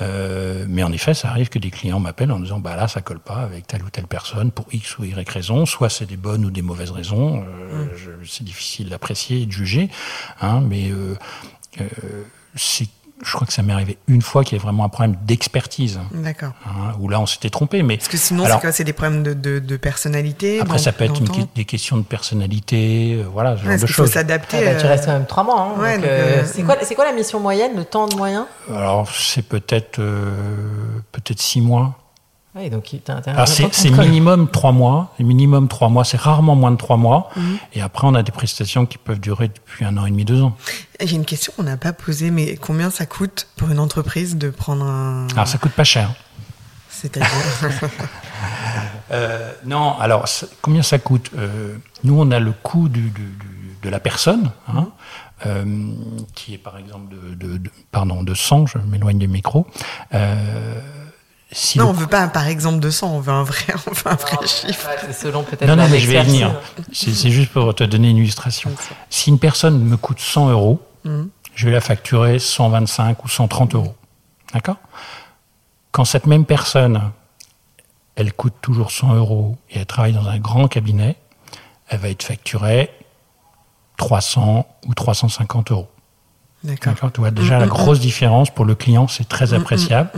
Euh, 0.00 0.64
mais 0.68 0.82
en 0.82 0.92
effet, 0.92 1.12
ça 1.12 1.28
arrive 1.28 1.48
que 1.50 1.58
des 1.58 1.70
clients 1.70 2.00
m'appellent 2.00 2.32
en 2.32 2.40
disant 2.40 2.58
bah 2.58 2.76
là, 2.76 2.88
ça 2.88 3.00
colle 3.00 3.20
pas 3.20 3.42
avec 3.42 3.66
telle 3.66 3.82
ou 3.82 3.90
telle 3.90 4.06
personne 4.06 4.50
pour 4.50 4.66
X 4.72 4.98
ou 4.98 5.04
Y 5.04 5.28
raison. 5.28 5.66
Soit 5.66 5.90
c'est 5.90 6.06
des 6.06 6.16
bonnes 6.16 6.44
ou 6.44 6.50
des 6.50 6.62
mauvaises 6.62 6.90
raisons. 6.90 7.44
Euh, 7.46 7.84
mm. 7.84 8.24
C'est 8.26 8.44
difficile 8.44 8.88
d'apprécier 8.88 9.42
et 9.42 9.46
de 9.46 9.52
juger. 9.52 9.90
Hein, 10.40 10.60
mais 10.60 10.90
euh, 10.90 11.16
euh 11.80 11.84
c'est 12.56 12.88
je 13.22 13.32
crois 13.32 13.46
que 13.46 13.52
ça 13.52 13.62
m'est 13.62 13.72
arrivé 13.72 13.98
une 14.08 14.22
fois 14.22 14.44
qu'il 14.44 14.56
y 14.56 14.60
avait 14.60 14.64
vraiment 14.64 14.84
un 14.84 14.88
problème 14.88 15.16
d'expertise. 15.24 16.00
D'accord. 16.12 16.52
Hein, 16.66 16.92
où 17.00 17.08
là, 17.08 17.20
on 17.20 17.26
s'était 17.26 17.50
trompé. 17.50 17.82
Mais 17.82 17.96
Parce 17.96 18.08
que 18.08 18.16
sinon, 18.16 18.44
c'est 18.46 18.60
quoi 18.60 18.72
C'est 18.72 18.84
des 18.84 18.92
problèmes 18.92 19.22
de, 19.22 19.34
de, 19.34 19.58
de 19.58 19.76
personnalité 19.76 20.60
Après, 20.60 20.78
ça 20.78 20.92
peut 20.92 21.04
être 21.04 21.20
des 21.54 21.64
questions 21.64 21.96
de 21.96 22.02
personnalité, 22.02 23.16
euh, 23.18 23.26
voilà, 23.30 23.56
ce 23.56 23.62
genre 23.62 23.72
de 23.72 23.78
choses. 23.78 23.88
Il 23.90 23.94
faut 23.94 24.06
s'adapter. 24.06 24.58
Ah, 24.60 24.72
bah, 24.72 24.80
tu 24.80 24.86
restes 24.86 25.06
quand 25.06 25.12
même 25.12 25.26
trois 25.26 25.44
mois. 25.44 25.60
Hein, 25.60 25.80
ouais, 25.80 25.96
donc, 25.96 26.06
euh, 26.06 26.42
c'est 26.46 26.62
quoi, 26.62 26.76
quoi, 26.76 27.04
la 27.04 27.12
mission 27.12 27.40
moyenne, 27.40 27.76
le 27.76 27.84
temps 27.84 28.06
de 28.06 28.14
moyen 28.14 28.46
Alors, 28.74 29.08
c'est 29.12 29.46
peut-être 29.46 29.98
euh, 29.98 30.32
peut-être 31.12 31.40
six 31.40 31.60
mois. 31.60 31.99
Oui, 32.56 32.68
donc 32.68 32.92
c'est 33.72 33.90
minimum 33.90 34.50
trois 34.50 34.72
mois. 34.72 35.14
Minimum 35.20 35.68
trois 35.68 35.88
mois. 35.88 36.04
C'est 36.04 36.18
rarement 36.18 36.56
moins 36.56 36.72
de 36.72 36.76
trois 36.76 36.96
mois. 36.96 37.30
Mhm. 37.36 37.58
Et 37.74 37.80
après, 37.80 38.08
on 38.08 38.14
a 38.14 38.24
des 38.24 38.32
prestations 38.32 38.86
qui 38.86 38.98
peuvent 38.98 39.20
durer 39.20 39.48
depuis 39.48 39.84
un 39.84 39.96
an 39.96 40.06
et 40.06 40.10
demi, 40.10 40.24
deux 40.24 40.42
ans. 40.42 40.56
J'ai 41.00 41.14
une 41.14 41.24
question 41.24 41.52
qu'on 41.56 41.62
n'a 41.62 41.76
pas 41.76 41.92
posée, 41.92 42.32
mais 42.32 42.56
combien 42.56 42.90
ça 42.90 43.06
coûte 43.06 43.46
pour 43.56 43.70
une 43.70 43.78
entreprise 43.78 44.36
de 44.36 44.50
prendre 44.50 44.84
un. 44.84 45.28
Alors, 45.32 45.46
ça 45.46 45.58
coûte 45.58 45.72
pas 45.72 45.84
cher. 45.84 46.12
C'est-à-dire 46.88 47.30
euh, 49.12 49.52
Non, 49.64 49.96
alors, 50.00 50.26
combien 50.60 50.82
ça 50.82 50.98
coûte 50.98 51.30
euh, 51.38 51.76
Nous, 52.02 52.20
on 52.20 52.32
a 52.32 52.40
le 52.40 52.50
coût 52.50 52.88
du, 52.88 53.12
de 53.82 53.88
la 53.88 54.00
personne, 54.00 54.50
hein, 54.68 54.88
euh, 55.46 55.92
qui 56.34 56.54
est 56.54 56.58
par 56.58 56.76
exemple 56.78 57.14
de, 57.36 57.58
de, 57.58 57.70
pardon, 57.92 58.22
de 58.22 58.34
100, 58.34 58.66
je 58.66 58.78
m'éloigne 58.78 59.18
du 59.18 59.28
micro. 59.28 59.66
Euh, 60.14 60.80
non, 61.76 61.88
on 61.88 61.92
veut 61.92 62.06
pas 62.06 62.28
par 62.28 62.46
exemple 62.46 62.78
200, 62.78 63.16
on 63.16 63.20
veut 63.20 63.32
un 63.32 63.42
vrai, 63.42 63.64
on 63.86 63.92
veut 63.92 64.06
un 64.06 64.14
vrai 64.14 64.46
chiffre. 64.46 64.88
C'est 65.06 65.12
selon 65.12 65.42
peut-être. 65.42 65.66
Non, 65.66 65.88
mais 65.88 65.98
je 65.98 66.10
vais 66.10 66.22
venir. 66.22 66.54
C'est 66.92 67.30
juste 67.30 67.52
pour 67.52 67.74
te 67.74 67.84
donner 67.84 68.10
une 68.10 68.18
illustration. 68.18 68.70
Si 69.08 69.30
une 69.30 69.38
personne 69.38 69.82
me 69.82 69.96
coûte 69.96 70.20
100 70.20 70.50
euros, 70.50 70.80
mmh. 71.04 71.22
je 71.54 71.66
vais 71.66 71.72
la 71.72 71.80
facturer 71.80 72.38
125 72.38 73.24
ou 73.24 73.28
130 73.28 73.74
euros. 73.74 73.94
D'accord? 74.52 74.76
Quand 75.92 76.04
cette 76.04 76.26
même 76.26 76.44
personne, 76.44 77.10
elle 78.14 78.32
coûte 78.32 78.54
toujours 78.60 78.92
100 78.92 79.14
euros 79.14 79.56
et 79.70 79.78
elle 79.80 79.86
travaille 79.86 80.12
dans 80.12 80.28
un 80.28 80.38
grand 80.38 80.68
cabinet, 80.68 81.16
elle 81.88 81.98
va 81.98 82.08
être 82.08 82.22
facturée 82.22 82.90
300 83.96 84.66
ou 84.86 84.94
350 84.94 85.72
euros. 85.72 85.88
D'accord. 86.62 86.94
Tu 87.12 87.20
vois 87.20 87.30
déjà 87.30 87.58
la 87.58 87.66
grosse 87.66 88.00
différence 88.00 88.50
pour 88.50 88.64
le 88.64 88.74
client, 88.74 89.08
c'est 89.08 89.28
très 89.28 89.54
appréciable. 89.54 90.10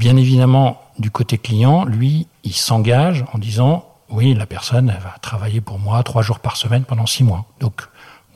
Bien 0.00 0.16
évidemment, 0.16 0.80
du 0.98 1.10
côté 1.10 1.36
client, 1.36 1.84
lui, 1.84 2.26
il 2.42 2.54
s'engage 2.54 3.22
en 3.34 3.38
disant 3.38 3.84
oui, 4.08 4.32
la 4.32 4.46
personne 4.46 4.88
elle 4.88 5.02
va 5.02 5.14
travailler 5.20 5.60
pour 5.60 5.78
moi 5.78 6.02
trois 6.02 6.22
jours 6.22 6.38
par 6.38 6.56
semaine 6.56 6.84
pendant 6.84 7.04
six 7.04 7.22
mois. 7.22 7.44
Donc 7.60 7.82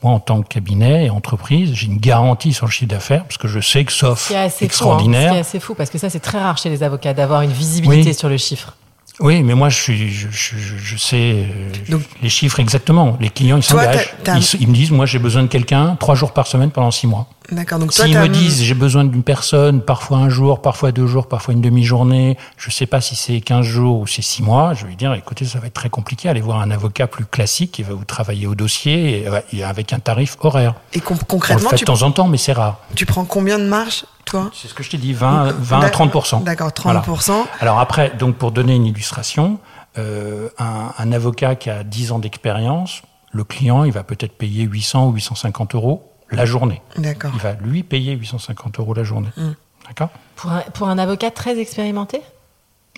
moi, 0.03 0.13
en 0.13 0.19
tant 0.19 0.43
que 0.43 0.47
cabinet 0.47 1.05
et 1.05 1.09
entreprise, 1.09 1.73
j'ai 1.73 1.87
une 1.87 1.97
garantie 1.97 2.53
sur 2.53 2.67
le 2.67 2.71
chiffre 2.71 2.91
d'affaires 2.91 3.23
parce 3.23 3.39
que 3.39 3.47
je 3.47 3.59
sais 3.59 3.83
que 3.83 3.91
sauf 3.91 4.31
extraordinaire. 4.61 5.21
Fou, 5.21 5.27
hein. 5.27 5.33
C'est 5.33 5.39
assez 5.39 5.59
fou 5.59 5.73
parce 5.73 5.89
que 5.89 5.97
ça, 5.97 6.11
c'est 6.11 6.19
très 6.19 6.39
rare 6.39 6.59
chez 6.59 6.69
les 6.69 6.83
avocats 6.83 7.15
d'avoir 7.15 7.41
une 7.41 7.51
visibilité 7.51 8.13
sur 8.13 8.29
le 8.29 8.37
chiffre. 8.37 8.75
Oui, 9.19 9.43
mais 9.43 9.53
moi, 9.53 9.69
je, 9.69 9.81
suis, 9.81 10.09
je, 10.09 10.27
je, 10.29 10.55
je 10.57 10.97
sais 10.97 11.45
euh, 11.89 11.97
les 12.21 12.29
chiffres 12.29 12.59
exactement. 12.59 13.17
Les 13.19 13.29
clients, 13.29 13.57
ils 13.57 13.63
s'engagent. 13.63 14.13
Ils, 14.27 14.61
ils, 14.61 14.67
me 14.67 14.73
disent, 14.73 14.91
moi, 14.91 15.05
j'ai 15.05 15.19
besoin 15.19 15.43
de 15.43 15.47
quelqu'un 15.47 15.95
trois 15.99 16.15
jours 16.15 16.33
par 16.33 16.47
semaine 16.47 16.71
pendant 16.71 16.91
six 16.91 17.07
mois. 17.07 17.27
D'accord. 17.51 17.79
Donc 17.79 17.93
s'ils 17.93 18.17
me 18.17 18.27
disent, 18.27 18.63
j'ai 18.63 18.73
besoin 18.73 19.05
d'une 19.05 19.23
personne, 19.23 19.81
parfois 19.81 20.17
un 20.17 20.29
jour, 20.29 20.61
parfois 20.61 20.91
deux 20.91 21.07
jours, 21.07 21.27
parfois 21.27 21.53
une 21.53 21.61
demi-journée, 21.61 22.37
je 22.57 22.71
sais 22.71 22.85
pas 22.85 23.01
si 23.01 23.15
c'est 23.15 23.39
15 23.41 23.65
jours 23.65 23.99
ou 23.99 24.07
c'est 24.07 24.21
six 24.21 24.41
mois, 24.41 24.73
je 24.73 24.83
vais 24.83 24.89
lui 24.89 24.95
dire, 24.95 25.13
écoutez, 25.13 25.45
ça 25.45 25.59
va 25.59 25.67
être 25.67 25.73
très 25.73 25.89
compliqué. 25.89 26.29
Allez 26.29 26.41
voir 26.41 26.59
un 26.59 26.71
avocat 26.71 27.07
plus 27.07 27.25
classique 27.25 27.71
qui 27.73 27.83
va 27.83 27.93
vous 27.93 28.05
travailler 28.05 28.47
au 28.47 28.55
dossier 28.55 29.25
et, 29.53 29.63
avec 29.63 29.93
un 29.93 29.99
tarif 29.99 30.37
horaire. 30.41 30.75
Et 30.93 30.99
concrètement, 30.99 31.67
On 31.67 31.71
le 31.71 31.77
fait 31.77 31.83
de 31.83 31.85
temps 31.85 32.01
en 32.01 32.11
temps, 32.11 32.27
mais 32.27 32.37
c'est 32.37 32.53
rare. 32.53 32.79
Tu 32.95 33.05
prends 33.05 33.25
combien 33.25 33.59
de 33.59 33.65
marge 33.65 34.05
toi 34.25 34.49
C'est 34.53 34.67
ce 34.67 34.73
que 34.73 34.83
je 34.83 34.89
t'ai 34.89 34.97
dit, 34.97 35.13
20, 35.13 35.51
20 35.51 35.79
à 35.79 35.89
30 35.89 36.43
D'accord, 36.43 36.69
30% 36.69 37.45
Alors 37.59 37.79
après, 37.79 38.11
donc 38.17 38.35
pour 38.35 38.51
donner 38.51 38.75
une 38.75 38.85
illustration, 38.85 39.59
euh, 39.97 40.49
un, 40.57 40.91
un, 40.97 41.11
avocat 41.11 41.55
qui 41.55 41.69
a 41.69 41.83
10 41.83 42.11
ans 42.11 42.19
d'expérience, 42.19 43.01
le 43.31 43.43
client, 43.43 43.83
il 43.83 43.91
va 43.91 44.03
peut-être 44.03 44.37
payer 44.37 44.63
800 44.63 45.07
ou 45.07 45.11
850 45.13 45.75
euros 45.75 46.11
la 46.31 46.45
journée. 46.45 46.81
D'accord. 46.97 47.31
Il 47.35 47.41
va 47.41 47.53
lui 47.53 47.83
payer 47.83 48.13
850 48.13 48.79
euros 48.79 48.93
la 48.93 49.03
journée. 49.03 49.29
Hmm. 49.37 49.53
D'accord? 49.87 50.09
Pour 50.35 50.51
un, 50.51 50.61
pour 50.73 50.87
un 50.87 50.97
avocat 50.97 51.31
très 51.31 51.59
expérimenté? 51.59 52.21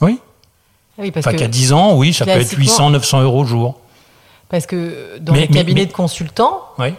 Oui. 0.01 0.19
Ah 0.97 1.01
oui, 1.01 1.11
parce 1.11 1.27
enfin, 1.27 1.35
qu'à 1.35 1.47
10 1.47 1.73
ans, 1.73 1.95
oui, 1.95 2.13
ça 2.13 2.25
peut 2.25 2.31
être 2.31 2.57
800, 2.57 2.91
900 2.91 3.21
euros 3.21 3.41
au 3.41 3.45
jour. 3.45 3.79
Parce 4.49 4.65
que 4.65 5.17
dans 5.19 5.33
les 5.33 5.47
cabinets 5.47 5.85
de 5.85 5.91
consultants, 5.91 6.61
oui. 6.79 6.93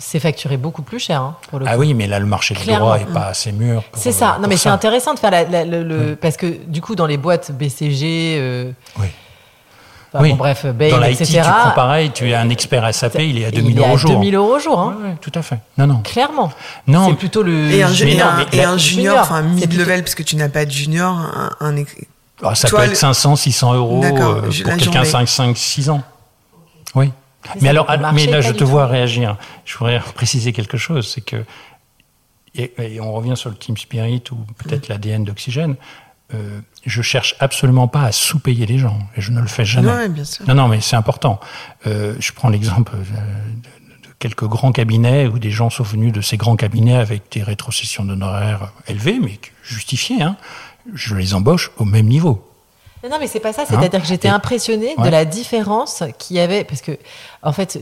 C'est 0.00 0.18
facturé 0.18 0.56
beaucoup 0.56 0.82
plus 0.82 0.98
cher. 0.98 1.22
Hein, 1.22 1.36
pour 1.48 1.60
le 1.60 1.66
ah 1.68 1.78
oui, 1.78 1.94
mais 1.94 2.08
là, 2.08 2.18
le 2.18 2.26
marché 2.26 2.54
du 2.54 2.66
droit 2.66 2.98
n'est 2.98 3.04
pas 3.04 3.26
assez 3.26 3.52
mûr. 3.52 3.84
C'est 3.94 4.12
ça. 4.12 4.38
Non, 4.40 4.48
mais 4.48 4.56
c'est 4.56 4.68
intéressant 4.68 5.14
de 5.14 5.18
faire 5.18 5.30
la, 5.30 5.64
le. 5.64 6.16
Parce 6.16 6.36
que 6.36 6.46
du 6.66 6.80
coup, 6.80 6.94
dans 6.94 7.06
les 7.06 7.16
boîtes 7.16 7.52
BCG. 7.52 8.36
Euh, 8.38 8.72
oui 8.98 9.06
oui. 10.18 10.32
bref, 10.32 10.66
Bain, 10.66 10.90
Dans 10.90 10.98
l'IT, 10.98 11.22
tu 11.24 11.38
prends 11.38 11.70
pareil, 11.70 12.10
tu 12.10 12.28
es 12.28 12.34
un 12.34 12.48
expert 12.48 12.92
SAP, 12.92 13.16
il 13.20 13.38
est 13.38 13.44
à 13.44 13.50
2000 13.50 13.78
euros 13.78 13.92
au 13.92 13.96
jour. 13.96 14.10
2000 14.10 14.34
euros 14.34 14.56
au 14.56 14.58
jour. 14.58 14.78
Hein. 14.78 14.96
Ouais, 15.02 15.16
tout 15.20 15.32
à 15.34 15.42
fait. 15.42 15.58
Non, 15.78 15.86
non. 15.86 16.00
Clairement. 16.02 16.50
Non. 16.86 17.08
C'est 17.08 17.14
plutôt 17.14 17.42
le. 17.42 17.70
Et 17.70 17.82
un, 17.82 17.92
junior, 17.92 18.32
et 18.52 18.64
un 18.64 18.76
junior, 18.76 19.18
enfin 19.20 19.42
mid-level, 19.42 20.02
parce 20.02 20.14
que 20.14 20.22
tu 20.22 20.36
n'as 20.36 20.48
pas 20.48 20.64
de 20.64 20.70
junior, 20.70 21.12
un. 21.14 21.50
un... 21.60 21.84
Ah, 22.42 22.54
ça 22.54 22.68
peut 22.68 22.78
être 22.78 22.96
500, 22.96 23.36
600 23.36 23.74
euros 23.74 24.02
euh, 24.02 24.40
pour 24.40 24.48
quelqu'un 24.48 25.04
5, 25.04 25.28
5, 25.28 25.56
6 25.56 25.90
ans. 25.90 26.02
Oui. 26.94 27.12
Mais, 27.60 27.68
alors, 27.68 27.86
mais 28.14 28.26
là, 28.26 28.40
je 28.40 28.52
te 28.52 28.64
vois 28.64 28.86
réagir. 28.86 29.36
Je 29.64 29.76
voudrais 29.78 30.00
préciser 30.14 30.52
quelque 30.52 30.76
chose, 30.76 31.08
c'est 31.08 31.20
que, 31.22 31.44
et, 32.54 32.72
et, 32.78 33.00
on 33.00 33.12
revient 33.12 33.36
sur 33.36 33.50
le 33.50 33.56
team 33.56 33.76
spirit 33.76 34.22
ou 34.32 34.36
peut-être 34.58 34.88
mm. 34.88 34.92
l'ADN 34.92 35.24
d'Oxygène. 35.24 35.76
Euh, 36.34 36.60
je 36.86 37.02
cherche 37.02 37.34
absolument 37.40 37.88
pas 37.88 38.04
à 38.04 38.12
sous-payer 38.12 38.66
les 38.66 38.78
gens, 38.78 38.98
et 39.16 39.20
je 39.20 39.32
ne 39.32 39.40
le 39.40 39.48
fais 39.48 39.64
jamais. 39.64 39.88
Non, 39.88 40.08
bien 40.08 40.24
sûr. 40.24 40.46
non, 40.46 40.54
non, 40.54 40.68
mais 40.68 40.80
c'est 40.80 40.96
important. 40.96 41.40
Euh, 41.86 42.14
je 42.20 42.32
prends 42.32 42.48
l'exemple 42.48 42.92
de, 42.96 44.08
quelques 44.18 44.44
grands 44.44 44.70
cabinets 44.70 45.26
où 45.26 45.38
des 45.38 45.50
gens 45.50 45.70
sont 45.70 45.82
venus 45.82 46.12
de 46.12 46.20
ces 46.20 46.36
grands 46.36 46.56
cabinets 46.56 46.96
avec 46.96 47.24
des 47.32 47.42
rétrocessions 47.42 48.04
d'honoraires 48.04 48.72
élevées, 48.86 49.18
mais 49.20 49.40
justifiées. 49.64 50.22
Hein. 50.22 50.36
Je 50.94 51.16
les 51.16 51.34
embauche 51.34 51.72
au 51.78 51.84
même 51.84 52.06
niveau. 52.06 52.49
Non, 53.08 53.16
mais 53.18 53.26
c'est 53.26 53.40
pas 53.40 53.52
ça. 53.52 53.64
C'est-à-dire 53.66 53.90
hein 53.94 54.00
que 54.00 54.06
j'étais 54.06 54.28
impressionné 54.28 54.94
de 54.96 55.08
la 55.08 55.24
différence 55.24 56.02
qu'il 56.18 56.36
y 56.36 56.40
avait, 56.40 56.64
parce 56.64 56.82
que 56.82 56.92
en 57.42 57.52
fait, 57.52 57.78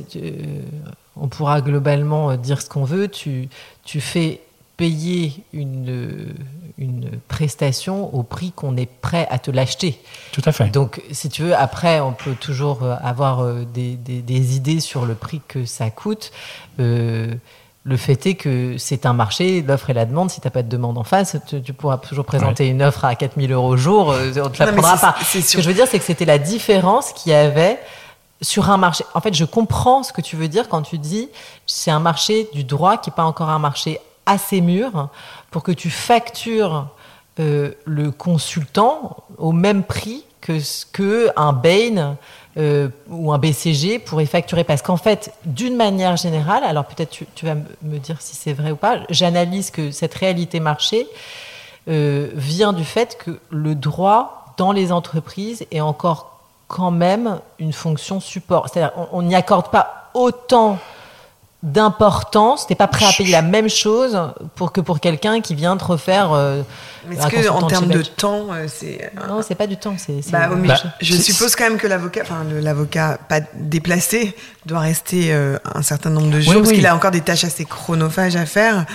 on 1.16 1.28
pourra 1.28 1.60
globalement 1.60 2.36
dire 2.36 2.62
ce 2.62 2.68
qu'on 2.68 2.84
veut. 2.84 3.08
Tu, 3.08 3.48
tu 3.84 4.00
fais 4.00 4.40
payer 4.78 5.32
une, 5.52 6.34
une 6.78 7.10
prestation 7.26 8.14
au 8.14 8.22
prix 8.22 8.52
qu'on 8.52 8.76
est 8.76 8.88
prêt 8.88 9.26
à 9.28 9.38
te 9.38 9.50
l'acheter. 9.50 10.00
Tout 10.32 10.42
à 10.44 10.52
fait. 10.52 10.70
Donc, 10.70 11.02
si 11.10 11.28
tu 11.28 11.42
veux, 11.42 11.54
après, 11.54 12.00
on 12.00 12.12
peut 12.12 12.36
toujours 12.36 12.84
euh, 12.84 12.94
avoir 13.02 13.40
euh, 13.40 13.64
des, 13.64 13.96
des, 13.96 14.56
idées 14.56 14.80
sur 14.80 15.04
le 15.04 15.14
prix 15.14 15.42
que 15.48 15.64
ça 15.64 15.90
coûte. 15.90 16.30
Euh, 16.78 17.34
le 17.84 17.96
fait 17.96 18.26
est 18.26 18.34
que 18.34 18.76
c'est 18.76 19.06
un 19.06 19.12
marché, 19.12 19.62
l'offre 19.62 19.90
et 19.90 19.94
la 19.94 20.04
demande. 20.04 20.30
Si 20.30 20.40
tu 20.40 20.46
n'as 20.46 20.50
pas 20.50 20.62
de 20.62 20.68
demande 20.68 20.98
en 20.98 21.04
face, 21.04 21.36
tu, 21.64 21.72
pourras 21.72 21.96
toujours 21.96 22.24
présenter 22.24 22.68
une 22.68 22.82
offre 22.82 23.04
à 23.04 23.14
4000 23.14 23.52
euros 23.52 23.68
au 23.68 23.76
jour, 23.76 24.08
on 24.08 24.24
ne 24.24 24.30
te 24.30 24.62
la 24.62 24.72
prendra 24.72 24.96
pas. 24.96 25.16
Ce 25.22 25.56
que 25.56 25.62
je 25.62 25.68
veux 25.68 25.74
dire, 25.74 25.86
c'est 25.88 25.98
que 25.98 26.04
c'était 26.04 26.26
la 26.26 26.38
différence 26.38 27.12
qu'il 27.12 27.32
y 27.32 27.34
avait 27.34 27.78
sur 28.42 28.70
un 28.70 28.76
marché. 28.76 29.04
En 29.14 29.20
fait, 29.20 29.34
je 29.34 29.44
comprends 29.44 30.02
ce 30.02 30.12
que 30.12 30.20
tu 30.20 30.36
veux 30.36 30.48
dire 30.48 30.68
quand 30.68 30.82
tu 30.82 30.98
dis 30.98 31.28
c'est 31.66 31.90
un 31.90 32.00
marché 32.00 32.48
du 32.52 32.64
droit 32.64 32.96
qui 32.96 33.10
n'est 33.10 33.16
pas 33.16 33.24
encore 33.24 33.48
un 33.48 33.58
marché 33.58 34.00
assez 34.26 34.60
mûr 34.60 35.08
pour 35.50 35.62
que 35.62 35.72
tu 35.72 35.90
factures 35.90 36.88
euh, 37.40 37.72
le 37.84 38.10
consultant 38.10 39.16
au 39.38 39.52
même 39.52 39.82
prix 39.82 40.24
que 40.40 40.60
ce 40.60 40.84
que 40.86 41.30
un 41.36 41.52
Bain 41.52 42.16
euh, 42.56 42.88
ou 43.08 43.32
un 43.32 43.38
BCG 43.38 43.98
pourrait 43.98 44.26
facturer. 44.26 44.64
Parce 44.64 44.82
qu'en 44.82 44.96
fait, 44.96 45.32
d'une 45.44 45.76
manière 45.76 46.16
générale, 46.16 46.64
alors 46.64 46.84
peut-être 46.86 47.24
tu, 47.34 47.46
vas 47.46 47.54
me 47.82 47.98
dire 47.98 48.20
si 48.20 48.34
c'est 48.34 48.52
vrai 48.52 48.70
ou 48.70 48.76
pas, 48.76 49.00
j'analyse 49.10 49.70
que 49.70 49.90
cette 49.90 50.14
réalité 50.14 50.60
marché 50.60 51.06
euh, 51.88 52.30
vient 52.34 52.72
du 52.72 52.84
fait 52.84 53.16
que 53.18 53.38
le 53.50 53.74
droit 53.74 54.54
dans 54.56 54.72
les 54.72 54.92
entreprises 54.92 55.66
est 55.70 55.80
encore 55.80 56.40
quand 56.66 56.90
même 56.90 57.40
une 57.58 57.72
fonction 57.72 58.20
support. 58.20 58.68
C'est-à-dire 58.68 58.92
on 59.12 59.22
n'y 59.22 59.34
accorde 59.34 59.70
pas 59.70 60.10
autant 60.14 60.78
d'importance, 61.62 62.68
t'es 62.68 62.76
pas 62.76 62.86
prêt 62.86 63.04
à 63.04 63.12
payer 63.12 63.32
la 63.32 63.42
même 63.42 63.68
chose 63.68 64.16
pour 64.54 64.72
que 64.72 64.80
pour 64.80 65.00
quelqu'un 65.00 65.40
qui 65.40 65.56
vient 65.56 65.76
te 65.76 65.84
refaire. 65.84 66.32
Euh, 66.32 66.62
Est-ce 67.10 67.26
que 67.26 67.48
en 67.48 67.66
termes 67.66 67.88
de 67.88 68.02
temps, 68.02 68.46
euh, 68.52 68.66
c'est 68.68 69.10
non, 69.28 69.42
c'est 69.42 69.56
pas 69.56 69.66
du 69.66 69.76
temps, 69.76 69.96
c'est. 69.98 70.20
Bah, 70.30 70.48
bah, 70.54 70.76
je, 71.00 71.16
suppose 71.16 71.56
quand 71.56 71.64
même 71.64 71.78
que 71.78 71.88
l'avocat, 71.88 72.20
enfin 72.22 72.44
l'avocat 72.62 73.18
pas 73.28 73.40
déplacé, 73.54 74.36
doit 74.66 74.80
rester 74.80 75.32
euh, 75.32 75.58
un 75.74 75.82
certain 75.82 76.10
nombre 76.10 76.30
de 76.30 76.40
jours 76.40 76.54
parce 76.54 76.72
qu'il 76.72 76.86
a 76.86 76.94
encore 76.94 77.10
des 77.10 77.22
tâches 77.22 77.44
assez 77.44 77.64
chronophages 77.64 78.36
à 78.36 78.46
faire. 78.46 78.86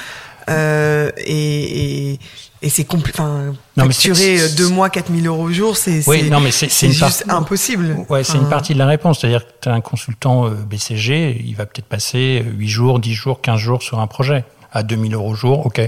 Euh, 0.49 1.11
et, 1.17 2.11
et, 2.13 2.19
et 2.63 2.69
c'est 2.69 2.87
enfin 2.95 3.53
facturer 3.77 4.39
euh, 4.39 4.47
deux 4.55 4.69
mois 4.69 4.89
4000 4.89 5.27
euros 5.27 5.43
au 5.43 5.51
jour 5.51 5.75
c'est 5.75 6.07
oui, 6.07 6.29
non 6.29 6.39
mais 6.39 6.51
c'est 6.51 6.69
juste 6.69 7.25
impossible. 7.27 8.05
Ouais 8.09 8.23
c'est 8.23 8.37
une 8.37 8.49
partie 8.49 8.73
de 8.73 8.79
la 8.79 8.87
réponse. 8.87 9.19
C'est-à-dire 9.19 9.45
que 9.45 9.51
tu 9.61 9.69
as 9.69 9.73
un 9.73 9.81
consultant 9.81 10.45
euh, 10.45 10.51
BCG 10.51 11.41
il 11.45 11.55
va 11.55 11.65
peut-être 11.65 11.87
passer 11.87 12.43
8 12.43 12.67
jours 12.67 12.99
10 12.99 13.13
jours 13.13 13.41
15 13.41 13.59
jours 13.59 13.83
sur 13.83 13.99
un 13.99 14.07
projet. 14.07 14.45
À 14.71 14.81
2000 14.81 15.13
euros 15.13 15.31
au 15.31 15.35
jour 15.35 15.65
ok. 15.65 15.81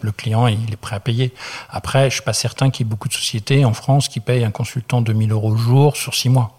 Le 0.00 0.10
client 0.10 0.46
il 0.46 0.72
est 0.72 0.76
prêt 0.76 0.96
à 0.96 1.00
payer. 1.00 1.34
Après 1.70 2.08
je 2.08 2.14
suis 2.14 2.24
pas 2.24 2.32
certain 2.32 2.70
qu'il 2.70 2.86
y 2.86 2.88
ait 2.88 2.90
beaucoup 2.90 3.08
de 3.08 3.14
sociétés 3.14 3.66
en 3.66 3.74
France 3.74 4.08
qui 4.08 4.20
payent 4.20 4.44
un 4.44 4.50
consultant 4.50 5.02
2000 5.02 5.32
euros 5.32 5.50
au 5.52 5.56
jour 5.56 5.96
sur 5.96 6.14
6 6.14 6.30
mois. 6.30 6.56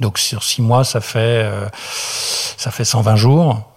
Donc 0.00 0.18
sur 0.18 0.42
6 0.42 0.62
mois 0.62 0.84
ça 0.84 1.02
fait 1.02 1.46
ça 2.56 2.70
fait 2.70 2.84
120 2.84 3.16
jours 3.16 3.73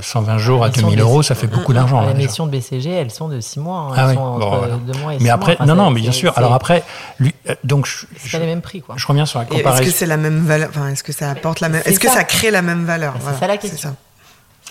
120 0.00 0.34
euh, 0.34 0.38
jours 0.38 0.64
à 0.64 0.70
2000 0.70 1.00
euros, 1.00 1.22
ça 1.22 1.34
fait 1.34 1.46
beaucoup 1.46 1.72
d'argent. 1.72 2.06
Les 2.06 2.14
missions 2.14 2.46
de 2.46 2.50
BCG, 2.50 2.90
elles 2.90 3.10
sont 3.10 3.28
de 3.28 3.40
6 3.40 3.60
mois. 3.60 3.78
Hein. 3.78 3.94
Ah 3.96 4.06
elles 4.08 4.16
sont 4.16 4.20
entre 4.20 4.98
mois 5.00 5.14
et 5.14 5.18
Mais 5.20 5.30
après, 5.30 5.56
non, 5.66 5.74
non, 5.74 5.90
mais 5.90 6.00
bien 6.00 6.12
sûr. 6.12 6.32
Alors 6.36 6.52
après, 6.52 6.82
lui, 7.18 7.34
euh, 7.48 7.54
donc 7.64 7.86
c'est 7.86 8.32
pas 8.32 8.38
les 8.38 8.46
mêmes 8.46 8.62
prix, 8.62 8.80
quoi. 8.80 8.94
Je 8.98 9.06
reviens 9.06 9.26
sur 9.26 9.38
la 9.38 9.44
comparaison. 9.44 9.82
Est-ce 9.82 9.90
que 9.90 9.96
c'est 9.96 10.06
la 10.06 10.16
même 10.16 10.44
valeur 10.44 10.70
Enfin, 10.70 10.88
est-ce 10.88 11.02
que 11.02 11.12
ça 11.12 11.30
apporte 11.30 11.60
la 11.60 11.68
même 11.68 11.82
Est-ce 11.84 12.00
que 12.00 12.08
ça 12.08 12.24
crée 12.24 12.50
la 12.50 12.62
même 12.62 12.84
valeur? 12.84 13.14
C'est 13.20 13.38
ça 13.38 13.46
la 13.46 13.56
question. 13.56 13.94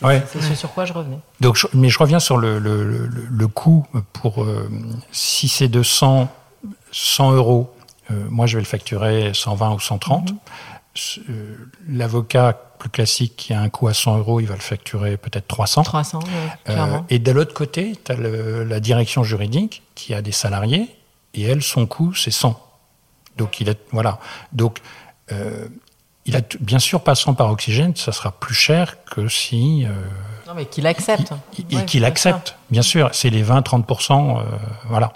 Ouais. 0.01 0.23
C'est 0.31 0.41
ce 0.41 0.55
sur 0.55 0.73
quoi 0.73 0.85
je 0.85 0.93
revenais. 0.93 1.19
Donc, 1.39 1.57
mais 1.73 1.89
je 1.89 1.99
reviens 1.99 2.19
sur 2.19 2.37
le, 2.37 2.57
le, 2.57 3.07
le, 3.07 3.47
coût 3.47 3.85
pour 4.11 4.43
euh, 4.43 4.69
si 5.11 5.47
c'est 5.47 5.67
de 5.67 5.83
100, 5.83 6.27
100 6.91 7.31
euros, 7.33 7.71
moi 8.09 8.47
je 8.47 8.57
vais 8.57 8.61
le 8.61 8.67
facturer 8.67 9.31
120 9.33 9.75
ou 9.75 9.79
130. 9.79 10.33
Mm-hmm. 10.95 11.29
L'avocat 11.89 12.59
plus 12.83 12.89
classique 12.89 13.35
qui 13.37 13.53
a 13.53 13.61
un 13.61 13.69
coût 13.69 13.87
à 13.87 13.93
100 13.93 14.17
euros, 14.17 14.41
il 14.41 14.45
va 14.45 14.55
le 14.55 14.59
facturer 14.59 15.15
peut-être 15.15 15.47
300. 15.47 15.83
300, 15.83 16.19
euh, 16.67 16.99
et 17.09 17.17
de 17.17 17.31
l'autre 17.31 17.53
côté, 17.53 17.97
tu 18.03 18.11
as 18.11 18.15
la 18.17 18.79
direction 18.81 19.23
juridique 19.23 19.83
qui 19.95 20.13
a 20.13 20.21
des 20.21 20.33
salariés 20.33 20.93
et 21.33 21.43
elle, 21.43 21.63
son 21.63 21.85
coût, 21.85 22.13
c'est 22.13 22.29
100. 22.29 22.59
Donc, 23.37 23.61
il 23.61 23.69
est, 23.69 23.79
voilà. 23.91 24.19
Donc, 24.51 24.79
euh, 25.31 25.69
il 26.25 26.35
a 26.35 26.41
bien 26.59 26.79
sûr 26.79 27.01
passant 27.05 27.33
par 27.33 27.49
oxygène, 27.51 27.95
ça 27.95 28.11
sera 28.11 28.33
plus 28.33 28.53
cher 28.53 28.97
que 29.05 29.29
si. 29.29 29.85
non, 30.45 30.53
mais 30.53 30.65
qu'il 30.65 30.85
accepte. 30.85 31.31
Et 31.71 31.85
qu'il 31.85 32.03
accepte, 32.03 32.57
bien 32.69 32.81
sûr. 32.81 33.09
C'est 33.13 33.29
les 33.29 33.45
20-30%, 33.45 34.43
voilà. 34.89 35.13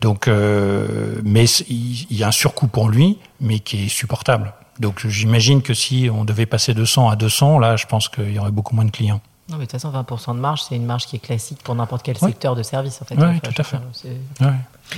Donc, 0.00 0.26
mais 0.26 1.44
il 1.44 2.16
y 2.16 2.24
a 2.24 2.28
un 2.28 2.32
surcoût 2.32 2.66
pour 2.66 2.88
lui, 2.88 3.18
mais 3.40 3.60
qui 3.60 3.84
est 3.84 3.88
supportable. 3.88 4.52
Donc, 4.78 5.06
j'imagine 5.06 5.62
que 5.62 5.74
si 5.74 6.08
on 6.12 6.24
devait 6.24 6.46
passer 6.46 6.74
de 6.74 6.84
100 6.84 7.08
à 7.08 7.16
200, 7.16 7.58
là, 7.58 7.76
je 7.76 7.86
pense 7.86 8.08
qu'il 8.08 8.32
y 8.32 8.38
aurait 8.38 8.50
beaucoup 8.50 8.74
moins 8.74 8.84
de 8.84 8.90
clients. 8.90 9.20
Non, 9.48 9.56
mais 9.56 9.64
de 9.64 9.70
toute 9.70 9.80
façon, 9.80 9.90
20% 9.90 10.34
de 10.34 10.40
marge, 10.40 10.62
c'est 10.68 10.76
une 10.76 10.84
marge 10.84 11.06
qui 11.06 11.16
est 11.16 11.20
classique 11.20 11.62
pour 11.62 11.74
n'importe 11.74 12.02
quel 12.02 12.18
secteur 12.18 12.54
de 12.54 12.62
service, 12.62 13.00
en 13.00 13.06
fait. 13.06 13.14
Oui, 13.16 13.40
tout 13.40 13.54
à 13.56 13.64
fait. 13.64 13.78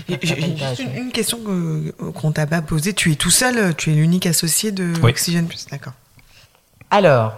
J'ai 0.08 0.40
juste 0.40 0.82
une, 0.96 1.12
question 1.12 1.38
qu'on 1.38 2.28
ne 2.28 2.32
t'a 2.32 2.46
pas 2.46 2.60
posée. 2.60 2.92
Tu 2.92 3.12
es 3.12 3.14
tout 3.14 3.30
seul, 3.30 3.74
tu 3.76 3.92
es 3.92 3.94
l'unique 3.94 4.26
associé 4.26 4.72
de 4.72 4.92
Oxygène 5.02 5.46
Plus, 5.46 5.66
d'accord. 5.66 5.92
Alors, 6.90 7.34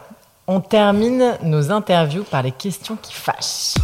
on 0.46 0.60
termine 0.60 1.36
nos 1.42 1.70
interviews 1.70 2.24
par 2.24 2.42
les 2.42 2.52
questions 2.52 2.96
qui 2.96 3.12
fâchent. 3.12 3.74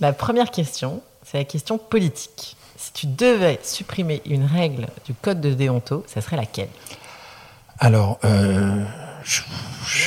La 0.00 0.12
première 0.12 0.50
question, 0.50 1.02
c'est 1.24 1.38
la 1.38 1.44
question 1.44 1.76
politique. 1.76 2.56
Si 2.78 2.92
tu 2.92 3.06
devais 3.08 3.58
supprimer 3.64 4.22
une 4.24 4.44
règle 4.44 4.86
du 5.04 5.12
code 5.12 5.40
de 5.40 5.52
déonto, 5.52 6.04
ça 6.06 6.20
serait 6.20 6.36
laquelle? 6.36 6.68
Alors, 7.80 8.20
euh, 8.24 8.84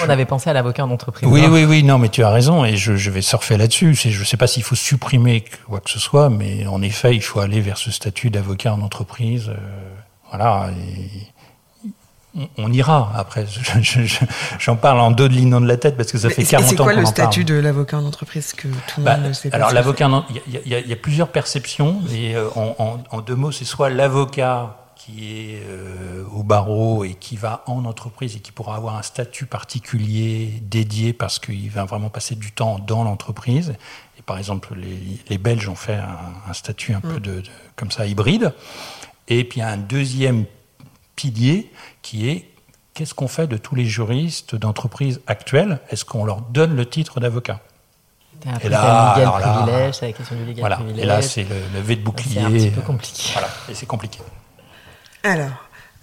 on 0.06 0.10
avait 0.10 0.26
pensé 0.26 0.50
à 0.50 0.54
l'avocat 0.54 0.86
en 0.86 0.92
entreprise. 0.92 1.28
Oui, 1.30 1.46
oui, 1.50 1.66
oui, 1.66 1.84
non, 1.84 1.98
mais 1.98 2.08
tu 2.08 2.24
as 2.24 2.30
raison, 2.30 2.64
et 2.64 2.78
je, 2.78 3.10
vais 3.10 3.22
surfer 3.22 3.58
là-dessus. 3.58 3.94
Je 3.94 4.18
ne 4.18 4.24
sais 4.24 4.38
pas 4.38 4.48
s'il 4.48 4.64
faut 4.64 4.76
supprimer 4.76 5.44
quoi 5.68 5.82
que 5.82 5.90
ce 5.90 6.00
soit, 6.00 6.30
mais 6.30 6.66
en 6.66 6.82
effet, 6.82 7.14
il 7.14 7.22
faut 7.22 7.42
aller 7.42 7.60
vers 7.60 7.78
ce 7.78 7.92
statut 7.92 8.30
d'avocat 8.30 8.74
en 8.74 8.82
entreprise. 8.82 9.50
Euh, 9.50 9.58
voilà, 10.30 10.70
on, 12.58 12.72
ira. 12.72 13.12
Après, 13.16 13.46
j'en 14.60 14.76
parle 14.76 15.00
en 15.00 15.12
deux 15.12 15.28
de 15.28 15.34
lignes 15.34 15.60
de 15.60 15.68
la 15.68 15.78
tête 15.78 15.98
parce 15.98 16.12
que 16.12 16.18
ça 16.18 16.30
fait 16.30 16.44
40 16.44 16.64
ans 16.64 16.68
qu'on 16.68 16.70
C'est 16.70 16.84
quoi 16.84 16.94
le 16.94 17.06
statut 17.06 17.44
de 17.44 17.56
l'avocat 17.56 17.98
en 17.98 18.06
entreprise 18.06 18.54
que 18.54 18.68
tout 18.68 19.00
le 19.00 19.04
bah, 19.04 19.18
monde 19.18 19.30
ne 19.30 19.34
sait 19.34 19.50
pas 19.50 19.58
Alors, 19.58 19.72
l'avocat, 19.72 20.10
il 20.48 20.68
y, 20.68 20.94
a 20.94 20.96
plusieurs 20.96 21.30
perceptions, 21.30 22.02
et 22.12 22.36
euh, 22.36 22.48
en 22.56 23.22
deux 23.22 23.36
mots, 23.36 23.52
c'est 23.52 23.66
soit 23.66 23.90
l'avocat 23.90 24.78
qui 25.06 25.56
est 25.56 25.64
euh, 25.68 26.24
au 26.32 26.44
barreau 26.44 27.04
et 27.04 27.16
qui 27.16 27.36
va 27.36 27.64
en 27.66 27.86
entreprise 27.86 28.36
et 28.36 28.40
qui 28.40 28.52
pourra 28.52 28.76
avoir 28.76 28.98
un 28.98 29.02
statut 29.02 29.48
particulier 29.48 30.62
dédié 30.62 31.12
parce 31.12 31.40
qu'il 31.40 31.72
va 31.72 31.86
vraiment 31.86 32.10
passer 32.10 32.36
du 32.36 32.52
temps 32.52 32.78
dans 32.78 33.04
l'entreprise. 33.04 33.74
Et 34.20 34.22
par 34.22 34.38
exemple, 34.38 34.76
les, 35.28 35.38
Belges 35.40 35.68
ont 35.70 35.76
fait 35.76 36.00
un, 36.48 36.54
statut 36.54 36.94
un 36.94 37.02
peu 37.02 37.16
mm. 37.16 37.20
de, 37.20 37.44
comme 37.76 37.90
ça 37.90 38.06
hybride. 38.06 38.54
Et 39.28 39.44
puis 39.44 39.60
il 39.60 39.64
y 39.64 39.66
a 39.66 39.70
un 39.70 39.78
deuxième 39.78 40.46
pilier 41.16 41.72
qui 42.02 42.30
est 42.30 42.50
qu'est-ce 42.94 43.14
qu'on 43.14 43.28
fait 43.28 43.48
de 43.48 43.58
tous 43.58 43.76
les 43.76 43.86
juristes 43.86 44.56
d'entreprise 44.56 45.22
actuels? 45.28 45.80
Est-ce 45.90 46.06
qu'on 46.06 46.26
leur 46.26 46.42
donne 46.42 46.76
le 46.76 46.86
titre 46.86 47.20
d'avocat? 47.20 47.62
Et 48.64 48.70
là, 48.70 49.12
alors 49.12 49.40
là, 49.40 49.94
c'est 49.94 50.08
la 50.08 50.14
question 50.14 50.36
du 50.36 50.46
légal 50.46 50.62
voilà. 50.62 50.78
privilège. 50.78 51.04
Et 51.04 51.08
là, 51.08 51.22
c'est 51.22 51.44
le, 51.44 51.56
le 51.76 51.96
de 51.96 52.02
bouclier. 52.02 52.34
C'est 52.34 52.42
un 52.42 52.52
petit 52.52 52.70
peu 52.72 52.82
compliqué. 52.82 53.30
Voilà, 53.34 53.50
et 53.70 53.76
c'est 53.76 53.86
compliqué. 53.86 54.20
Alors, 55.24 55.52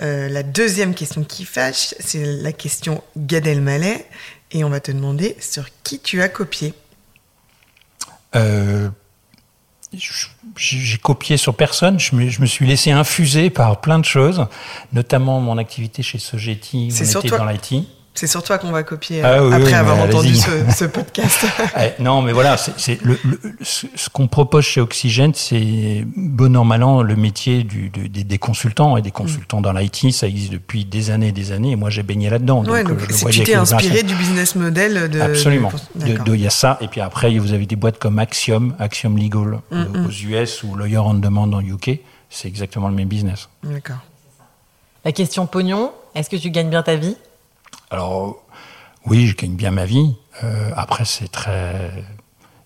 euh, 0.02 0.28
la 0.28 0.44
deuxième 0.44 0.94
question 0.94 1.24
qui 1.24 1.44
fâche, 1.44 1.94
c'est 1.98 2.24
la 2.24 2.52
question 2.52 3.02
Gad 3.16 3.46
Elmaleh. 3.46 4.06
Et 4.52 4.62
on 4.64 4.70
va 4.70 4.80
te 4.80 4.92
demander 4.92 5.36
sur 5.40 5.64
qui 5.82 5.98
tu 5.98 6.22
as 6.22 6.28
copié. 6.28 6.74
Euh, 8.36 8.88
j'ai 10.56 10.98
copié 10.98 11.36
sur 11.36 11.54
personne. 11.54 11.98
Je 11.98 12.14
me, 12.14 12.46
suis 12.46 12.66
laissé 12.66 12.90
infuser 12.90 13.50
par 13.50 13.80
plein 13.80 13.98
de 13.98 14.04
choses, 14.04 14.46
notamment 14.92 15.40
mon 15.40 15.58
activité 15.58 16.02
chez 16.02 16.18
Sogeti, 16.18 16.90
où 16.90 17.16
on 17.16 17.20
était 17.20 17.36
dans 17.36 17.46
l'IT. 17.46 17.86
C'est 18.18 18.26
sur 18.26 18.42
toi 18.42 18.58
qu'on 18.58 18.72
va 18.72 18.82
copier 18.82 19.22
ah 19.22 19.34
euh, 19.34 19.52
après 19.52 19.74
avoir 19.74 19.96
entendu 20.00 20.34
ce, 20.34 20.84
podcast. 20.86 21.46
Eh, 21.78 22.02
non, 22.02 22.20
mais 22.20 22.32
voilà, 22.32 22.56
c'est 22.56 23.00
le, 23.04 23.16
ce 23.62 24.08
qu'on 24.12 24.26
propose 24.26 24.64
chez 24.64 24.80
Oxygène, 24.80 25.34
c'est 25.34 26.04
bon 26.16 26.56
an 26.56 26.64
mal 26.64 26.82
an 26.82 27.02
le 27.02 27.14
métier 27.14 27.62
du, 27.62 27.90
des, 27.90 28.38
consultants 28.38 28.96
et 28.96 29.02
des 29.02 29.12
consultants 29.12 29.60
dans 29.60 29.72
l'IT. 29.72 30.12
Ça 30.12 30.26
existe 30.26 30.50
depuis 30.50 30.84
des 30.84 31.10
années 31.10 31.28
et 31.28 31.32
des 31.32 31.52
années. 31.52 31.70
Et 31.70 31.76
moi, 31.76 31.90
j'ai 31.90 32.02
baigné 32.02 32.28
là-dedans. 32.28 32.64
Ouais, 32.64 32.82
donc, 32.82 32.98
donc 32.98 33.30
tu 33.30 33.44
t'es 33.44 33.54
inspiré 33.54 34.02
du 34.02 34.16
business 34.16 34.56
model 34.56 35.08
de. 35.08 35.20
Absolument. 35.20 35.70
Il 36.04 36.40
y 36.40 36.46
a 36.46 36.50
ça. 36.50 36.76
Et 36.80 36.88
puis 36.88 37.00
après, 37.00 37.38
vous 37.38 37.52
avez 37.52 37.66
des 37.66 37.76
boîtes 37.76 38.00
comme 38.00 38.18
Axiom, 38.18 38.74
Axiom 38.80 39.16
Legal 39.16 39.60
mm, 39.70 39.78
mm. 39.78 40.06
aux 40.06 40.10
US 40.10 40.64
ou 40.64 40.74
Lawyer 40.74 40.98
on 40.98 41.14
Demand 41.14 41.52
en 41.52 41.60
UK. 41.60 42.00
C'est 42.30 42.48
exactement 42.48 42.88
le 42.88 42.94
même 42.96 43.08
business. 43.08 43.48
D'accord. 43.62 43.98
La 45.04 45.12
question 45.12 45.46
pognon, 45.46 45.92
est-ce 46.16 46.28
que 46.28 46.36
tu 46.36 46.50
gagnes 46.50 46.70
bien 46.70 46.82
ta 46.82 46.96
vie? 46.96 47.14
Alors, 47.90 48.36
oui, 49.06 49.26
je 49.26 49.36
gagne 49.36 49.54
bien 49.54 49.70
ma 49.70 49.84
vie. 49.84 50.14
Euh, 50.44 50.70
après, 50.76 51.04
c'est 51.04 51.28
très. 51.28 51.90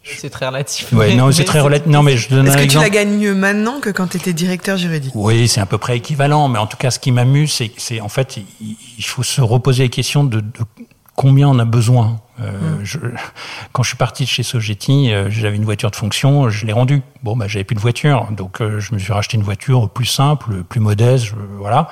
C'est 0.05 0.31
très 0.31 0.49
relatif. 0.49 0.93
Ouais, 0.93 1.15
non, 1.15 1.31
c'est 1.31 1.45
très 1.45 1.61
relatif. 1.61 1.87
Non, 1.87 2.03
mais 2.03 2.17
je 2.17 2.29
donne 2.29 2.49
Est-ce 2.49 2.57
que 2.57 2.65
tu 2.65 2.79
la 2.79 2.91
gagnes 2.91 3.17
mieux 3.17 3.35
maintenant 3.35 3.79
que 3.79 3.89
quand 3.89 4.09
tu 4.09 4.17
étais 4.17 4.33
directeur 4.33 4.77
juridique? 4.77 5.13
Oui, 5.15 5.47
c'est 5.47 5.61
à 5.61 5.67
peu 5.67 5.79
près 5.79 5.97
équivalent. 5.97 6.49
Mais 6.49 6.59
en 6.59 6.67
tout 6.67 6.77
cas, 6.77 6.91
ce 6.91 6.99
qui 6.99 7.13
m'amuse, 7.13 7.53
c'est 7.53 7.71
c'est 7.77 8.01
en 8.01 8.09
fait, 8.09 8.41
il, 8.61 9.05
faut 9.05 9.23
se 9.23 9.41
reposer 9.41 9.85
la 9.85 9.89
question 9.89 10.25
de, 10.25 10.43
combien 11.15 11.49
on 11.49 11.59
a 11.61 11.65
besoin. 11.65 12.21
Euh, 12.41 12.49
hum. 12.49 12.81
je, 12.83 12.99
quand 13.71 13.85
je 13.85 13.91
suis 13.91 13.97
parti 13.97 14.25
de 14.25 14.29
chez 14.29 14.43
Sogeti, 14.43 15.13
euh, 15.13 15.31
j'avais 15.31 15.55
une 15.55 15.65
voiture 15.65 15.93
de 15.93 15.97
fonction, 15.97 16.51
je 16.51 16.67
l'ai 16.67 16.73
rendue. 16.73 17.03
Bon, 17.23 17.37
bah, 17.37 17.47
j'avais 17.47 17.63
plus 17.63 17.77
de 17.77 17.81
voiture, 17.81 18.27
donc 18.33 18.59
je 18.59 18.93
me 18.93 18.99
suis 18.99 19.13
racheté 19.13 19.37
une 19.37 19.45
voiture 19.45 19.89
plus 19.89 20.07
simple, 20.07 20.65
plus 20.65 20.81
modeste, 20.81 21.33
voilà. 21.59 21.89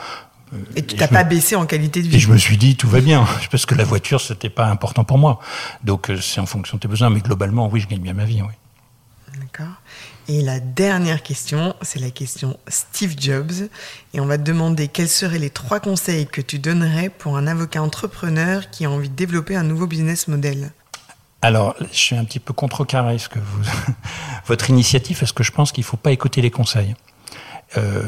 Et 0.74 0.82
tu 0.84 0.96
t'as 0.96 1.08
pas 1.08 1.24
baissé 1.24 1.54
en 1.54 1.66
qualité 1.66 2.02
de 2.02 2.08
vie. 2.08 2.16
Et 2.16 2.18
je 2.18 2.30
me 2.30 2.36
suis 2.36 2.56
dit, 2.56 2.76
tout 2.76 2.88
va 2.88 3.00
bien, 3.00 3.26
parce 3.50 3.66
que 3.66 3.74
la 3.74 3.84
voiture, 3.84 4.20
c'était 4.20 4.50
pas 4.50 4.66
important 4.66 5.04
pour 5.04 5.18
moi. 5.18 5.40
Donc, 5.84 6.10
euh, 6.10 6.20
c'est 6.20 6.40
en 6.40 6.46
fonction 6.46 6.76
de 6.76 6.80
tes 6.82 6.88
besoins. 6.88 7.10
Mais 7.10 7.20
globalement, 7.20 7.68
oui, 7.68 7.80
je 7.80 7.86
gagne 7.86 8.00
bien 8.00 8.14
ma 8.14 8.24
vie, 8.24 8.42
oui. 8.42 8.54
D'accord. 9.40 9.74
Et 10.28 10.42
la 10.42 10.60
dernière 10.60 11.22
question, 11.22 11.74
c'est 11.82 11.98
la 11.98 12.10
question 12.10 12.58
Steve 12.68 13.14
Jobs. 13.18 13.68
Et 14.12 14.20
on 14.20 14.26
va 14.26 14.38
te 14.38 14.42
demander 14.42 14.88
quels 14.88 15.08
seraient 15.08 15.38
les 15.38 15.50
trois 15.50 15.80
conseils 15.80 16.26
que 16.26 16.40
tu 16.40 16.58
donnerais 16.58 17.10
pour 17.10 17.36
un 17.36 17.46
avocat 17.46 17.82
entrepreneur 17.82 18.70
qui 18.70 18.84
a 18.84 18.90
envie 18.90 19.08
de 19.08 19.14
développer 19.14 19.56
un 19.56 19.64
nouveau 19.64 19.86
business 19.86 20.28
model? 20.28 20.72
Alors, 21.42 21.74
je 21.80 21.96
suis 21.96 22.16
un 22.16 22.24
petit 22.24 22.38
peu 22.38 22.52
contrecarré 22.52 23.18
ce 23.18 23.28
que 23.28 23.38
vous, 23.38 23.62
votre 24.46 24.68
initiative, 24.68 25.18
parce 25.18 25.32
que 25.32 25.42
je 25.42 25.52
pense 25.52 25.72
qu'il 25.72 25.82
ne 25.82 25.86
faut 25.86 25.96
pas 25.96 26.12
écouter 26.12 26.42
les 26.42 26.50
conseils. 26.50 26.94
Euh, 27.76 28.02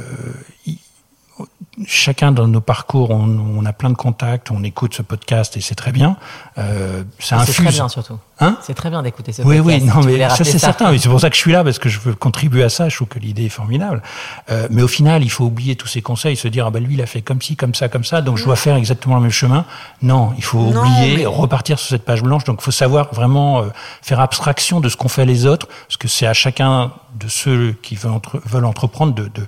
chacun 1.87 2.33
dans 2.33 2.47
nos 2.47 2.61
parcours, 2.61 3.11
on, 3.11 3.65
a 3.65 3.73
plein 3.73 3.91
de 3.91 3.95
contacts, 3.95 4.51
on 4.51 4.63
écoute 4.63 4.95
ce 4.95 5.03
podcast 5.03 5.57
et 5.57 5.61
c'est 5.61 5.75
très 5.75 5.93
bien. 5.93 6.17
Euh, 6.59 7.03
ça 7.19 7.37
infuse. 7.37 7.55
C'est 7.55 7.63
très 7.63 7.73
bien 7.73 7.89
surtout. 7.89 8.19
Hein 8.41 8.59
c'est 8.61 8.75
très 8.75 8.91
bien 8.91 9.03
d'écouter 9.03 9.33
ce 9.33 9.43
oui, 9.43 9.59
podcast. 9.59 9.83
Oui, 9.83 9.89
non, 9.89 10.03
mais 10.05 10.29
ça 10.29 10.45
c'est 10.45 10.59
certain. 10.59 10.97
C'est 10.99 11.09
pour 11.09 11.21
ça 11.21 11.31
que 11.31 11.37
je 11.37 11.41
suis 11.41 11.53
là 11.53 11.65
parce 11.65 11.79
que 11.79 11.89
je 11.89 11.99
veux 12.01 12.15
contribuer 12.15 12.63
à 12.65 12.69
ça. 12.69 12.89
Je 12.89 12.97
trouve 12.97 13.09
que 13.09 13.19
l'idée 13.19 13.45
est 13.45 13.51
formidable. 13.51 14.03
Euh, 14.51 14.67
mais 14.71 14.83
au 14.83 14.89
final, 14.89 15.23
il 15.23 15.31
faut 15.31 15.45
oublier 15.45 15.77
tous 15.77 15.87
ces 15.87 16.03
conseils, 16.03 16.37
se 16.37 16.49
dire 16.49 16.67
ah 16.67 16.71
ben 16.71 16.85
lui 16.85 16.95
il 16.95 17.03
a 17.03 17.07
fait 17.07 17.23
comme 17.23 17.41
ci, 17.41 17.57
comme 17.57 17.75
ça, 17.75 17.89
comme 17.89 18.05
ça, 18.05 18.21
donc 18.21 18.37
je 18.37 18.45
dois 18.45 18.57
faire 18.57 18.77
exactement 18.77 19.17
le 19.17 19.23
même 19.23 19.31
chemin. 19.31 19.65
Non, 20.03 20.35
il 20.37 20.45
faut 20.45 20.59
oublier, 20.59 21.25
repartir 21.25 21.79
sur 21.79 21.89
cette 21.89 22.05
page 22.05 22.23
blanche. 22.23 22.45
Donc 22.45 22.59
il 22.61 22.65
faut 22.65 22.71
savoir 22.71 23.15
vraiment 23.15 23.61
euh, 23.61 23.69
faire 24.03 24.21
abstraction 24.21 24.81
de 24.81 24.89
ce 24.91 24.97
qu'ont 24.97 25.09
fait 25.09 25.25
les 25.25 25.47
autres, 25.47 25.69
parce 25.87 25.97
que 25.97 26.09
c'est 26.09 26.27
à 26.27 26.35
chacun 26.35 26.93
de 27.19 27.29
ceux 27.29 27.73
qui 27.83 27.95
veulent, 27.95 28.21
veulent 28.45 28.65
entreprendre 28.65 29.15
de, 29.15 29.25
de, 29.25 29.47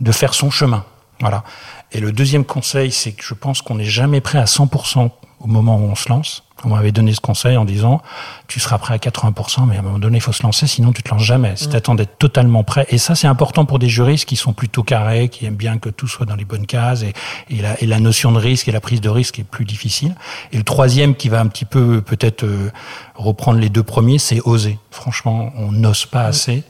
de 0.00 0.12
faire 0.12 0.34
son 0.34 0.50
chemin. 0.50 0.84
Voilà. 1.24 1.42
Et 1.90 2.00
le 2.00 2.12
deuxième 2.12 2.44
conseil, 2.44 2.92
c'est 2.92 3.12
que 3.12 3.24
je 3.24 3.32
pense 3.32 3.62
qu'on 3.62 3.76
n'est 3.76 3.84
jamais 3.84 4.20
prêt 4.20 4.38
à 4.38 4.44
100% 4.44 5.08
au 5.40 5.46
moment 5.46 5.78
où 5.78 5.84
on 5.84 5.94
se 5.94 6.10
lance. 6.10 6.42
On 6.64 6.68
m'avait 6.68 6.92
donné 6.92 7.14
ce 7.14 7.20
conseil 7.22 7.56
en 7.56 7.64
disant, 7.64 8.02
tu 8.46 8.60
seras 8.60 8.76
prêt 8.76 8.92
à 8.92 8.98
80%, 8.98 9.66
mais 9.66 9.76
à 9.76 9.78
un 9.78 9.82
moment 9.82 9.98
donné, 9.98 10.18
il 10.18 10.20
faut 10.20 10.32
se 10.32 10.42
lancer, 10.42 10.66
sinon 10.66 10.92
tu 10.92 11.02
te 11.02 11.08
lances 11.08 11.22
jamais. 11.22 11.56
Si 11.56 11.70
tu 11.70 11.76
attends 11.76 11.94
d'être 11.94 12.18
totalement 12.18 12.62
prêt. 12.62 12.84
Et 12.90 12.98
ça, 12.98 13.14
c'est 13.14 13.26
important 13.26 13.64
pour 13.64 13.78
des 13.78 13.88
juristes 13.88 14.26
qui 14.26 14.36
sont 14.36 14.52
plutôt 14.52 14.82
carrés, 14.82 15.30
qui 15.30 15.46
aiment 15.46 15.56
bien 15.56 15.78
que 15.78 15.88
tout 15.88 16.08
soit 16.08 16.26
dans 16.26 16.36
les 16.36 16.44
bonnes 16.44 16.66
cases, 16.66 17.02
et, 17.02 17.14
et, 17.48 17.62
la, 17.62 17.82
et 17.82 17.86
la 17.86 18.00
notion 18.00 18.32
de 18.32 18.38
risque 18.38 18.68
et 18.68 18.72
la 18.72 18.82
prise 18.82 19.00
de 19.00 19.08
risque 19.08 19.38
est 19.38 19.44
plus 19.44 19.64
difficile. 19.64 20.14
Et 20.52 20.58
le 20.58 20.64
troisième 20.64 21.14
qui 21.14 21.30
va 21.30 21.40
un 21.40 21.46
petit 21.46 21.64
peu 21.64 22.02
peut-être 22.02 22.44
euh, 22.44 22.70
reprendre 23.14 23.58
les 23.60 23.70
deux 23.70 23.82
premiers, 23.82 24.18
c'est 24.18 24.42
oser. 24.44 24.78
Franchement, 24.90 25.52
on 25.56 25.72
n'ose 25.72 26.04
pas 26.04 26.24
assez 26.24 26.64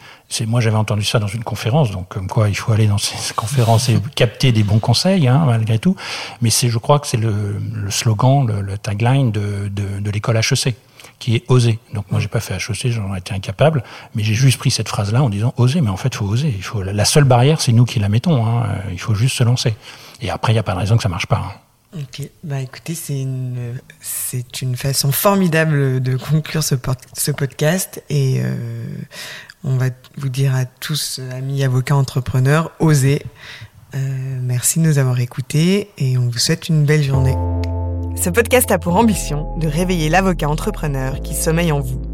moi 0.46 0.60
j'avais 0.60 0.76
entendu 0.76 1.04
ça 1.04 1.18
dans 1.18 1.28
une 1.28 1.44
conférence, 1.44 1.90
donc 1.90 2.08
comme 2.08 2.28
quoi 2.28 2.48
il 2.48 2.56
faut 2.56 2.72
aller 2.72 2.86
dans 2.86 2.98
ces 2.98 3.34
conférences 3.36 3.88
et 3.88 3.98
capter 4.14 4.52
des 4.52 4.62
bons 4.62 4.78
conseils 4.78 5.28
hein, 5.28 5.44
malgré 5.46 5.78
tout. 5.78 5.96
Mais 6.40 6.50
c'est, 6.50 6.68
je 6.68 6.78
crois 6.78 6.98
que 6.98 7.06
c'est 7.06 7.16
le, 7.16 7.60
slogan, 7.90 8.46
le, 8.46 8.78
tagline 8.78 9.30
de, 9.30 9.68
de, 9.68 10.10
l'école 10.10 10.36
HEC 10.38 10.74
qui 11.18 11.36
est 11.36 11.44
oser. 11.48 11.78
Donc 11.92 12.10
moi 12.10 12.20
j'ai 12.20 12.28
pas 12.28 12.40
fait 12.40 12.54
HEC, 12.54 12.90
j'en 12.90 13.14
ai 13.14 13.18
été 13.18 13.34
incapable, 13.34 13.84
mais 14.14 14.24
j'ai 14.24 14.34
juste 14.34 14.58
pris 14.58 14.70
cette 14.70 14.88
phrase-là 14.88 15.22
en 15.22 15.28
disant 15.28 15.54
oser. 15.56 15.80
Mais 15.80 15.90
en 15.90 15.96
fait, 15.96 16.14
faut 16.14 16.26
oser. 16.26 16.52
Il 16.56 16.62
faut 16.62 16.82
la 16.82 17.04
seule 17.04 17.24
barrière, 17.24 17.60
c'est 17.60 17.72
nous 17.72 17.84
qui 17.84 18.00
la 18.00 18.08
mettons. 18.08 18.44
Hein. 18.46 18.66
Il 18.92 19.00
faut 19.00 19.14
juste 19.14 19.36
se 19.36 19.44
lancer. 19.44 19.74
Et 20.20 20.30
après, 20.30 20.52
il 20.52 20.56
n'y 20.56 20.60
a 20.60 20.62
pas 20.62 20.74
de 20.74 20.78
raison 20.78 20.96
que 20.96 21.02
ça 21.02 21.08
marche 21.08 21.26
pas. 21.26 21.36
Hein. 21.36 21.52
Ok, 21.96 22.28
bah 22.42 22.60
écoutez, 22.60 22.96
c'est 22.96 23.20
une, 23.20 23.78
c'est 24.00 24.62
une 24.62 24.76
façon 24.76 25.12
formidable 25.12 26.02
de 26.02 26.16
conclure 26.16 26.64
ce, 26.64 26.74
ce 27.12 27.30
podcast 27.30 28.02
et 28.08 28.40
euh, 28.40 28.84
on 29.64 29.76
va 29.76 29.86
vous 30.16 30.28
dire 30.28 30.54
à 30.54 30.64
tous, 30.64 31.20
amis 31.32 31.64
avocats 31.64 31.96
entrepreneurs, 31.96 32.70
osez. 32.78 33.22
merci 33.94 34.78
de 34.78 34.84
nous 34.84 34.98
avoir 34.98 35.18
écoutés 35.20 35.90
et 35.98 36.18
on 36.18 36.28
vous 36.28 36.38
souhaite 36.38 36.68
une 36.68 36.84
belle 36.84 37.02
journée. 37.02 37.34
Ce 38.16 38.30
podcast 38.30 38.70
a 38.70 38.78
pour 38.78 38.96
ambition 38.96 39.56
de 39.58 39.66
réveiller 39.66 40.08
l'avocat 40.08 40.48
entrepreneur 40.48 41.20
qui 41.20 41.34
sommeille 41.34 41.72
en 41.72 41.80
vous. 41.80 42.13